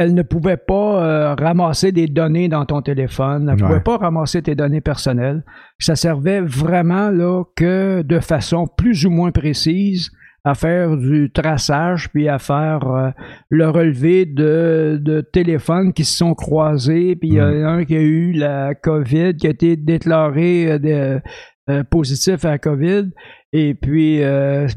elle 0.00 0.14
ne 0.14 0.22
pouvait 0.22 0.56
pas 0.56 1.04
euh, 1.04 1.34
ramasser 1.34 1.92
des 1.92 2.06
données 2.06 2.48
dans 2.48 2.64
ton 2.64 2.80
téléphone, 2.80 3.48
elle 3.50 3.56
ne 3.56 3.62
Ouais. 3.62 3.68
pouvait 3.68 3.80
pas 3.80 3.98
ramasser 3.98 4.40
tes 4.42 4.54
données 4.54 4.80
personnelles. 4.80 5.44
Ça 5.78 5.94
servait 5.94 6.40
vraiment 6.40 7.10
là 7.10 7.44
que 7.54 8.00
de 8.02 8.18
façon 8.18 8.66
plus 8.66 9.04
ou 9.04 9.10
moins 9.10 9.30
précise 9.30 10.10
à 10.42 10.54
faire 10.54 10.96
du 10.96 11.30
traçage 11.30 12.08
puis 12.10 12.26
à 12.28 12.38
faire 12.38 12.86
euh, 12.90 13.10
le 13.50 13.68
relevé 13.68 14.24
de, 14.24 14.98
de 14.98 15.20
téléphones 15.20 15.92
qui 15.92 16.04
se 16.04 16.16
sont 16.16 16.32
croisés 16.34 17.14
puis 17.14 17.28
il 17.28 17.34
y 17.34 17.42
en 17.42 17.48
a 17.48 17.68
un 17.68 17.84
qui 17.84 17.94
a 17.94 18.00
eu 18.00 18.32
la 18.32 18.74
COVID 18.74 19.36
qui 19.36 19.46
a 19.46 19.50
été 19.50 19.76
déclaré 19.76 20.72
euh, 20.72 20.78
de- 20.78 21.20
euh, 21.68 21.84
positif 21.84 22.46
à 22.46 22.52
la 22.52 22.58
COVID 22.58 23.10
et 23.52 23.74
puis 23.74 24.20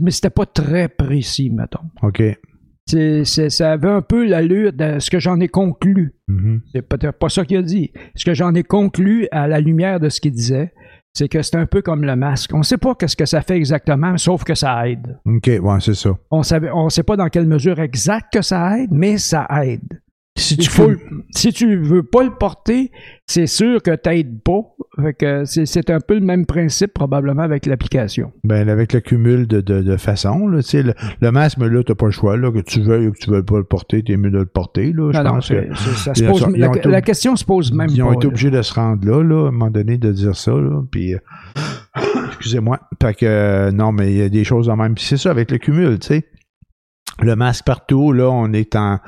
mais 0.01 0.11
c'était 0.11 0.29
pas 0.29 0.45
très 0.45 0.89
précis 0.89 1.49
mettons 1.49 1.85
OK. 2.01 2.21
C'est, 2.93 3.23
c'est- 3.25 3.49
ça 3.49 3.71
avait 3.73 3.89
un 3.89 4.01
peu 4.01 4.25
l'allure 4.25 4.71
de 4.73 4.99
ce 4.99 5.09
que 5.09 5.19
j'en 5.19 5.39
ai 5.39 5.47
conclu 5.47 6.13
Mhm. 6.27 6.61
c'est 6.73 6.81
peut-être 6.81 7.17
pas 7.19 7.29
ça 7.29 7.43
qu'il 7.45 7.57
a 7.57 7.61
dit. 7.61 7.91
Ce 8.15 8.23
que 8.23 8.33
j'en 8.33 8.53
ai 8.55 8.63
conclu 8.63 9.27
à 9.31 9.47
la 9.47 9.59
lumière 9.59 9.99
de 9.99 10.07
ce 10.09 10.21
qu'il 10.21 10.31
disait, 10.31 10.71
c'est 11.15 11.27
que 11.27 11.41
c'est 11.43 11.57
un 11.57 11.65
peu 11.65 11.81
comme 11.81 12.03
le 12.05 12.15
masque. 12.15 12.51
On 12.53 12.59
ne 12.59 12.63
sait 12.63 12.77
pas 12.77 12.95
qu'est-ce 12.95 13.15
que 13.17 13.25
ça 13.25 13.41
fait 13.41 13.55
exactement, 13.57 14.17
sauf 14.17 14.43
que 14.43 14.55
ça 14.55 14.87
aide. 14.89 15.19
OK, 15.25 15.47
ouais, 15.61 15.77
c'est 15.79 15.93
ça. 15.93 16.11
On 16.31 16.39
ne 16.39 16.71
on 16.73 16.89
sait 16.89 17.03
pas 17.03 17.17
dans 17.17 17.27
quelle 17.27 17.45
mesure 17.45 17.79
exacte 17.79 18.27
que 18.33 18.41
ça 18.41 18.79
aide, 18.79 18.89
mais 18.91 19.17
ça 19.17 19.45
aide. 19.63 20.01
Si 20.35 20.57
tu 20.57 20.67
faut 20.67 20.91
si 21.29 21.53
tu 21.53 21.77
veux 21.77 22.01
pas 22.01 22.23
le 22.23 22.31
porter, 22.31 22.89
c'est 23.27 23.45
sûr 23.45 23.83
que 23.83 23.91
t'aides 23.95 24.41
pas. 24.41 24.61
Fait 24.99 25.13
que 25.13 25.43
c'est, 25.45 25.89
un 25.91 25.99
peu 25.99 26.15
le 26.15 26.21
même 26.25 26.47
principe 26.47 26.91
probablement 26.93 27.43
avec 27.43 27.67
l'application. 27.67 28.31
Ben, 28.43 28.67
avec 28.67 28.93
le 28.93 28.99
cumul 28.99 29.47
de, 29.47 29.61
de, 29.61 29.81
de 29.83 29.97
façons, 29.97 30.47
là, 30.47 30.59
le, 30.73 30.93
le 31.21 31.31
masque, 31.31 31.59
mais 31.59 31.69
là, 31.69 31.83
t'as 31.83 31.93
pas 31.93 32.07
le 32.07 32.11
choix, 32.11 32.35
là, 32.35 32.51
que 32.51 32.59
tu 32.61 32.81
veuilles 32.81 33.07
ou 33.07 33.11
que 33.11 33.19
tu 33.19 33.29
veuilles 33.29 33.43
pas 33.43 33.57
le 33.57 33.63
porter, 33.63 34.03
t'es 34.03 34.17
mieux 34.17 34.31
de 34.31 34.39
le 34.39 34.45
porter, 34.47 34.91
là, 34.91 35.11
je 35.13 35.17
Non, 35.19 35.23
non, 35.23 35.29
pense 35.35 35.47
c'est- 35.49 35.67
que. 35.67 35.75
c'est- 35.75 35.89
ça 35.97 36.15
se 36.15 36.23
ils 36.23 36.27
pose- 36.29 36.43
ont- 36.45 36.51
ils 36.53 36.59
la, 36.61 36.69
ont 36.69 36.73
été- 36.73 36.89
la 36.89 37.01
question 37.03 37.35
se 37.35 37.45
pose 37.45 37.71
même 37.71 37.89
Ils 37.91 38.01
ont 38.01 38.07
pas. 38.07 38.13
été 38.13 38.23
là. 38.23 38.27
obligés 38.29 38.51
de 38.51 38.61
se 38.63 38.73
rendre 38.73 39.05
là, 39.07 39.23
là, 39.23 39.45
à 39.45 39.47
un 39.49 39.51
moment 39.51 39.69
donné, 39.71 39.97
de 39.97 40.11
dire 40.11 40.35
ça, 40.35 40.51
là, 40.51 40.81
puis... 40.91 41.13
euh, 41.13 41.19
Excusez-moi. 42.27 42.79
Fait 43.01 43.13
que, 43.13 43.25
euh, 43.27 43.71
non, 43.71 43.91
mais 43.91 44.11
il 44.11 44.17
y 44.17 44.21
a 44.23 44.29
des 44.29 44.43
choses 44.43 44.67
en 44.69 44.75
même. 44.75 44.97
C'est 44.97 45.17
ça, 45.17 45.29
avec 45.31 45.51
le 45.51 45.59
cumul, 45.59 45.99
tu 45.99 46.07
sais. 46.07 46.25
Le 47.21 47.35
masque 47.35 47.65
partout, 47.65 48.11
là, 48.11 48.29
on 48.29 48.51
est 48.53 48.75
en... 48.75 48.99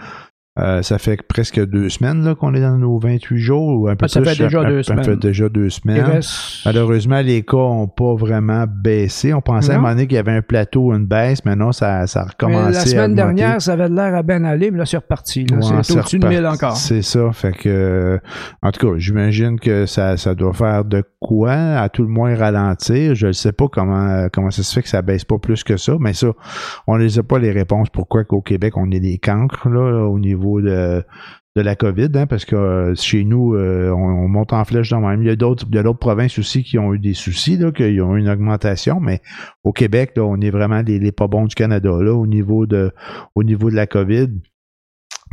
euh, 0.57 0.81
ça 0.81 0.97
fait 0.97 1.21
presque 1.21 1.59
deux 1.65 1.89
semaines 1.89 2.23
là, 2.23 2.33
qu'on 2.33 2.53
est 2.53 2.61
dans 2.61 2.77
nos 2.77 2.97
28 2.97 3.37
jours 3.37 3.81
ou 3.81 3.87
un 3.89 3.95
peu 3.97 4.05
Ah, 4.05 4.07
ça 4.07 4.21
plus. 4.21 4.29
fait 4.29 4.43
déjà 4.43 4.63
deux 4.63 4.83
Ça 4.83 4.95
fait 4.95 5.03
semaines. 5.03 5.19
déjà 5.19 5.49
deux 5.49 5.69
semaines. 5.69 6.01
reste- 6.05 6.65
Malheureusement, 6.65 7.19
les 7.21 7.41
cas 7.43 7.57
n'ont 7.57 7.87
pas 7.87 8.15
vraiment 8.15 8.63
baissé. 8.67 9.33
On 9.33 9.41
pensait 9.41 9.71
à 9.71 9.75
un 9.75 9.77
moment 9.79 9.89
donné 9.89 10.07
qu'il 10.07 10.15
y 10.15 10.19
avait 10.19 10.31
un 10.31 10.41
plateau, 10.41 10.93
une 10.93 11.05
baisse, 11.05 11.43
mais 11.45 11.55
non, 11.57 11.71
ça, 11.73 12.07
ça 12.07 12.21
a 12.21 12.47
Mais 12.47 12.53
la 12.71 12.73
semaine 12.73 13.15
dernière, 13.15 13.61
ça 13.61 13.73
avait 13.73 13.89
l'air 13.89 14.15
à 14.15 14.23
bien 14.23 14.43
aller, 14.45 14.71
mais 14.71 14.77
là, 14.77 14.85
c'est 14.85 14.97
reparti. 14.97 15.45
Ouais, 15.51 15.57
c'est 15.83 15.97
au-dessus 15.97 16.19
de 16.19 16.25
reparti. 16.25 16.41
1000 16.41 16.45
encore. 16.47 16.77
C'est 16.77 17.01
ça. 17.01 17.31
Fait 17.33 17.51
que, 17.51 18.19
en 18.61 18.71
tout 18.71 18.87
cas, 18.87 18.93
j'imagine 18.97 19.59
que 19.59 19.85
ça, 19.85 20.15
ça 20.15 20.35
doit 20.35 20.53
faire 20.53 20.85
de 20.85 21.03
quoi, 21.19 21.51
à 21.53 21.89
tout 21.89 22.03
le 22.03 22.07
moins 22.09 22.33
ralentir. 22.35 23.13
Je 23.15 23.27
ne 23.27 23.31
sais 23.33 23.51
pas 23.51 23.67
comment, 23.67 24.27
comment 24.31 24.51
ça 24.51 24.63
se 24.63 24.73
fait 24.73 24.83
que 24.83 24.89
ça 24.89 25.01
baisse 25.01 25.25
pas 25.25 25.37
plus 25.37 25.63
que 25.65 25.75
ça, 25.75 25.93
mais 25.99 26.13
ça, 26.13 26.27
on 26.87 26.95
les 26.95 27.19
a 27.19 27.23
pas 27.23 27.39
les 27.39 27.51
réponses. 27.51 27.89
Pourquoi 27.89 28.23
qu'au 28.23 28.41
Québec, 28.41 28.77
on 28.77 28.89
est 28.91 28.99
des 29.01 29.17
cancres, 29.17 29.67
là, 29.67 30.05
au 30.07 30.17
niveau 30.17 30.44
de, 30.61 31.03
de 31.55 31.61
la 31.61 31.75
COVID, 31.75 32.09
hein, 32.15 32.27
parce 32.27 32.43
que 32.43 32.55
euh, 32.55 32.95
chez 32.95 33.23
nous, 33.23 33.55
euh, 33.55 33.89
on, 33.89 34.25
on 34.25 34.27
monte 34.27 34.51
en 34.51 34.65
flèche 34.65 34.89
dans 34.89 34.99
même. 34.99 35.21
Il 35.21 35.27
y 35.27 35.31
a 35.31 35.37
d'autres, 35.37 35.65
il 35.69 35.75
y 35.75 35.79
a 35.79 35.83
d'autres 35.83 35.99
provinces 35.99 36.37
aussi 36.37 36.63
qui 36.63 36.77
ont 36.77 36.93
eu 36.93 36.99
des 36.99 37.13
soucis, 37.13 37.57
là, 37.57 37.71
qui 37.71 37.83
ont 38.01 38.17
eu 38.17 38.19
une 38.19 38.29
augmentation, 38.29 38.99
mais 38.99 39.21
au 39.63 39.71
Québec, 39.71 40.11
là, 40.17 40.23
on 40.23 40.39
est 40.41 40.49
vraiment 40.49 40.81
les, 40.81 40.99
les 40.99 41.11
pas 41.13 41.27
bons 41.27 41.45
du 41.45 41.55
Canada, 41.55 41.91
là, 42.01 42.13
au 42.13 42.27
niveau 42.27 42.65
de, 42.65 42.91
au 43.35 43.43
niveau 43.43 43.69
de 43.69 43.75
la 43.75 43.87
COVID. 43.87 44.29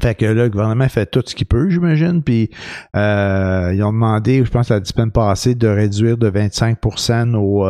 Fait 0.01 0.15
que 0.15 0.25
là, 0.25 0.45
le 0.45 0.49
gouvernement 0.49 0.89
fait 0.89 1.07
tout 1.07 1.23
ce 1.27 1.35
qu'il 1.35 1.47
peut, 1.47 1.69
j'imagine. 1.69 2.23
Puis 2.23 2.51
euh, 2.97 3.73
ils 3.75 3.83
ont 3.83 3.93
demandé, 3.93 4.45
je 4.45 4.51
pense, 4.51 4.71
la 4.71 4.83
semaine 4.85 5.11
passée, 5.11 5.55
de 5.55 5.69
réduire 5.69 6.17
de 6.17 6.29
25 6.29 6.79
nos, 7.27 7.67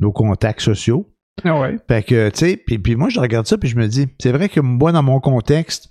nos 0.00 0.12
contacts 0.12 0.60
sociaux. 0.60 1.08
Ah 1.44 1.58
ouais. 1.58 1.76
Fait 1.88 2.02
que, 2.02 2.28
tu 2.28 2.38
sais, 2.38 2.56
puis, 2.56 2.78
puis 2.78 2.96
moi, 2.96 3.08
je 3.08 3.20
regarde 3.20 3.46
ça, 3.46 3.56
puis 3.56 3.68
je 3.68 3.76
me 3.76 3.86
dis, 3.86 4.08
c'est 4.20 4.32
vrai 4.32 4.48
que 4.48 4.60
moi, 4.60 4.92
dans 4.92 5.02
mon 5.02 5.20
contexte, 5.20 5.88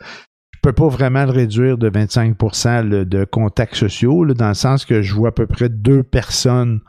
peux 0.62 0.74
pas 0.74 0.88
vraiment 0.88 1.26
le 1.26 1.32
réduire 1.32 1.78
de 1.78 1.90
25 1.90 2.36
le- 2.84 3.06
de 3.06 3.24
contacts 3.26 3.76
sociaux, 3.76 4.24
là, 4.24 4.34
dans 4.34 4.50
le 4.50 4.54
sens 4.54 4.86
que 4.86 5.02
je 5.02 5.14
vois 5.14 5.30
à 5.30 5.32
peu 5.32 5.48
près 5.48 5.70
deux 5.70 6.04
personnes 6.04 6.82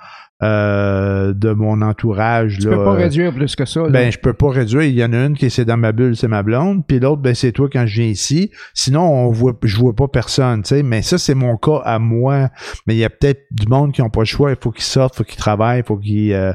euh, 0.43 1.35
de 1.35 1.53
mon 1.53 1.83
entourage. 1.83 2.59
Tu 2.59 2.69
là, 2.69 2.77
peux 2.77 2.85
pas 2.85 2.93
réduire 2.95 3.35
plus 3.35 3.55
que 3.55 3.65
ça. 3.65 3.81
là. 3.83 3.89
ben, 3.91 4.11
je 4.11 4.19
peux 4.19 4.33
pas 4.33 4.51
réduire. 4.51 4.83
Il 4.83 4.95
y 4.95 5.05
en 5.05 5.13
a 5.13 5.27
une 5.27 5.37
qui 5.37 5.51
c'est 5.51 5.65
dans 5.65 5.77
ma 5.77 5.93
bulle, 5.93 6.17
c'est 6.17 6.29
ma 6.29 6.43
blonde, 6.43 6.87
puis 6.87 6.99
l'autre, 6.99 7.21
ben, 7.21 7.35
c'est 7.35 7.53
toi 7.53 7.69
quand 7.71 7.85
je 7.87 8.01
viens 8.01 8.11
ici. 8.11 8.51
Sinon, 8.73 9.03
on 9.03 9.31
voit, 9.31 9.53
je 9.63 9.77
vois 9.77 9.95
pas 9.95 10.09
personne, 10.09 10.63
tu 10.63 10.69
sais. 10.69 10.83
Mais 10.83 11.03
ça, 11.03 11.19
c'est 11.19 11.35
mon 11.35 11.57
cas 11.57 11.83
à 11.85 11.99
moi. 11.99 12.49
Mais 12.87 12.95
il 12.95 12.99
y 12.99 13.05
a 13.05 13.11
peut-être 13.11 13.43
du 13.51 13.67
monde 13.69 13.93
qui 13.93 14.03
ont 14.03 14.11
pas 14.11 14.21
le 14.21 14.27
choix. 14.27 14.51
Il 14.51 14.57
faut 14.61 14.71
qu'ils 14.71 14.85
sortent, 14.85 15.15
il 15.15 15.19
faut 15.19 15.25
qu'ils 15.25 15.39
travaillent, 15.39 15.81
il 15.81 15.85
faut 15.85 15.99
qu'ils, 15.99 16.33
euh, 16.33 16.53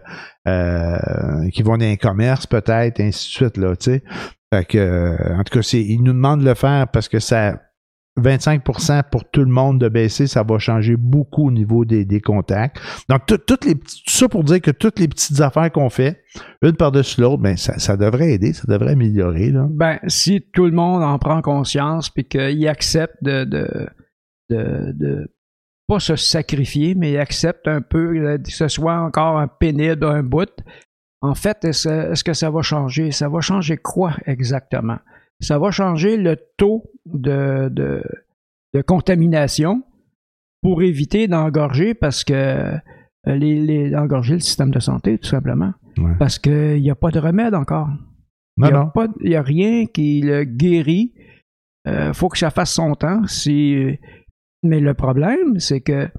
euh, 0.48 1.50
qu'ils 1.52 1.65
vont 1.65 1.78
dans 1.78 1.86
un 1.86 1.95
commerce, 1.95 2.48
peut-être, 2.48 3.00
ainsi 3.00 3.28
de 3.28 3.34
suite, 3.34 3.58
là, 3.58 3.76
tu 3.76 3.91
sais. 3.91 4.04
Fait 4.54 4.65
que, 4.65 4.78
euh, 4.78 5.38
en 5.38 5.43
tout 5.43 5.58
cas, 5.58 5.62
c'est, 5.62 5.82
ils 5.82 6.02
nous 6.02 6.13
demandent 6.13 6.41
de 6.41 6.45
le 6.45 6.54
faire 6.54 6.88
parce 6.88 7.10
que 7.10 7.19
ça, 7.19 7.60
25% 8.17 9.04
pour 9.12 9.30
tout 9.30 9.41
le 9.41 9.51
monde 9.51 9.80
de 9.80 9.89
baisser, 9.89 10.25
ça 10.28 10.43
va 10.43 10.58
changer 10.58 10.95
beaucoup 10.95 11.47
au 11.47 11.51
niveau 11.51 11.84
des, 11.84 12.21
contacts. 12.21 12.78
Donc, 13.10 13.25
tout, 13.25 13.38
toutes 13.38 13.65
les, 13.65 13.75
tout 13.75 13.89
ça 14.08 14.30
pour 14.30 14.43
dire 14.43 14.62
que 14.62 14.71
toutes 14.71 15.00
les 15.00 15.08
petites 15.08 15.42
affaires 15.42 15.71
qu'on 15.71 15.89
fait, 15.89 16.23
une 16.62 16.73
par-dessus 16.73 17.21
l'autre, 17.21 17.42
ben, 17.42 17.58
ça, 17.58 17.98
devrait 17.98 18.31
aider, 18.31 18.54
ça 18.54 18.63
devrait 18.67 18.94
améliorer, 18.94 19.52
là. 19.52 19.67
Ben, 19.69 20.00
si 20.08 20.46
tout 20.54 20.65
le 20.65 20.71
monde 20.71 21.04
en 21.04 21.19
prend 21.19 21.42
conscience 21.42 22.10
puis 22.10 22.23
qu'il 22.25 22.67
accepte 22.67 23.17
de, 23.21 23.44
de, 23.44 23.67
de, 24.50 24.92
de 24.94 25.31
pas 25.87 26.00
se 26.00 26.15
sacrifier, 26.15 26.96
mais 26.96 27.12
il 27.12 27.17
accepte 27.17 27.67
un 27.67 27.81
peu 27.81 28.17
euh, 28.17 28.37
que 28.37 28.52
ce 28.52 28.67
soit 28.67 28.98
encore 28.98 29.37
un 29.37 29.48
pénible, 29.48 30.06
un 30.06 30.23
bout, 30.23 30.50
En 31.21 31.35
fait, 31.35 31.63
est-ce 31.65 32.23
que 32.23 32.33
ça 32.33 32.50
va 32.50 32.62
changer? 32.62 33.12
Ça 33.12 33.29
va 33.29 33.42
changer 33.42 33.77
quoi 33.77 34.13
exactement? 34.25 35.00
Ça 35.42 35.60
va 35.60 35.71
changer 35.71 36.17
le 36.17 36.38
taux 36.58 36.83
de, 37.06 37.69
de, 37.69 38.02
de 38.73 38.81
contamination 38.81 39.83
pour 40.62 40.81
éviter 40.83 41.27
d'engorger 41.27 41.94
parce 41.94 42.23
que 42.23 42.33
euh, 42.33 42.77
les, 43.25 43.60
les- 43.62 43.90
d'engorger 43.92 44.36
le 44.36 44.40
système 44.40 44.71
de 44.71 44.79
santé, 44.79 45.17
tout 45.17 45.27
simplement. 45.27 45.73
Ouais. 45.98 46.15
Parce 46.19 46.40
qu'il 46.40 46.81
n'y 46.81 46.90
a 46.90 46.96
pas 46.96 47.12
de 47.12 47.19
remède 47.19 47.54
encore. 47.56 47.90
Il 48.58 48.63
n'y 49.29 49.36
a, 49.36 49.42
rien 49.42 49.86
qui 49.86 50.21
le 50.21 50.44
guérit. 50.46 51.13
Il 51.86 52.12
faut 52.13 52.29
que 52.29 52.38
ça 52.38 52.50
fasse 52.52 52.71
son 52.73 52.96
temps. 52.96 53.25
Si... 53.27 53.98
Mais 54.63 54.79
le 54.79 54.94
problème, 54.94 55.60
c'est 55.60 55.81
que 55.81 56.10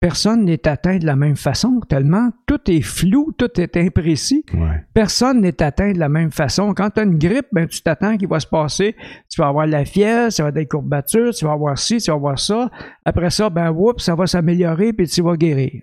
personne 0.00 0.44
n'est 0.44 0.68
atteint 0.68 0.98
de 0.98 1.06
la 1.06 1.16
même 1.16 1.36
façon, 1.36 1.80
tellement 1.88 2.30
tout 2.46 2.60
est 2.70 2.82
flou, 2.82 3.32
tout 3.36 3.60
est 3.60 3.76
imprécis. 3.76 4.44
Ouais. 4.52 4.84
Personne 4.94 5.40
n'est 5.40 5.62
atteint 5.62 5.92
de 5.92 5.98
la 5.98 6.08
même 6.08 6.30
façon. 6.30 6.74
Quand 6.74 6.90
tu 6.90 7.00
as 7.00 7.04
une 7.04 7.18
grippe, 7.18 7.46
ben, 7.52 7.66
tu 7.66 7.82
t'attends 7.82 8.16
qu'il 8.16 8.28
va 8.28 8.40
se 8.40 8.46
passer. 8.46 8.94
Tu 9.30 9.40
vas 9.40 9.48
avoir 9.48 9.66
de 9.66 9.72
la 9.72 9.84
fièvre, 9.84 10.30
ça 10.30 10.42
va 10.42 10.50
être 10.50 10.54
des 10.54 10.66
courbatures, 10.66 11.32
tu 11.32 11.44
vas 11.44 11.52
avoir 11.52 11.78
ci, 11.78 11.98
tu 11.98 12.10
vas 12.10 12.16
avoir 12.16 12.38
ça. 12.38 12.70
Après 13.04 13.30
ça, 13.30 13.50
ben, 13.50 13.70
whoop, 13.70 14.00
ça 14.00 14.14
va 14.14 14.26
s'améliorer 14.26 14.92
puis 14.92 15.08
tu 15.08 15.22
vas 15.22 15.36
guérir. 15.36 15.82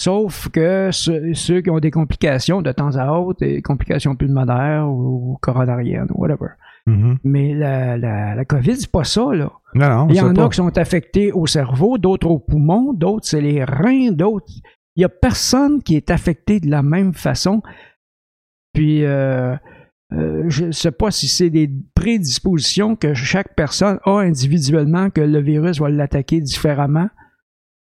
Sauf 0.00 0.48
que 0.50 0.90
ceux, 0.92 1.34
ceux 1.34 1.60
qui 1.60 1.70
ont 1.70 1.80
des 1.80 1.90
complications 1.90 2.62
de 2.62 2.70
temps 2.70 2.96
à 2.96 3.10
autre, 3.18 3.40
des 3.40 3.62
complications 3.62 4.14
pulmonaires 4.14 4.88
ou 4.88 5.36
coronariennes, 5.40 6.06
whatever. 6.10 6.50
Mhm. 6.88 7.18
Mais 7.24 7.54
la, 7.54 7.96
la, 7.96 8.34
la 8.34 8.44
COVID, 8.44 8.76
c'est 8.76 8.90
pas 8.90 9.04
ça, 9.04 9.32
là. 9.34 9.52
Non, 9.74 9.88
non, 9.88 10.06
Il 10.08 10.16
y 10.16 10.20
en 10.20 10.32
pas. 10.32 10.44
a 10.44 10.48
qui 10.48 10.56
sont 10.56 10.78
affectés 10.78 11.32
au 11.32 11.46
cerveau, 11.46 11.98
d'autres 11.98 12.28
aux 12.28 12.38
poumons, 12.38 12.92
d'autres 12.94 13.26
c'est 13.26 13.40
les 13.40 13.62
reins, 13.64 14.10
d'autres. 14.12 14.46
Il 14.96 15.00
n'y 15.00 15.04
a 15.04 15.08
personne 15.08 15.82
qui 15.82 15.96
est 15.96 16.10
affecté 16.10 16.60
de 16.60 16.70
la 16.70 16.82
même 16.82 17.14
façon. 17.14 17.62
Puis, 18.72 19.04
euh, 19.04 19.54
euh, 20.14 20.44
je 20.48 20.66
ne 20.66 20.72
sais 20.72 20.90
pas 20.90 21.10
si 21.10 21.28
c'est 21.28 21.50
des 21.50 21.70
prédispositions 21.94 22.96
que 22.96 23.12
chaque 23.14 23.54
personne 23.54 23.98
a 24.04 24.18
individuellement 24.20 25.10
que 25.10 25.20
le 25.20 25.40
virus 25.40 25.80
va 25.80 25.90
l'attaquer 25.90 26.40
différemment. 26.40 27.10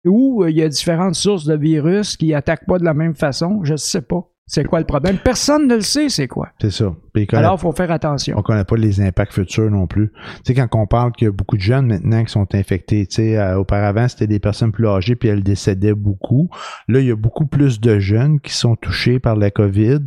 Ou 0.06 0.44
euh, 0.44 0.52
il 0.52 0.58
y 0.58 0.62
a 0.62 0.70
différentes 0.70 1.16
sources 1.16 1.46
de 1.46 1.56
virus 1.56 2.18
qui 2.18 2.34
attaquent 2.34 2.66
pas 2.68 2.78
de 2.80 2.86
la 2.86 2.94
même 2.94 3.16
façon. 3.16 3.62
Je 3.64 3.74
ne 3.74 3.78
sais 3.78 4.02
pas. 4.02 4.28
C'est 4.52 4.66
quoi 4.66 4.80
le 4.80 4.86
problème? 4.86 5.18
Personne 5.24 5.68
ne 5.68 5.76
le 5.76 5.82
sait, 5.82 6.10
c'est 6.10 6.28
quoi. 6.28 6.50
C'est 6.60 6.72
ça. 6.72 6.92
Alors, 7.34 7.56
il 7.58 7.62
faut 7.62 7.72
faire 7.72 7.92
attention. 7.92 8.36
On 8.38 8.42
connaît 8.42 8.64
pas 8.64 8.78
les 8.78 9.00
impacts 9.02 9.34
futurs 9.34 9.70
non 9.70 9.86
plus. 9.86 10.12
Tu 10.38 10.42
sais, 10.46 10.54
quand 10.56 10.68
on 10.74 10.88
parle 10.88 11.12
qu'il 11.12 11.26
y 11.26 11.28
a 11.28 11.32
beaucoup 11.32 11.56
de 11.56 11.62
jeunes 11.62 11.86
maintenant 11.86 12.24
qui 12.24 12.32
sont 12.32 12.48
infectés, 12.56 13.06
tu 13.06 13.16
sais, 13.16 13.38
euh, 13.38 13.60
auparavant, 13.60 14.08
c'était 14.08 14.26
des 14.26 14.40
personnes 14.40 14.72
plus 14.72 14.88
âgées 14.88 15.16
puis 15.16 15.30
elles 15.30 15.44
décédaient 15.44 15.94
beaucoup. 15.94 16.50
Là, 16.88 17.00
il 17.00 17.06
y 17.06 17.12
a 17.12 17.16
beaucoup 17.16 17.46
plus 17.46 17.80
de 17.80 18.00
jeunes 18.00 18.40
qui 18.40 18.54
sont 18.54 18.76
touchés 18.76 19.20
par 19.20 19.36
la 19.36 19.52
COVID, 19.52 20.00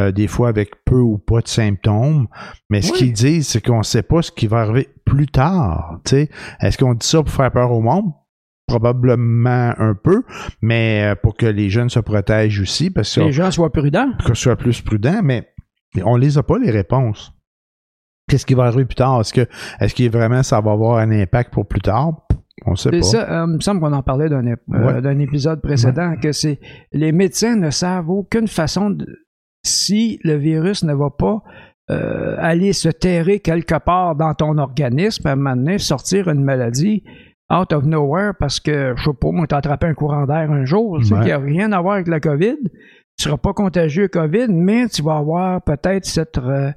euh, 0.00 0.12
des 0.12 0.26
fois 0.26 0.48
avec 0.48 0.84
peu 0.84 0.98
ou 1.00 1.16
pas 1.16 1.40
de 1.40 1.48
symptômes. 1.48 2.26
Mais 2.68 2.82
ce 2.82 2.92
Oui. 2.92 2.98
qu'ils 2.98 3.12
disent, 3.14 3.48
c'est 3.48 3.64
qu'on 3.64 3.82
sait 3.82 4.02
pas 4.02 4.20
ce 4.20 4.30
qui 4.32 4.46
va 4.48 4.58
arriver 4.58 4.88
plus 5.06 5.28
tard. 5.28 6.00
Tu 6.04 6.10
sais, 6.10 6.30
est-ce 6.60 6.76
qu'on 6.76 6.92
dit 6.94 7.06
ça 7.06 7.22
pour 7.22 7.32
faire 7.32 7.50
peur 7.50 7.72
au 7.72 7.80
monde? 7.80 8.12
Probablement 8.68 9.72
un 9.78 9.94
peu, 9.94 10.22
mais 10.62 11.02
euh, 11.10 11.14
pour 11.20 11.36
que 11.36 11.46
les 11.46 11.68
jeunes 11.70 11.88
se 11.90 12.00
protègent 12.00 12.60
aussi, 12.60 12.90
parce 12.90 13.14
que 13.14 13.20
Les 13.22 13.32
gens 13.32 13.50
soient 13.50 13.72
prudents. 13.72 14.12
que 14.24 14.34
ce 14.34 14.42
soit 14.42 14.56
plus 14.56 14.80
prudent, 14.82 15.20
mais 15.22 15.48
on 16.04 16.16
les 16.16 16.38
a 16.38 16.42
pas 16.42 16.58
les 16.58 16.70
réponses. 16.70 17.32
Qu'est-ce 18.28 18.44
qui 18.46 18.54
va 18.54 18.64
arriver 18.64 18.84
plus 18.84 18.94
tard? 18.94 19.20
Est-ce 19.22 19.32
que 19.32 19.46
est-ce 19.80 19.94
que 19.94 20.08
vraiment 20.10 20.42
ça 20.42 20.60
va 20.60 20.72
avoir 20.72 20.98
un 20.98 21.10
impact 21.10 21.52
pour 21.52 21.66
plus 21.66 21.80
tard? 21.80 22.12
On 22.66 22.74
sait 22.76 22.90
pas. 22.90 23.02
ça, 23.02 23.42
euh, 23.42 23.46
il 23.48 23.54
me 23.54 23.60
semble 23.60 23.80
qu'on 23.80 23.92
en 23.92 24.02
parlait 24.02 24.28
d'un 24.28 24.42
ép- 24.42 24.58
euh, 24.74 25.00
Ouais. 25.00 25.22
épisode 25.22 25.62
précédent, 25.62 26.14
que 26.20 26.32
c'est 26.32 26.60
les 26.92 27.12
médecins 27.12 27.56
ne 27.56 27.70
savent 27.70 28.10
aucune 28.10 28.48
façon 28.48 28.90
de, 28.90 29.06
si 29.64 30.18
le 30.24 30.34
virus 30.36 30.84
ne 30.84 30.92
va 30.92 31.08
pas 31.10 31.42
euh, 31.90 32.34
aller 32.38 32.74
se 32.74 32.90
terrer 32.90 33.40
quelque 33.40 33.78
part 33.78 34.14
dans 34.14 34.34
ton 34.34 34.58
organisme, 34.58 35.26
à 35.26 35.32
un 35.32 35.36
moment 35.36 35.56
donné, 35.56 35.78
sortir 35.78 36.28
une 36.28 36.44
maladie 36.44 37.02
out 37.52 37.72
of 37.72 37.84
nowhere 37.84 38.32
parce 38.38 38.60
que, 38.60 38.94
je 38.96 39.02
sais 39.04 39.10
pas, 39.18 39.30
moi, 39.30 39.46
t'as 39.46 39.58
attrapé 39.58 39.86
un 39.86 39.94
courant 39.94 40.26
d'air 40.26 40.50
un 40.50 40.64
jour, 40.64 40.98
tu 40.98 41.06
sais, 41.06 41.14
Ouais. 41.14 41.24
qui 41.24 41.30
a 41.32 41.38
rien 41.38 41.72
à 41.72 41.80
voir 41.80 41.94
avec 41.94 42.08
la 42.08 42.20
COVID. 42.20 42.56
Tu 43.16 43.24
seras 43.24 43.36
pas 43.38 43.52
contagieux 43.52 44.08
COVID, 44.08 44.46
mais 44.50 44.86
tu 44.88 45.02
vas 45.02 45.16
avoir 45.16 45.60
peut-être 45.62 46.04
cette 46.04 46.38
euh, 46.38 46.70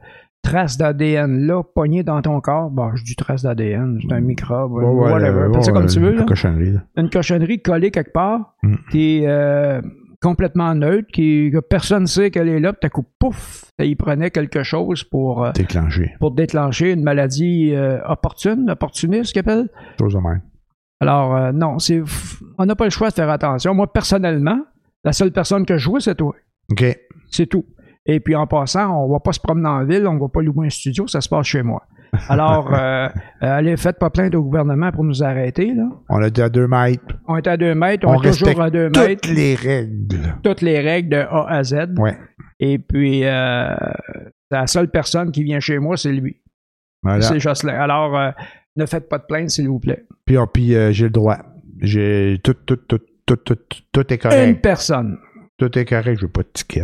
trace 0.43 0.77
d'ADN-là 0.77 1.61
pognée 1.75 2.03
dans 2.03 2.21
ton 2.21 2.39
corps. 2.41 2.71
Bon, 2.71 2.95
je 2.95 3.03
dis 3.03 3.15
trace 3.15 3.43
d'ADN, 3.43 3.99
c'est 4.01 4.13
un 4.15 4.21
microbe, 4.21 4.71
Ouais, 4.73 4.83
ouais, 4.85 5.11
whatever. 5.11 5.43
Appelle 5.45 5.63
ça 5.63 5.71
comme 5.71 5.85
tu 5.85 5.99
veux. 5.99 6.11
la 6.11 6.21
là 6.21 6.23
cochonnerie, 6.25 6.71
là. 6.71 6.79
une 6.97 7.09
cochonnerie 7.09 7.61
collée 7.61 7.91
quelque 7.91 8.11
part, 8.13 8.55
Mm. 8.63 8.75
qui 8.91 9.17
est 9.19 9.27
euh, 9.27 9.81
complètement 10.21 10.73
neutre, 10.73 11.09
qui, 11.11 11.51
que 11.53 11.59
personne 11.59 12.03
ne 12.03 12.07
sait 12.07 12.31
qu'elle 12.31 12.47
est 12.49 12.59
là, 12.59 12.73
puis 12.73 12.79
t'as 12.81 12.89
coup, 12.89 13.03
pouf, 13.19 13.65
y 13.79 13.95
prenait 13.95 14.31
quelque 14.31 14.63
chose 14.63 15.03
pour, 15.03 15.43
euh, 15.45 15.51
Déclenché. 15.51 16.13
pour 16.19 16.31
déclencher 16.31 16.91
une 16.93 17.03
maladie 17.03 17.71
euh, 17.75 17.99
opportune, 18.07 18.69
opportuniste, 18.71 19.33
qu'ils 19.33 19.41
appellent. 19.41 19.69
Chose 19.99 20.13
de 20.13 20.19
même. 20.19 20.41
Alors, 21.01 21.35
euh, 21.35 21.51
non, 21.51 21.79
c'est, 21.79 22.01
on 22.57 22.65
n'a 22.65 22.75
pas 22.75 22.85
le 22.85 22.91
choix 22.91 23.09
de 23.09 23.15
faire 23.15 23.29
attention. 23.29 23.73
Moi, 23.73 23.91
personnellement, 23.91 24.59
la 25.03 25.11
seule 25.11 25.31
personne 25.31 25.65
que 25.65 25.77
je 25.77 25.89
vois, 25.89 25.99
c'est 25.99 26.15
toi. 26.15 26.33
OK. 26.71 26.85
C'est 27.29 27.47
tout. 27.47 27.65
Et 28.05 28.19
puis, 28.19 28.35
en 28.35 28.47
passant, 28.47 29.03
on 29.03 29.11
va 29.11 29.19
pas 29.19 29.33
se 29.33 29.39
promener 29.39 29.67
en 29.67 29.83
ville, 29.83 30.07
on 30.07 30.17
va 30.17 30.27
pas 30.29 30.41
louer 30.41 30.67
un 30.67 30.69
studio, 30.69 31.07
ça 31.07 31.19
se 31.19 31.27
passe 31.27 31.47
chez 31.47 31.63
moi. 31.63 31.83
Alors, 32.29 32.73
euh, 32.73 33.07
euh, 33.07 33.09
allez, 33.41 33.75
faites 33.77 33.99
pas 33.99 34.09
plainte 34.09 34.35
au 34.35 34.43
gouvernement 34.43 34.91
pour 34.91 35.03
nous 35.03 35.23
arrêter, 35.23 35.73
là. 35.73 35.89
On 36.07 36.21
a 36.21 36.29
dit 36.29 36.41
à 36.41 36.49
deux 36.49 36.67
mètres. 36.67 37.03
On 37.27 37.35
est 37.35 37.47
à 37.47 37.57
deux 37.57 37.73
mètres, 37.73 38.07
on, 38.07 38.17
On 38.17 38.21
est 38.21 38.31
toujours 38.31 38.61
à 38.61 38.69
deux 38.69 38.89
mètres. 38.89 39.21
Toutes 39.21 39.35
les 39.35 39.55
règles. 39.55 40.35
toutes 40.43 40.61
les 40.61 40.79
règles 40.79 41.09
de 41.09 41.17
A 41.17 41.47
à 41.49 41.63
Z. 41.63 41.95
Ouais. 41.97 42.17
Et 42.59 42.77
puis, 42.77 43.25
euh, 43.25 43.75
la 44.51 44.67
seule 44.67 44.89
personne 44.89 45.31
qui 45.31 45.43
vient 45.43 45.59
chez 45.59 45.79
moi, 45.79 45.97
c'est 45.97 46.11
lui. 46.11 46.37
Voilà. 47.03 47.21
C'est 47.21 47.39
Jocelyn. 47.39 47.73
Alors, 47.73 48.15
euh, 48.15 48.29
ne 48.77 48.85
faites 48.85 49.09
pas 49.09 49.17
de 49.17 49.25
plainte, 49.27 49.49
s'il 49.49 49.67
vous 49.67 49.79
plaît. 49.79 50.05
Puis, 50.25 50.37
oh, 50.37 50.47
puis 50.47 50.75
euh, 50.75 50.91
j'ai 50.91 51.05
le 51.05 51.09
droit. 51.11 51.37
J'ai 51.81 52.39
tout, 52.43 52.53
tout, 52.65 52.75
tout, 52.77 52.99
tout, 53.25 53.35
tout, 53.37 53.57
tout 53.91 54.13
est 54.13 54.15
Une 54.15 54.19
correct. 54.29 54.61
personne. 54.61 55.17
Tout 55.57 55.77
est 55.77 55.85
correct. 55.85 56.17
Je 56.19 56.25
veux 56.25 56.31
pas 56.31 56.43
de 56.43 56.49
ticket. 56.53 56.83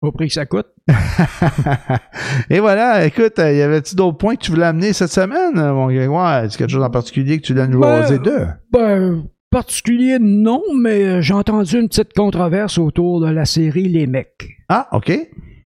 Au 0.00 0.10
prix 0.12 0.28
que 0.28 0.34
ça 0.34 0.46
coûte. 0.46 0.66
Et 2.50 2.58
voilà, 2.60 3.04
écoute, 3.06 3.38
euh, 3.38 3.52
y 3.52 3.62
avait-tu 3.62 3.94
d'autres 3.94 4.18
points 4.18 4.34
que 4.36 4.42
tu 4.42 4.50
voulais 4.50 4.66
amener 4.66 4.92
cette 4.92 5.10
semaine, 5.12 5.56
euh, 5.56 5.72
mon 5.72 5.86
Grégoire? 5.86 6.44
Est-ce 6.44 6.58
quelque 6.58 6.70
chose 6.70 6.82
en 6.82 6.90
particulier 6.90 7.38
que 7.40 7.46
tu 7.46 7.52
voulais 7.52 7.68
nous 7.68 7.80
Ben, 7.80 8.02
jaser 8.02 8.18
de? 8.18 8.46
Ben, 8.72 9.24
particulier, 9.50 10.18
non, 10.20 10.62
mais 10.76 11.22
j'ai 11.22 11.34
entendu 11.34 11.78
une 11.78 11.88
petite 11.88 12.12
controverse 12.14 12.78
autour 12.78 13.20
de 13.20 13.30
la 13.30 13.44
série 13.44 13.88
Les 13.88 14.06
Mecs. 14.08 14.48
Ah, 14.68 14.88
OK. 14.92 15.12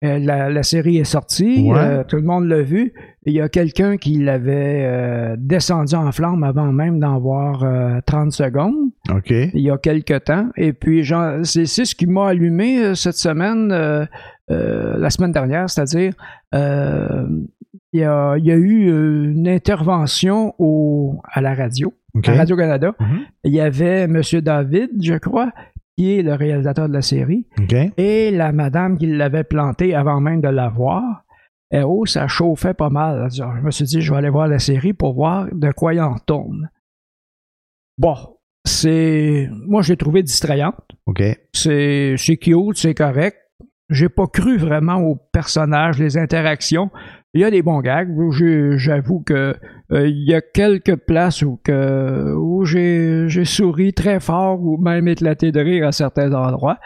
Euh, 0.05 0.17
la, 0.17 0.49
la 0.49 0.63
série 0.63 0.97
est 0.97 1.03
sortie, 1.03 1.69
Ouais. 1.69 1.77
euh, 1.77 2.03
tout 2.07 2.15
le 2.15 2.21
monde 2.21 2.45
l'a 2.45 2.61
vu. 2.61 2.93
Il 3.25 3.33
y 3.33 3.41
a 3.41 3.49
quelqu'un 3.49 3.97
qui 3.97 4.17
l'avait 4.17 4.83
euh, 4.85 5.35
descendu 5.37 5.93
en 5.95 6.09
flamme 6.13 6.41
avant 6.43 6.71
même 6.71 7.01
d'en 7.01 7.19
voir 7.19 7.63
euh, 7.65 7.99
30 8.05 8.31
secondes. 8.31 8.75
OK. 9.13 9.29
il 9.29 9.59
y 9.59 9.69
a 9.69 9.77
quelque 9.77 10.17
temps. 10.19 10.47
Et 10.55 10.71
puis, 10.71 11.05
c'est 11.43 11.65
ce 11.65 11.95
qui 11.95 12.07
m'a 12.07 12.27
allumé 12.29 12.95
cette 12.95 13.15
semaine, 13.17 13.69
la 14.47 15.09
semaine 15.09 15.31
dernière, 15.33 15.69
c'est-à-dire, 15.69 16.13
il, 16.53 17.99
y 17.99 18.03
a, 18.03 18.37
il 18.37 18.45
y 18.45 18.51
a 18.51 18.55
eu 18.55 19.31
une 19.31 19.47
intervention 19.49 20.53
au, 20.59 21.21
à 21.29 21.41
la 21.41 21.53
radio, 21.53 21.93
à 22.25 22.31
Radio-Canada. 22.33 22.93
Mhm. 22.99 23.19
Il 23.43 23.53
y 23.53 23.59
avait 23.59 24.03
M. 24.03 24.21
David, 24.41 24.89
je 25.01 25.15
crois, 25.15 25.51
qui 25.99 26.17
est 26.17 26.21
le 26.21 26.33
réalisateur 26.33 26.87
de 26.87 26.93
la 26.93 27.01
série, 27.01 27.45
et 27.97 28.31
la 28.31 28.53
madame 28.53 28.97
qui 28.97 29.05
l'avait 29.05 29.43
planté 29.43 29.93
avant 29.93 30.21
même 30.21 30.39
de 30.39 30.47
la 30.47 30.69
voir. 30.69 31.25
Et 31.71 31.81
oh, 31.83 32.05
ça 32.05 32.25
chauffait 32.25 32.73
pas 32.73 32.89
mal. 32.89 33.27
Je 33.29 33.43
me 33.43 33.69
suis 33.69 33.83
dit, 33.83 33.99
je 33.99 34.09
vais 34.09 34.19
aller 34.19 34.29
voir 34.29 34.47
la 34.47 34.59
série 34.59 34.93
pour 34.93 35.13
voir 35.13 35.49
de 35.51 35.71
quoi 35.73 35.93
il 35.93 35.99
en 35.99 36.15
tourne. 36.17 36.69
Bon, 37.97 38.15
c'est. 38.63 39.49
Moi, 39.67 39.81
je 39.81 39.89
l'ai 39.89 39.97
trouvé 39.97 40.23
distrayante. 40.23 40.89
OK. 41.05 41.21
C'est 41.51 42.15
cute, 42.39 42.77
c'est 42.77 42.93
correct. 42.93 43.37
J'ai 43.89 44.07
pas 44.07 44.27
cru 44.27 44.55
vraiment 44.55 45.01
aux 45.01 45.17
personnages, 45.33 45.99
les 45.99 46.17
interactions. 46.17 46.91
Il 47.33 47.41
y 47.41 47.43
a 47.43 47.51
des 47.51 47.61
bons 47.61 47.81
gags. 47.81 48.09
J'avoue 48.77 49.19
que 49.19 49.53
il 49.91 50.23
y 50.27 50.33
a 50.33 50.41
quelques 50.41 50.95
places 50.95 51.41
où, 51.41 51.59
que, 51.63 52.33
où 52.35 52.65
j'ai 52.65 53.45
souri 53.45 53.93
très 53.93 54.19
fort 54.19 54.61
ou 54.61 54.77
même 54.77 55.07
éclaté 55.07 55.51
de 55.51 55.59
rire 55.59 55.87
à 55.87 55.91
certains 55.91 56.33
endroits. 56.33 56.77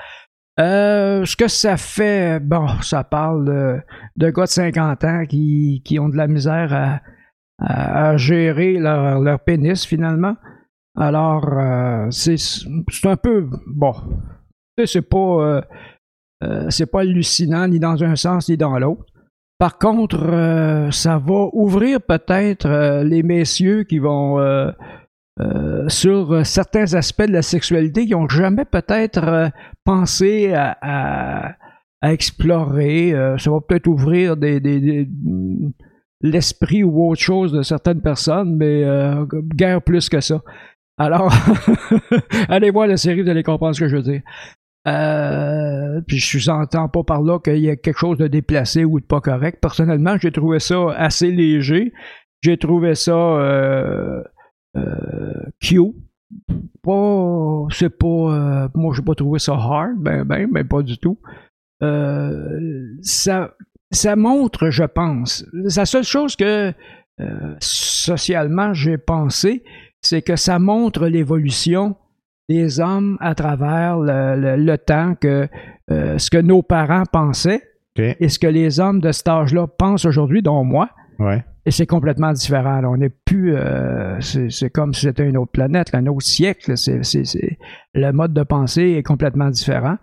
Euh, 0.59 1.25
ce 1.25 1.35
que 1.35 1.47
ça 1.47 1.77
fait, 1.77 2.39
bon, 2.39 2.67
ça 2.81 3.03
parle 3.03 3.45
de, 3.45 3.79
de 4.17 4.29
gars 4.29 4.43
de 4.43 4.49
50 4.49 5.03
ans 5.03 5.25
qui, 5.25 5.81
qui 5.83 5.99
ont 5.99 6.09
de 6.09 6.15
la 6.15 6.27
misère 6.27 6.73
à, 6.73 7.01
à, 7.59 8.17
gérer 8.17 8.73
leur, 8.77 9.19
leur 9.19 9.39
pénis 9.39 9.85
finalement. 9.85 10.35
Alors, 10.95 11.47
euh, 11.57 12.07
c'est 12.11 12.35
un 13.05 13.17
peu, 13.17 13.49
bon, 13.65 13.93
c'est 14.85 15.01
pas, 15.01 15.17
euh, 15.17 15.61
euh, 16.43 16.69
c'est 16.69 16.85
pas 16.85 17.01
hallucinant 17.01 17.67
ni 17.67 17.79
dans 17.79 18.03
un 18.03 18.15
sens 18.15 18.49
ni 18.49 18.57
dans 18.57 18.77
l'autre. 18.77 19.05
Par 19.63 19.77
contre, 19.77 20.19
euh, 20.21 20.91
ça 20.91 21.17
va 21.19 21.47
ouvrir 21.53 22.01
peut-être 22.01 22.65
euh, 22.65 23.05
les 23.05 23.23
messieurs 23.23 23.85
qui 23.85 23.97
vont 23.97 24.37
euh, 24.37 24.73
sur 25.87 26.45
certains 26.45 26.93
aspects 26.95 27.25
de 27.25 27.31
la 27.31 27.41
sexualité 27.41 28.05
qu'ils 28.05 28.17
n'ont 28.17 28.27
jamais 28.27 28.65
peut-être 28.65 29.51
pensé 29.85 30.53
à, 30.53 31.55
explorer. 32.01 33.13
ça 33.37 33.51
va 33.51 33.61
peut-être 33.61 33.87
ouvrir 33.87 34.35
des, 34.35 35.07
l'esprit 36.19 36.83
ou 36.83 37.09
autre 37.09 37.21
chose 37.21 37.53
de 37.53 37.61
certaines 37.61 38.01
personnes, 38.01 38.57
mais 38.57 38.83
guère 39.55 39.81
plus 39.81 40.09
que 40.09 40.19
ça. 40.19 40.41
Alors, 40.97 41.33
allez 42.49 42.69
voir 42.69 42.87
la 42.87 42.97
série, 42.97 43.21
vous 43.21 43.29
allez 43.29 43.43
comprendre 43.43 43.75
ce 43.75 43.79
que 43.79 43.87
je 43.87 43.95
veux 43.95 44.03
dire. 44.03 44.21
Euh, 44.85 46.01
puis 46.07 46.17
je 46.17 46.87
pas 46.87 47.03
par 47.03 47.21
là 47.21 47.39
qu'il 47.39 47.59
y 47.59 47.69
a 47.69 47.75
quelque 47.75 47.97
chose 47.97 48.17
de 48.17 48.27
déplacé 48.27 48.83
ou 48.83 48.99
de 48.99 49.05
pas 49.05 49.21
correct. 49.21 49.59
Personnellement, 49.61 50.17
j'ai 50.17 50.31
trouvé 50.31 50.59
ça 50.59 50.91
assez 50.91 51.31
léger. 51.31 51.93
J'ai 52.41 52.57
trouvé 52.57 52.95
ça 52.95 53.11
euh, 53.13 54.21
euh, 54.75 55.43
cute. 55.61 55.95
Pas, 56.81 57.65
c'est 57.69 57.97
pas, 57.97 58.07
euh, 58.07 58.67
moi 58.73 58.93
j'ai 58.95 59.03
pas 59.03 59.15
trouvé 59.15 59.39
ça 59.39 59.53
hard, 59.53 59.97
ben 59.97 60.23
ben, 60.25 60.49
mais 60.51 60.63
pas 60.63 60.81
du 60.81 60.97
tout. 60.97 61.19
Euh, 61.81 62.97
ça, 63.01 63.53
ça 63.91 64.15
montre, 64.15 64.71
je 64.71 64.83
pense. 64.83 65.45
La 65.53 65.85
seule 65.85 66.03
chose 66.03 66.35
que 66.35 66.73
socialement 67.59 68.73
j'ai 68.73 68.97
pensé, 68.97 69.63
c'est 70.01 70.23
que 70.23 70.35
ça 70.35 70.59
montre 70.59 71.05
l'évolution 71.07 71.95
des 72.49 72.79
hommes 72.79 73.17
à 73.21 73.35
travers 73.35 73.97
le, 73.99 74.75
temps 74.77 75.15
que 75.15 75.47
euh, 75.91 76.17
ce 76.17 76.29
que 76.29 76.37
nos 76.37 76.61
parents 76.61 77.03
pensaient 77.11 77.61
et 77.95 78.27
ce 78.27 78.39
que 78.39 78.47
les 78.47 78.79
hommes 78.79 78.99
de 79.01 79.11
cet 79.11 79.27
âge-là 79.27 79.67
pensent 79.67 80.05
aujourd'hui, 80.05 80.41
dont 80.41 80.63
moi. 80.63 80.89
Et 81.65 81.71
c'est 81.71 81.85
complètement 81.85 82.33
différent. 82.33 82.81
On 82.83 82.97
n'est 82.97 83.09
plus. 83.09 83.55
Euh, 83.55 84.19
c'est 84.19 84.69
comme 84.69 84.93
si 84.93 85.01
c'était 85.01 85.27
une 85.27 85.37
autre 85.37 85.51
planète, 85.51 85.91
un 85.93 86.07
autre 86.07 86.25
siècle. 86.25 86.73
le 86.73 88.11
mode 88.11 88.33
de 88.33 88.43
pensée 88.43 88.95
est 88.97 89.03
complètement 89.03 89.49
différent. 89.49 89.97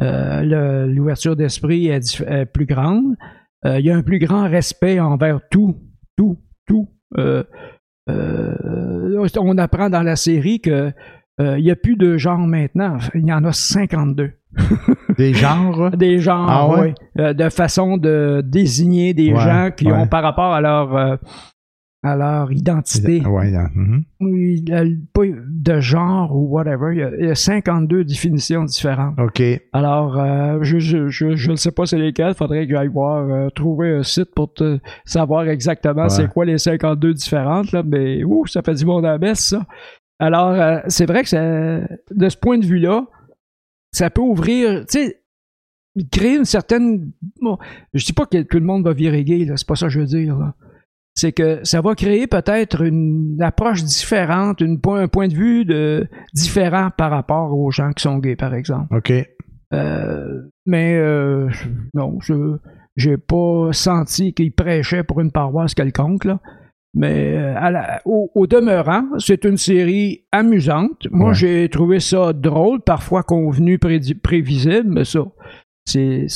Euh, 0.00 0.86
l'ouverture 0.86 1.36
d'esprit 1.36 1.88
est, 1.88 2.46
plus 2.46 2.64
grande. 2.64 3.16
il 3.64 3.84
y 3.84 3.90
a 3.90 3.96
un 3.96 4.02
plus 4.02 4.18
grand 4.18 4.48
respect 4.48 4.98
envers 5.00 5.40
tout, 5.50 5.76
tout, 6.16 6.38
tout. 6.66 6.88
on 8.06 9.58
apprend 9.58 9.90
dans 9.90 10.02
la 10.02 10.16
série 10.16 10.60
que 10.60 10.92
euh, 11.40 11.58
il 11.58 11.64
n'y 11.64 11.70
a 11.70 11.76
plus 11.76 11.96
de 11.96 12.16
genre 12.16 12.38
maintenant. 12.38 12.98
Il 13.14 13.26
y 13.26 13.32
en 13.32 13.44
a 13.44 13.52
52. 13.52 14.32
des 15.16 15.32
genres? 15.32 15.90
Des 15.92 16.18
genres, 16.18 16.50
ah 16.50 16.80
oui. 16.80 16.94
Euh, 17.18 17.32
de 17.32 17.48
façon 17.48 17.96
de 17.96 18.42
désigner 18.44 19.14
des 19.14 19.34
gens 19.34 19.70
qui 19.74 19.90
ont 19.90 20.06
par 20.06 20.22
rapport 20.22 20.52
à 20.52 20.60
leur, 20.60 20.94
euh, 20.94 21.16
à 22.02 22.16
leur 22.16 22.52
identité. 22.52 23.22
Oui, 23.24 23.46
mm-hmm. 23.46 25.06
pas 25.14 25.22
de 25.24 25.80
genre 25.80 26.36
ou 26.36 26.50
whatever. 26.50 26.94
Il 27.18 27.24
y, 27.26 27.30
a, 27.30 27.34
52 27.34 28.04
définitions 28.04 28.64
différentes. 28.64 29.18
OK. 29.18 29.42
Alors, 29.72 30.16
je 30.62 30.76
ne 30.98 31.08
je, 31.08 31.56
sais 31.56 31.72
pas 31.72 31.86
c'est 31.86 31.96
lesquelles. 31.96 32.32
Il 32.32 32.36
faudrait 32.36 32.66
que 32.66 32.74
j'aille 32.74 32.88
voir, 32.88 33.50
trouver 33.52 33.90
un 33.94 34.02
site 34.02 34.34
pour 34.36 34.52
te 34.52 34.80
savoir 35.06 35.48
exactement 35.48 36.10
c'est 36.10 36.28
quoi 36.28 36.44
les 36.44 36.58
52 36.58 37.14
différentes. 37.14 37.72
Là. 37.72 37.82
Mais, 37.82 38.22
ouh, 38.22 38.44
ça 38.46 38.60
fait 38.60 38.74
du 38.74 38.84
monde 38.84 39.06
à 39.06 39.12
la 39.12 39.18
baisse, 39.18 39.48
ça. 39.48 39.62
Alors, 40.22 40.50
euh, 40.50 40.78
c'est 40.86 41.04
vrai 41.04 41.24
que 41.24 41.80
de 42.14 42.28
ce 42.28 42.36
point 42.36 42.56
de 42.56 42.64
vue-là, 42.64 43.06
ça 43.90 44.08
peut 44.08 44.20
ouvrir, 44.20 44.86
tu 44.86 45.00
sais, 45.00 45.22
créer 46.12 46.36
une 46.36 46.44
certaine. 46.44 47.10
Bon, 47.40 47.58
je 47.92 48.04
dis 48.04 48.12
pas 48.12 48.26
que 48.26 48.40
tout 48.42 48.60
le 48.60 48.64
monde 48.64 48.84
va 48.84 48.92
virer 48.92 49.24
gay, 49.24 49.48
c'est 49.56 49.66
pas 49.66 49.74
ça 49.74 49.86
que 49.86 49.92
je 49.92 49.98
veux 49.98 50.06
dire. 50.06 50.52
C'est 51.16 51.32
que 51.32 51.58
ça 51.64 51.80
va 51.80 51.96
créer 51.96 52.28
peut-être 52.28 52.82
une 52.82 53.42
approche 53.42 53.82
différente, 53.82 54.60
une, 54.60 54.80
un 54.84 55.08
point 55.08 55.26
de 55.26 55.34
vue 55.34 55.64
de, 55.64 56.08
différent 56.32 56.90
par 56.96 57.10
rapport 57.10 57.58
aux 57.58 57.72
gens 57.72 57.90
qui 57.90 58.02
sont 58.02 58.18
gays, 58.18 58.36
par 58.36 58.54
exemple. 58.54 58.96
OK. 58.96 59.12
Euh, 59.74 60.42
mais 60.66 60.94
euh, 60.98 61.50
non, 61.94 62.18
je 62.20 62.58
j'ai 62.94 63.16
pas 63.16 63.70
senti 63.72 64.34
qu'il 64.34 64.52
prêchait 64.52 65.02
pour 65.02 65.20
une 65.20 65.32
paroisse 65.32 65.74
quelconque. 65.74 66.26
Là. 66.26 66.38
Mais 66.94 67.34
euh, 67.36 67.98
au, 68.04 68.46
demeurant, 68.46 69.04
c'est 69.18 69.44
une 69.44 69.56
série 69.56 70.24
amusante. 70.30 71.06
Moi, 71.10 71.32
j'ai 71.32 71.68
trouvé 71.70 72.00
ça 72.00 72.34
drôle, 72.34 72.80
parfois 72.82 73.22
convenu, 73.22 73.78
prévisible, 73.78 74.88
mais 74.88 75.04
ça, 75.04 75.20
c'est, 75.86 76.26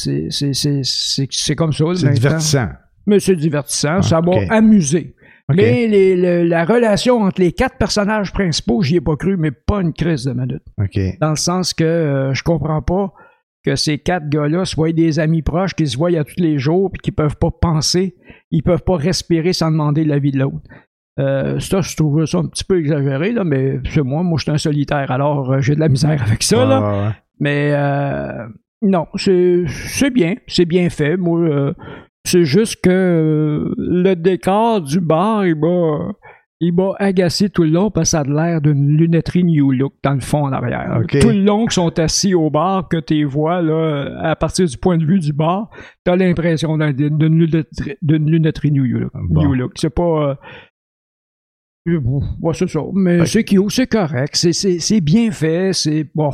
comme 1.57 1.72
ça. 1.72 1.84
C'est 1.94 2.11
divertissant. 2.11 2.68
Mais 3.07 3.20
c'est 3.20 3.36
divertissant, 3.36 4.02
ça 4.02 4.20
m'a 4.22 4.32
amusé. 4.48 5.14
Mais 5.54 6.16
la 6.16 6.64
relation 6.64 7.22
entre 7.22 7.40
les 7.40 7.52
quatre 7.52 7.76
personnages 7.76 8.32
principaux, 8.32 8.82
j'y 8.82 8.96
ai 8.96 9.00
pas 9.00 9.16
cru, 9.16 9.36
mais 9.36 9.50
pas 9.50 9.80
une 9.80 9.92
crise 9.92 10.24
de 10.24 10.32
minute. 10.32 10.62
Dans 11.20 11.30
le 11.30 11.36
sens 11.36 11.74
que 11.74 11.84
euh, 11.84 12.34
je 12.34 12.42
comprends 12.42 12.82
pas 12.82 13.12
que 13.66 13.74
ces 13.74 13.98
quatre 13.98 14.28
gars-là 14.28 14.64
soient 14.64 14.92
des 14.92 15.18
amis 15.18 15.42
proches 15.42 15.74
qui 15.74 15.88
se 15.88 15.96
voient 15.96 16.16
à 16.16 16.22
tous 16.22 16.38
les 16.38 16.56
jours 16.56 16.88
puis 16.92 17.00
qui 17.02 17.10
peuvent 17.10 17.36
pas 17.36 17.50
penser, 17.50 18.14
ils 18.52 18.62
peuvent 18.62 18.84
pas 18.84 18.96
respirer 18.96 19.52
sans 19.52 19.72
demander 19.72 20.04
l'avis 20.04 20.30
de 20.30 20.38
l'autre. 20.38 20.62
Euh, 21.18 21.58
ça, 21.58 21.80
je 21.80 21.96
trouve 21.96 22.24
ça 22.26 22.38
un 22.38 22.46
petit 22.46 22.62
peu 22.62 22.78
exagéré, 22.78 23.32
là, 23.32 23.42
mais 23.42 23.80
c'est 23.90 24.02
moi, 24.02 24.22
moi 24.22 24.38
je 24.38 24.44
suis 24.44 24.52
un 24.52 24.58
solitaire, 24.58 25.10
alors 25.10 25.50
euh, 25.50 25.60
j'ai 25.60 25.74
de 25.74 25.80
la 25.80 25.88
misère 25.88 26.22
avec 26.22 26.44
ça. 26.44 26.64
là. 26.64 27.16
Mais 27.40 27.72
euh, 27.72 28.46
non, 28.82 29.06
c'est 29.16 30.10
bien, 30.12 30.36
c'est 30.46 30.64
bien 30.64 30.88
fait. 30.88 31.16
Moi, 31.16 31.74
c'est 32.24 32.44
juste 32.44 32.80
que 32.82 33.74
le 33.76 34.14
décor 34.14 34.80
du 34.80 35.00
bar, 35.00 35.44
il 35.44 35.56
m'a 35.56 36.12
il 36.61 36.72
m'a 36.74 36.92
agacé 36.98 37.50
tout 37.50 37.64
le 37.64 37.70
long 37.70 37.90
parce 37.90 38.09
que 38.09 38.11
ça 38.11 38.20
a 38.20 38.24
l'air 38.24 38.61
d'une 38.62 38.96
lunetterie 38.96 39.44
New 39.44 39.72
Look 39.72 39.94
dans 40.02 40.14
le 40.14 40.20
fond 40.20 40.44
en 40.44 40.52
arrière. 40.52 41.02
Tout 41.20 41.28
le 41.28 41.42
long 41.42 41.64
qu'ils 41.64 41.72
sont 41.72 41.98
assis 41.98 42.34
au 42.34 42.48
bar, 42.48 42.88
que 42.88 42.96
tu 42.96 43.24
vois 43.24 43.61
là, 43.61 44.18
à 44.22 44.36
partir 44.36 44.66
du 44.66 44.78
point 44.78 44.96
de 44.96 45.04
vue 45.04 45.18
du 45.18 45.32
bar, 45.32 45.68
t'as 46.04 46.16
l'impression 46.16 46.78
d'une 46.78 48.30
lunetterie, 48.30 48.72
New 48.72 48.84
Look. 48.84 49.12
New 49.14 49.54
Look. 49.54 49.72
C'est 49.76 49.90
pas. 49.90 50.38
Euh, 51.86 52.52
c'est 52.54 52.68
ça. 52.68 52.80
Mais 52.94 53.26
c'est 53.26 53.44
cute, 53.44 53.70
c'est 53.70 53.86
correct, 53.86 54.34
c'est 54.34 55.00
bien 55.00 55.30
fait, 55.30 55.72
c'est. 55.72 56.09
Bon, 56.14 56.30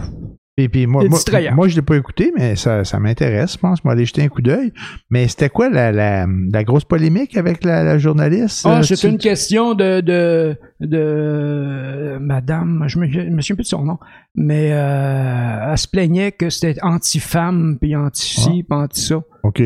et 0.65 0.69
puis 0.69 0.87
moi, 0.87 1.05
moi, 1.55 1.69
je 1.69 1.75
ne 1.75 1.77
l'ai 1.77 1.83
pas 1.83 1.97
écouté, 1.97 2.33
mais 2.37 2.57
ça, 2.57 2.85
ça 2.85 2.99
m'intéresse, 2.99 3.55
je 3.55 3.59
pense. 3.59 3.79
Je 3.79 3.83
vais 3.85 3.93
aller 3.93 4.05
jeter 4.05 4.23
un 4.23 4.29
coup 4.29 4.43
d'œil. 4.43 4.73
Mais 5.11 5.29
c'était 5.29 5.49
quoi 5.49 5.69
la, 5.69 5.93
la, 5.93 6.27
la, 6.27 6.65
grosse 6.65 6.85
polémique 6.85 7.37
avec 7.37 7.65
la, 7.65 7.99
journaliste? 7.99 8.67
Ah, 8.69 8.83
c'est 8.83 9.03
une 9.05 9.19
question 9.19 9.75
de, 9.75 10.01
de, 10.01 10.57
de 10.81 12.19
madame, 12.21 12.85
je 12.87 12.99
me, 12.99 13.07
me 13.07 13.41
souviens 13.41 13.57
plus 13.57 13.65
de 13.65 13.69
son 13.69 13.85
nom, 13.85 13.99
mais 14.35 14.71
euh, 14.73 15.71
elle 15.71 15.79
se 15.79 15.89
plaignait 15.89 16.33
que 16.33 16.51
c'était 16.51 16.81
anti-femme, 16.83 17.79
puis 17.81 17.97
anti-ci, 17.97 18.63
puis 18.63 18.79
anti-ça. 18.79 19.23
OK. 19.43 19.63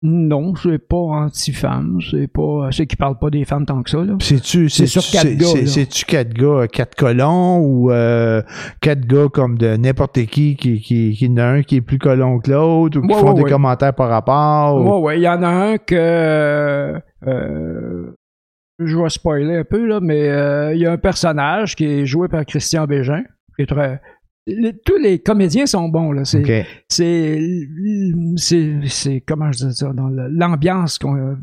Non, 0.00 0.54
c'est 0.54 0.78
pas 0.78 0.96
anti-femme, 0.96 1.98
c'est 2.08 2.28
pas, 2.28 2.68
c'est 2.70 2.86
qui 2.86 2.94
parle 2.94 3.18
pas 3.18 3.30
des 3.30 3.44
femmes 3.44 3.66
tant 3.66 3.82
que 3.82 3.90
ça, 3.90 3.98
là. 3.98 4.14
C'est-tu, 4.20 4.68
c'est 4.68 4.86
sur 4.86 5.02
quatre 5.02 5.36
gars, 5.36 5.66
C'est-tu 5.66 6.04
quatre 6.04 6.32
gars, 6.32 6.68
quatre 6.68 6.94
colons 6.94 7.58
ou 7.58 7.90
euh, 7.90 8.40
quatre 8.80 9.04
gars 9.06 9.26
comme 9.28 9.58
de 9.58 9.76
n'importe 9.76 10.24
qui, 10.26 10.54
qui, 10.54 10.80
qui, 10.80 11.16
qui 11.16 11.28
en 11.28 11.36
a 11.38 11.44
un 11.46 11.62
qui 11.62 11.76
est 11.76 11.80
plus 11.80 11.98
colon 11.98 12.38
que 12.38 12.48
l'autre 12.48 12.98
ou 13.00 13.08
qui 13.08 13.12
font 13.12 13.32
des 13.32 13.42
commentaires 13.42 13.92
par 13.94 14.08
rapport? 14.08 14.80
Ouais, 14.84 15.00
ouais, 15.00 15.18
il 15.18 15.22
y 15.22 15.28
en 15.28 15.42
a 15.42 15.48
un 15.48 15.78
que, 15.78 17.00
euh, 17.26 18.10
je 18.78 18.96
vais 18.96 19.08
spoiler 19.08 19.56
un 19.56 19.64
peu, 19.64 19.84
là, 19.84 19.98
mais 20.00 20.28
euh, 20.28 20.74
il 20.74 20.80
y 20.80 20.86
a 20.86 20.92
un 20.92 20.98
personnage 20.98 21.74
qui 21.74 21.84
est 21.86 22.06
joué 22.06 22.28
par 22.28 22.46
Christian 22.46 22.86
Bégin, 22.86 23.24
qui 23.56 23.62
est 23.62 23.66
très, 23.66 24.00
tous 24.84 24.98
les 24.98 25.18
comédiens 25.18 25.66
sont 25.66 25.88
bons 25.88 26.12
là. 26.12 26.24
C'est 26.24 26.68
c'est 28.36 29.22
comment 29.26 29.52
je 29.52 29.66
dis 29.66 29.74
ça 29.74 29.92
dans 29.92 30.08
l'ambiance 30.08 30.98
qu'on 30.98 31.36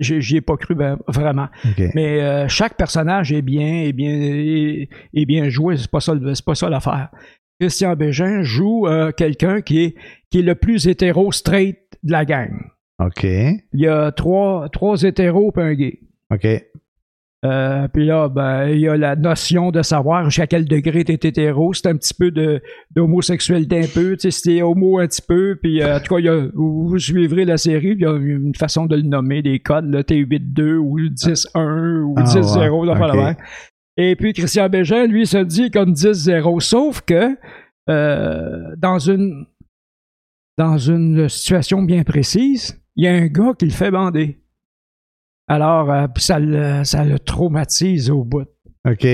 j'y 0.00 0.36
ai 0.36 0.40
pas 0.40 0.56
cru 0.56 0.74
ben, 0.74 0.98
vraiment. 1.06 1.48
Mais 1.94 2.20
euh, 2.20 2.48
chaque 2.48 2.76
personnage 2.76 3.32
est 3.32 3.42
bien 3.42 3.84
est 3.84 3.92
bien 3.92 4.10
est, 4.12 5.24
bien 5.26 5.48
joué. 5.48 5.76
C'est 5.76 5.90
pas 5.90 6.00
ça 6.00 6.14
c'est 6.34 6.44
pas 6.44 6.54
ça 6.54 6.68
l'affaire. 6.68 7.10
Christian 7.60 7.94
Bégin 7.94 8.42
joue 8.42 8.86
euh, 8.86 9.12
quelqu'un 9.12 9.60
qui 9.60 9.84
est 9.84 9.94
qui 10.30 10.40
est 10.40 10.42
le 10.42 10.54
plus 10.54 10.86
hétéro 10.88 11.30
straight 11.32 11.78
de 12.02 12.12
la 12.12 12.24
gang. 12.24 12.50
OK. 12.98 13.24
Il 13.24 13.62
y 13.72 13.86
a 13.86 14.12
trois 14.12 14.68
trois 14.70 15.02
hétéros 15.02 15.52
et 15.56 15.60
un 15.60 15.74
gay. 15.74 16.00
OK. 16.32 16.46
Euh, 17.44 17.88
puis 17.88 18.06
là, 18.06 18.28
ben, 18.28 18.68
il 18.68 18.80
y 18.80 18.88
a 18.88 18.96
la 18.96 19.16
notion 19.16 19.70
de 19.70 19.82
savoir 19.82 20.24
jusqu'à 20.30 20.46
quel 20.46 20.64
degré 20.64 21.04
t'es 21.04 21.14
hétéro. 21.14 21.74
C'est 21.74 21.88
un 21.88 21.96
petit 21.96 22.14
peu 22.14 22.30
de 22.30 22.62
d'homosexualité 22.90 23.80
un 23.80 23.86
peu. 23.86 24.16
Tu 24.16 24.20
sais, 24.20 24.30
c'était 24.30 24.62
homo 24.62 24.98
un 24.98 25.06
petit 25.06 25.20
peu. 25.20 25.58
Puis 25.62 25.82
euh, 25.82 25.96
en 25.96 26.00
tout 26.00 26.14
cas, 26.14 26.20
y 26.20 26.28
a, 26.28 26.48
vous 26.54 26.98
suivrez 26.98 27.44
la 27.44 27.58
série. 27.58 27.92
Il 27.92 28.00
y 28.00 28.06
a 28.06 28.16
une 28.16 28.54
façon 28.54 28.86
de 28.86 28.96
le 28.96 29.02
nommer, 29.02 29.42
des 29.42 29.58
codes, 29.58 29.92
là, 29.92 30.02
T8-2 30.02 30.76
ou 30.76 30.98
10-1 31.00 32.00
ou 32.00 32.14
10-0. 32.14 32.94
Ah, 32.96 33.34
Et 33.98 34.16
puis 34.16 34.32
Christian 34.32 34.70
Bégin, 34.70 35.06
lui, 35.06 35.26
se 35.26 35.38
dit 35.38 35.70
comme 35.70 35.92
10-0. 35.92 36.60
Sauf 36.60 37.02
que 37.02 37.36
euh, 37.90 38.74
dans 38.78 38.98
une 38.98 39.46
dans 40.56 40.78
une 40.78 41.28
situation 41.28 41.82
bien 41.82 42.04
précise, 42.04 42.80
il 42.96 43.04
y 43.04 43.08
a 43.08 43.12
un 43.12 43.26
gars 43.26 43.52
qui 43.58 43.66
le 43.66 43.72
fait 43.72 43.90
bander. 43.90 44.40
Alors, 45.48 45.90
euh, 45.90 46.06
ça, 46.16 46.38
le, 46.38 46.84
ça 46.84 47.04
le 47.04 47.18
traumatise 47.18 48.10
au 48.10 48.24
bout. 48.24 48.46
OK. 48.88 49.06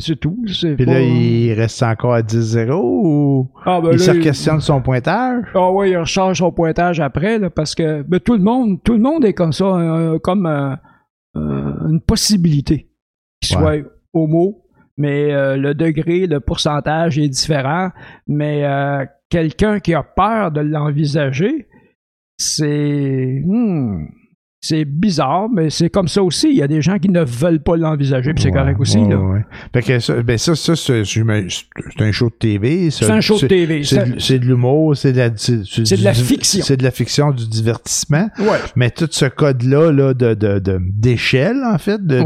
C'est 0.00 0.16
tout. 0.20 0.36
Puis 0.44 0.76
pas- 0.76 0.84
là, 0.84 1.00
il 1.00 1.52
reste 1.54 1.82
encore 1.82 2.12
à 2.14 2.22
10-0 2.22 2.72
ou 2.74 3.50
Ah, 3.64 3.80
ben 3.80 3.92
il 3.92 3.98
là, 3.98 4.04
se 4.04 4.10
il- 4.10 4.22
questionne 4.22 4.60
son 4.60 4.82
pointage? 4.82 5.44
Ah 5.54 5.70
oui, 5.72 5.90
il 5.92 5.96
recharge 5.96 6.38
son 6.38 6.52
pointage 6.52 7.00
après, 7.00 7.38
là, 7.38 7.48
parce 7.48 7.74
que 7.74 8.02
ben, 8.02 8.20
tout 8.20 8.34
le 8.34 8.42
monde, 8.42 8.82
tout 8.82 8.92
le 8.92 8.98
monde 8.98 9.24
est 9.24 9.32
comme 9.32 9.52
ça, 9.52 9.64
euh, 9.64 10.18
comme 10.18 10.44
euh, 10.46 10.74
euh, 11.36 11.88
une 11.88 12.00
possibilité 12.02 12.90
qu'il 13.40 13.56
soit 13.56 13.76
homo, 14.12 14.62
mais 14.98 15.32
euh, 15.32 15.56
le 15.56 15.74
degré, 15.74 16.26
le 16.26 16.40
pourcentage 16.40 17.18
est 17.18 17.28
différent. 17.28 17.90
Mais 18.26 18.64
quelqu'un 19.30 19.80
qui 19.80 19.94
a 19.94 20.02
peur 20.02 20.50
de 20.50 20.60
l'envisager, 20.60 21.66
c'est 22.36 23.42
hmm, 23.44 24.06
c'est 24.60 24.84
bizarre, 24.84 25.48
mais 25.48 25.70
c'est 25.70 25.88
comme 25.88 26.08
ça 26.08 26.20
aussi. 26.22 26.48
Il 26.50 26.56
y 26.56 26.62
a 26.62 26.66
des 26.66 26.82
gens 26.82 26.98
qui 26.98 27.08
ne 27.08 27.22
veulent 27.22 27.60
pas 27.62 27.76
l'envisager, 27.76 28.34
puis 28.34 28.42
c'est 28.42 28.48
Ouais, 28.50 28.58
correct 28.58 28.80
aussi. 28.80 28.98
ouais, 28.98 29.08
là. 29.08 29.16
ouais. 29.20 29.44
Fait 29.72 29.82
que 29.82 30.00
ça, 30.00 30.20
ben 30.22 30.36
ça, 30.36 30.56
ça, 30.56 30.74
c'est 30.74 31.00
un 32.00 32.12
show 32.12 32.26
de 32.28 32.34
TV. 32.38 32.90
C'est 32.90 33.08
un 33.10 33.20
show 33.20 33.38
de 33.38 33.46
TV. 33.46 33.84
C'est 33.84 34.38
de, 34.40 34.44
l'humour, 34.44 34.96
c'est 34.96 35.12
de 35.12 35.18
la, 35.18 35.30
c'est, 35.36 35.60
C'est 35.64 35.96
de 35.98 36.02
la 36.04 36.12
du- 36.12 36.20
fiction. 36.20 36.64
C'est 36.64 36.76
de 36.76 36.82
la 36.82 36.90
fiction, 36.90 37.30
du 37.30 37.46
divertissement. 37.48 38.28
Mais 38.74 38.90
tout 38.90 39.08
ce 39.10 39.26
code-là, 39.26 39.92
là, 39.92 40.12
de, 40.14 40.34
de, 40.34 40.58
de, 40.58 40.80
d'échelle, 40.82 41.62
en 41.64 41.78
fait, 41.78 42.04
de. 42.04 42.20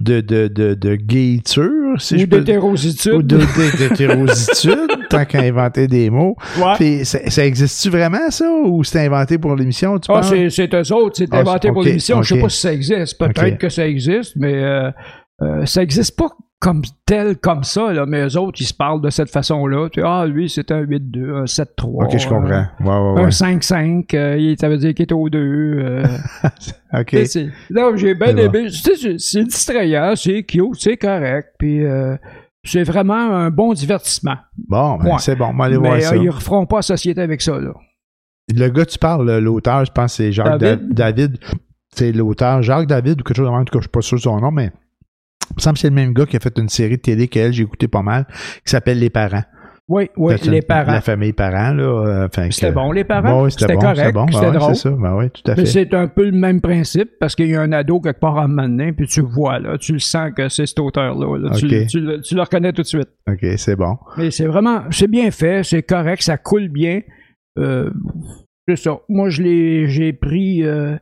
De, 0.00 0.20
de, 0.20 0.48
de, 0.48 0.74
de, 0.74 0.94
gayture, 0.94 2.00
si 2.00 2.22
Ou 2.22 2.26
d'hétérositude. 2.26 3.12
Ou 3.14 3.22
de, 3.22 3.36
de- 3.38 3.88
d'hétérositude, 3.88 4.90
tant 5.10 5.24
qu'à 5.24 5.40
inventer 5.40 5.86
des 5.88 6.10
mots. 6.10 6.36
Ouais. 6.58 6.74
Puis, 6.76 7.04
ça, 7.04 7.18
ça 7.30 7.44
existe-tu 7.44 7.90
vraiment, 7.90 8.30
ça? 8.30 8.50
Ou 8.64 8.84
c'est 8.84 9.04
inventé 9.04 9.38
pour 9.38 9.56
l'émission, 9.56 9.98
tu 9.98 10.10
Ah, 10.10 10.20
penses? 10.20 10.30
c'est, 10.30 10.50
c'est 10.50 10.72
eux 10.74 10.92
autres, 10.94 11.16
c'est 11.18 11.28
Ah, 11.32 11.38
inventé 11.40 11.72
pour 11.72 11.82
l'émission. 11.82 12.22
Je 12.22 12.34
sais 12.34 12.40
pas 12.40 12.48
si 12.48 12.60
ça 12.60 12.72
existe. 12.72 13.18
Peut-être 13.18 13.58
que 13.58 13.68
ça 13.68 13.86
existe, 13.86 14.34
mais 14.36 14.54
euh, 14.54 14.90
euh, 15.42 15.66
ça 15.66 15.82
existe 15.82 16.16
pas 16.16 16.30
comme 16.60 16.82
tel, 17.06 17.36
comme 17.36 17.62
ça. 17.62 17.92
Là. 17.92 18.04
Mais 18.06 18.24
eux 18.26 18.36
autres, 18.38 18.60
ils 18.60 18.66
se 18.66 18.74
parlent 18.74 19.00
de 19.00 19.10
cette 19.10 19.30
façon-là. 19.30 19.88
Ah, 20.04 20.26
lui, 20.26 20.48
c'est 20.50 20.70
un 20.72 20.82
8-2, 20.82 21.42
un 21.42 21.44
7-3. 21.44 22.04
Ok, 22.04 22.18
je 22.18 22.28
comprends. 22.28 22.50
euh, 22.50 22.62
Ouais, 22.80 22.86
ouais, 23.14 23.20
Un 23.22 23.24
ouais. 23.26 23.30
5-5, 23.30 24.14
euh, 24.14 24.54
ça 24.60 24.68
veut 24.68 24.78
dire 24.78 24.92
qu'il 24.94 25.04
est 25.04 25.12
au 25.12 25.28
2. 25.28 25.38
euh, 25.38 26.02
OK. 26.98 27.16
non, 27.70 27.96
j'ai 27.96 28.14
bien 28.14 28.36
aimé. 28.36 28.70
Sais, 28.70 29.18
c'est- 29.18 29.44
distrayant, 29.44 30.14
c'est 30.16 30.42
cute, 30.42 30.74
c'est 30.78 30.96
correct. 30.96 31.50
Puis 31.58 31.84
euh, 31.84 32.16
c'est 32.64 32.82
vraiment 32.82 33.14
un 33.36 33.50
bon 33.50 33.72
divertissement. 33.72 34.36
Bon, 34.68 34.96
ben, 34.98 35.18
c'est 35.18 35.36
bon. 35.36 35.50
On 35.54 35.56
va 35.56 35.66
aller 35.66 35.76
voir 35.76 36.00
ça. 36.02 36.16
ils 36.16 36.28
referont 36.28 36.66
pas 36.66 36.82
société 36.82 37.20
avec 37.20 37.40
ça. 37.40 37.58
Là. 37.58 37.72
Le 38.54 38.68
gars, 38.68 38.84
tu 38.86 38.98
parles, 38.98 39.26
là, 39.26 39.40
l'auteur, 39.40 39.84
je 39.84 39.92
pense 39.92 40.12
que 40.16 40.16
c'est 40.24 40.32
Jacques 40.32 40.58
Da- 40.58 40.76
David. 40.76 40.94
David. 40.94 41.38
C'est 41.94 42.12
l'auteur 42.12 42.62
Jacques 42.62 42.86
David 42.86 43.20
ou 43.20 43.24
quelque 43.24 43.36
chose 43.36 43.46
de 43.46 43.50
même. 43.50 43.60
En 43.60 43.64
tout 43.64 43.72
cas, 43.72 43.78
je 43.78 43.84
suis 43.84 43.90
pas 43.90 44.00
sûr 44.02 44.16
de 44.18 44.22
son 44.22 44.40
nom, 44.40 44.50
mais 44.50 44.72
me 45.56 45.60
semble 45.60 45.74
que 45.74 45.80
c'est 45.80 45.88
le 45.88 45.94
même 45.94 46.12
gars 46.12 46.26
qui 46.26 46.36
a 46.36 46.40
fait 46.40 46.56
une 46.58 46.68
série 46.68 46.96
de 46.96 47.02
télé 47.02 47.28
qu'elle, 47.28 47.52
j'ai 47.52 47.62
écouté 47.62 47.88
pas 47.88 48.02
mal, 48.02 48.26
qui 48.64 48.70
s'appelle 48.70 48.98
Les 48.98 49.10
Parents. 49.10 49.42
Oui, 49.90 50.10
oui, 50.18 50.34
les 50.44 50.58
une- 50.58 50.62
parents. 50.64 50.92
La 50.92 51.00
famille 51.00 51.32
parents, 51.32 51.72
là. 51.72 51.82
euh, 51.82 52.26
enfin, 52.26 52.50
C'était 52.50 52.72
bon, 52.72 52.92
les 52.92 53.04
parents? 53.04 53.44
Oui, 53.44 53.50
c'était 53.50 53.72
bon, 53.72 53.80
correct, 53.80 53.96
c'était 53.96 54.12
bon. 54.12 54.26
c'était 54.30 54.44
Ben 54.50 54.52
drôle. 54.58 54.74
C'est 54.76 54.82
ça, 54.82 54.90
ben 54.90 55.16
oui, 55.16 55.30
tout 55.30 55.50
à 55.50 55.54
Mais 55.54 55.60
fait. 55.62 55.66
c'est 55.66 55.94
un 55.94 56.08
peu 56.08 56.26
le 56.26 56.32
même 56.32 56.60
principe 56.60 57.08
parce 57.18 57.34
qu'il 57.34 57.46
y 57.48 57.54
a 57.54 57.62
un 57.62 57.72
ado 57.72 57.98
quelque 57.98 58.20
part 58.20 58.36
en 58.36 58.48
maintenant, 58.48 58.92
puis 58.94 59.06
tu 59.06 59.22
vois 59.22 59.58
là, 59.60 59.78
tu 59.78 59.94
le 59.94 59.98
sens 59.98 60.30
que 60.36 60.50
c'est 60.50 60.66
cet 60.66 60.78
auteur-là. 60.78 61.38
là. 61.38 61.50
Tu, 61.56 61.68
tu 61.86 62.20
tu 62.20 62.34
le 62.34 62.40
reconnais 62.42 62.74
tout 62.74 62.82
de 62.82 62.86
suite. 62.86 63.08
OK, 63.30 63.38
c'est 63.56 63.76
bon. 63.76 63.96
Mais 64.18 64.30
c'est 64.30 64.44
vraiment, 64.46 64.82
c'est 64.90 65.08
bien 65.10 65.30
fait, 65.30 65.62
c'est 65.64 65.82
correct, 65.82 66.20
ça 66.22 66.36
coule 66.36 66.68
bien. 66.68 67.00
Euh, 67.58 67.88
c'est 68.68 68.76
ça. 68.76 68.98
Moi, 69.08 69.30
je 69.30 69.42
l'ai, 69.42 69.88
j'ai 69.88 70.12
pris, 70.12 70.64
euh, 70.64 70.96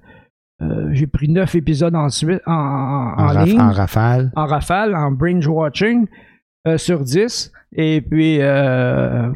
euh, 0.62 0.88
j'ai 0.92 1.06
pris 1.06 1.28
neuf 1.28 1.54
épisodes 1.54 1.94
ensuite 1.94 2.40
en, 2.46 2.52
en, 2.52 3.14
En, 3.18 3.26
en 3.36 3.44
ligne, 3.44 3.60
en 3.60 3.70
rafale. 3.72 4.32
en 4.36 4.46
rafale, 4.46 4.94
en 4.94 5.10
binge 5.10 5.46
watching 5.46 6.06
euh, 6.66 6.78
sur 6.78 7.00
10. 7.04 7.52
Et 7.78 8.00
puis, 8.00 8.40
euh, 8.40 9.30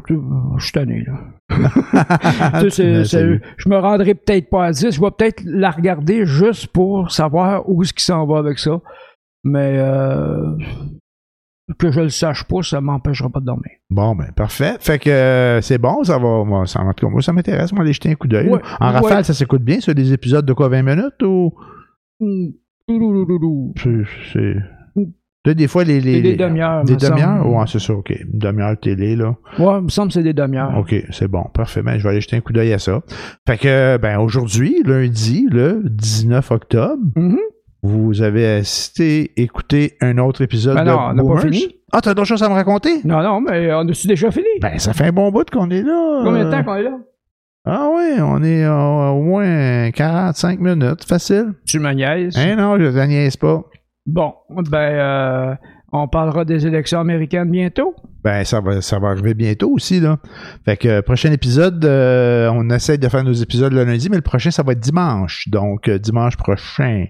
je 0.57 0.63
suis 0.63 0.71
tanné, 0.71 1.05
là. 1.05 1.13
Tu 2.61 2.69
sais, 2.69 2.69
c'est- 2.69 2.83
Mais 2.83 3.03
c'est- 3.03 3.17
salut. 3.17 3.41
je 3.57 3.69
me 3.69 3.77
rendrai 3.77 4.15
peut-être 4.15 4.49
pas 4.49 4.65
à 4.65 4.71
10. 4.71 4.89
Je 4.95 4.99
vais 5.01 5.11
peut-être 5.15 5.43
la 5.45 5.69
regarder 5.69 6.25
juste 6.25 6.67
pour 6.67 7.11
savoir 7.11 7.69
où 7.69 7.83
est-ce 7.83 7.93
qu'il 7.93 8.01
s'en 8.03 8.25
va 8.25 8.39
avec 8.39 8.57
ça. 8.57 8.79
Mais 9.43 9.75
euh, 9.77 10.55
que 11.77 11.91
je 11.91 12.01
le 12.01 12.09
sache 12.09 12.43
pas, 12.43 12.61
ça 12.63 12.81
m'empêchera 12.81 13.29
pas 13.29 13.39
de 13.39 13.45
dormir. 13.45 13.71
Bon, 13.89 14.15
ben, 14.15 14.31
parfait. 14.35 14.75
Fait 14.79 14.99
que 14.99 15.09
euh, 15.09 15.61
c'est 15.61 15.77
bon, 15.77 16.03
ça 16.03 16.17
va. 16.17 16.43
Moi, 16.43 16.65
ça, 16.65 16.81
en 16.81 16.93
tout 16.93 17.05
cas, 17.05 17.11
moi, 17.11 17.21
ça 17.21 17.31
m'intéresse. 17.33 17.71
Moi, 17.71 17.81
aller 17.83 17.93
jeter 17.93 18.09
un 18.11 18.15
coup 18.15 18.27
d'œil. 18.27 18.49
Ouais, 18.49 18.59
en 18.79 18.87
ouais. 18.87 18.99
rafale, 18.99 19.23
ça 19.25 19.33
s'écoute 19.33 19.63
bien, 19.63 19.79
ça, 19.79 19.93
des 19.93 20.11
épisodes 20.13 20.45
de 20.45 20.53
quoi, 20.53 20.67
20 20.69 20.81
minutes 20.83 21.23
ou? 21.23 21.53
C'est. 24.33 24.55
Là, 25.43 25.55
des 25.55 25.67
fois, 25.67 25.83
les. 25.83 25.99
les 26.01 26.21
des 26.21 26.35
demi-heures. 26.35 26.83
Des 26.83 26.95
demi-heures? 26.97 27.47
Ouais, 27.49 27.63
c'est 27.67 27.79
ça, 27.79 27.93
OK. 27.93 28.11
Une 28.11 28.37
demi-heure 28.37 28.79
télé, 28.79 29.15
là. 29.15 29.35
Ouais, 29.57 29.79
il 29.79 29.85
me 29.85 29.89
semble 29.89 30.09
que 30.09 30.13
c'est 30.13 30.23
des 30.23 30.33
demi-heures. 30.33 30.77
OK, 30.77 30.93
c'est 31.09 31.27
bon. 31.27 31.45
Parfait. 31.53 31.81
Ben, 31.81 31.97
je 31.97 32.03
vais 32.03 32.09
aller 32.09 32.21
jeter 32.21 32.35
un 32.35 32.41
coup 32.41 32.53
d'œil 32.53 32.73
à 32.73 32.77
ça. 32.79 33.01
Fait 33.47 33.57
que, 33.57 33.97
ben, 33.97 34.19
aujourd'hui, 34.19 34.83
lundi, 34.85 35.47
le 35.49 35.81
19 35.85 36.51
octobre, 36.51 37.01
Mhm. 37.15 37.39
Vous 37.83 38.21
avez 38.21 38.47
assisté, 38.47 39.31
écouté 39.41 39.97
un 40.01 40.17
autre 40.17 40.41
épisode 40.41 40.75
Ben 40.75 40.83
de 40.85 40.89
non, 40.89 40.97
on 40.97 41.13
n'a 41.13 41.15
pas 41.15 41.27
Boomers. 41.27 41.41
fini. 41.41 41.75
Ah, 41.91 41.99
t'as 42.01 42.13
d'autres 42.13 42.27
choses 42.27 42.43
à 42.43 42.49
me 42.49 42.53
raconter? 42.53 43.01
Non, 43.03 43.21
non, 43.21 43.41
mais 43.41 43.73
on 43.73 43.79
a-tu 43.87 44.07
déjà 44.07 44.31
fini? 44.31 44.45
Ben, 44.61 44.77
ça 44.77 44.93
fait 44.93 45.05
un 45.05 45.11
bon 45.11 45.31
bout 45.31 45.49
qu'on 45.49 45.69
est 45.69 45.81
là. 45.81 46.21
Combien 46.23 46.45
de 46.45 46.51
temps 46.51 46.63
qu'on 46.63 46.75
est 46.75 46.83
là? 46.83 46.97
Ah 47.65 47.89
oui, 47.93 48.19
on 48.19 48.41
est 48.43 48.63
euh, 48.63 49.09
au 49.09 49.21
moins 49.21 49.91
45 49.91 50.59
minutes. 50.59 51.03
Facile. 51.05 51.53
Tu 51.67 51.79
me 51.79 51.91
niaises. 51.93 52.37
Hein, 52.37 52.55
non, 52.55 52.77
je 52.77 52.85
ne 52.85 53.05
niaise 53.05 53.37
pas. 53.37 53.61
Bon, 54.05 54.33
ben, 54.49 54.77
euh, 54.77 55.55
on 55.91 56.07
parlera 56.07 56.43
des 56.45 56.65
élections 56.65 56.99
américaines 56.99 57.51
bientôt. 57.51 57.93
Ben, 58.23 58.43
ça 58.45 58.61
va, 58.61 58.81
ça 58.81 58.97
va 58.99 59.09
arriver 59.09 59.33
bientôt 59.33 59.69
aussi, 59.71 59.99
là. 59.99 60.17
Fait 60.65 60.77
que, 60.77 60.87
euh, 60.87 61.01
prochain 61.01 61.31
épisode, 61.31 61.83
euh, 61.85 62.49
on 62.53 62.69
essaye 62.69 62.97
de 62.97 63.07
faire 63.09 63.23
nos 63.23 63.33
épisodes 63.33 63.73
le 63.73 63.83
lundi, 63.83 64.09
mais 64.09 64.15
le 64.17 64.21
prochain, 64.23 64.49
ça 64.49 64.63
va 64.63 64.71
être 64.71 64.79
dimanche. 64.79 65.47
Donc, 65.49 65.89
dimanche 65.89 66.37
prochain, 66.37 67.05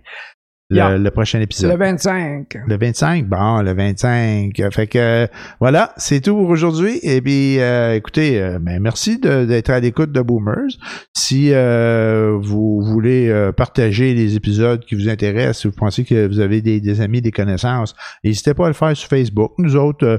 le, 0.72 0.78
Yeah. 0.78 0.98
le 0.98 1.12
prochain 1.12 1.40
épisode. 1.42 1.70
Le 1.72 1.78
25. 1.78 2.58
Le 2.66 2.78
25, 2.78 3.26
bon, 3.28 3.62
le 3.62 3.74
25. 3.74 4.60
Euh, 4.60 4.72
Fait 4.72 4.88
que 4.88 4.98
euh, 4.98 5.28
voilà, 5.60 5.94
c'est 5.98 6.22
tout 6.22 6.34
pour 6.36 6.50
aujourd'hui. 6.50 7.00
Et 7.04 7.22
puis, 7.22 7.60
euh, 7.60 7.94
écoutez, 7.96 8.42
euh, 8.42 8.58
ben, 8.60 8.80
merci 8.82 9.20
d'être 9.20 9.70
à 9.70 9.80
l'écoute 9.80 10.12
de 10.12 10.22
Boomers. 10.22 10.70
Si 11.14 11.50
euh, 11.54 12.38
vous 12.42 12.82
voulez 12.82 13.28
euh, 13.30 13.52
partager 13.52 14.14
les 14.14 14.36
épisodes 14.36 14.84
qui 14.86 14.96
vous 14.96 15.10
intéressent, 15.10 15.62
si 15.62 15.68
vous 15.68 15.74
pensez 15.78 16.04
que 16.06 16.28
vous 16.28 16.40
avez 16.40 16.62
des, 16.62 16.80
des 16.80 17.02
amis, 17.02 17.22
des 17.22 17.32
connaissances, 17.32 17.94
n'hésitez 18.24 18.54
pas 18.54 18.66
à 18.66 18.68
le 18.70 18.74
faire 18.74 18.96
sur 18.96 19.10
Facebook. 19.10 19.52
Nous 19.58 19.76
autres, 19.76 20.06
euh, 20.06 20.18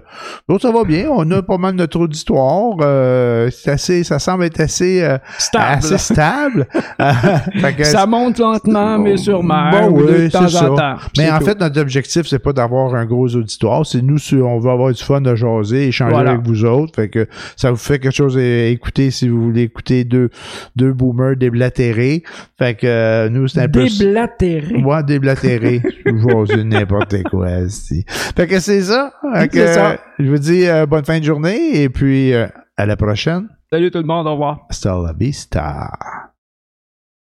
nous 0.48 0.56
autres, 0.56 0.68
ça 0.68 0.72
va 0.72 0.84
bien. 0.84 1.08
On 1.10 1.28
a 1.30 1.42
pas 1.42 1.58
mal 1.58 1.74
notre 1.74 1.98
auditoire. 2.00 2.76
Euh, 2.82 3.48
c'est 3.50 3.70
assez, 3.70 4.04
ça 4.04 4.18
semble 4.18 4.44
être 4.44 4.60
assez, 4.60 5.02
euh, 5.02 5.16
Stable. 5.38 5.64
assez 5.78 5.98
stable. 5.98 6.66
Fait 7.60 7.74
que- 7.74 7.84
Ça 7.84 8.06
monte 8.06 8.38
lentement, 8.38 8.98
mais 8.98 9.16
sûrement. 9.16 9.70
Bon, 9.70 9.88
oui, 10.02 10.30
temps 10.44 10.48
c'est 10.50 10.56
ça. 10.58 10.72
en 10.72 10.76
temps. 10.76 10.96
Mais 11.18 11.30
en 11.30 11.38
tout. 11.38 11.44
fait, 11.46 11.60
notre 11.60 11.80
objectif, 11.80 12.26
c'est 12.26 12.38
pas 12.38 12.52
d'avoir 12.52 12.94
un 12.94 13.04
gros 13.06 13.34
auditoire. 13.34 13.84
C'est 13.86 14.02
nous, 14.02 14.18
on 14.42 14.58
veut 14.58 14.70
avoir 14.70 14.92
du 14.92 15.02
fun 15.02 15.20
de 15.20 15.34
jaser, 15.34 15.88
échanger 15.88 16.12
Voilà. 16.12 16.32
avec 16.32 16.46
vous 16.46 16.64
autres. 16.64 16.94
Fait 16.94 17.08
que 17.08 17.26
ça 17.56 17.70
vous 17.70 17.76
fait 17.76 17.98
quelque 17.98 18.14
chose 18.14 18.36
à 18.38 18.66
écouter 18.66 19.10
si 19.10 19.28
vous 19.28 19.42
voulez 19.42 19.62
écouter 19.62 20.04
deux, 20.04 20.30
deux 20.76 20.92
boomers 20.92 21.36
déblatérés. 21.36 22.22
Fait 22.58 22.74
que 22.74 22.86
euh, 22.86 23.28
nous, 23.28 23.48
c'est 23.48 23.60
un 23.62 23.68
peu. 23.68 23.84
Déblatéré. 23.86 24.78
Moi, 24.78 25.02
déblatéré. 25.02 25.82
Jaser 26.06 26.64
n'importe 26.64 27.22
quoi. 27.24 27.68
si. 27.68 28.04
Fait 28.08 28.46
que 28.46 28.60
c'est 28.60 28.82
ça. 28.82 29.12
Fait 29.34 29.48
que, 29.48 29.66
ça. 29.66 29.90
euh, 29.92 29.96
Je 30.18 30.30
vous 30.30 30.38
dis 30.38 30.66
euh, 30.66 30.86
bonne 30.86 31.04
fin 31.04 31.18
de 31.18 31.24
journée 31.24 31.82
et 31.82 31.88
puis 31.88 32.32
euh, 32.32 32.46
à 32.76 32.86
la 32.86 32.96
prochaine. 32.96 33.48
Salut 33.72 33.90
tout 33.90 33.98
le 33.98 34.04
monde, 34.04 34.26
au 34.26 34.32
revoir. 34.32 34.66
Hasta 34.70 34.94
la 35.02 35.12
vista. 35.12 35.90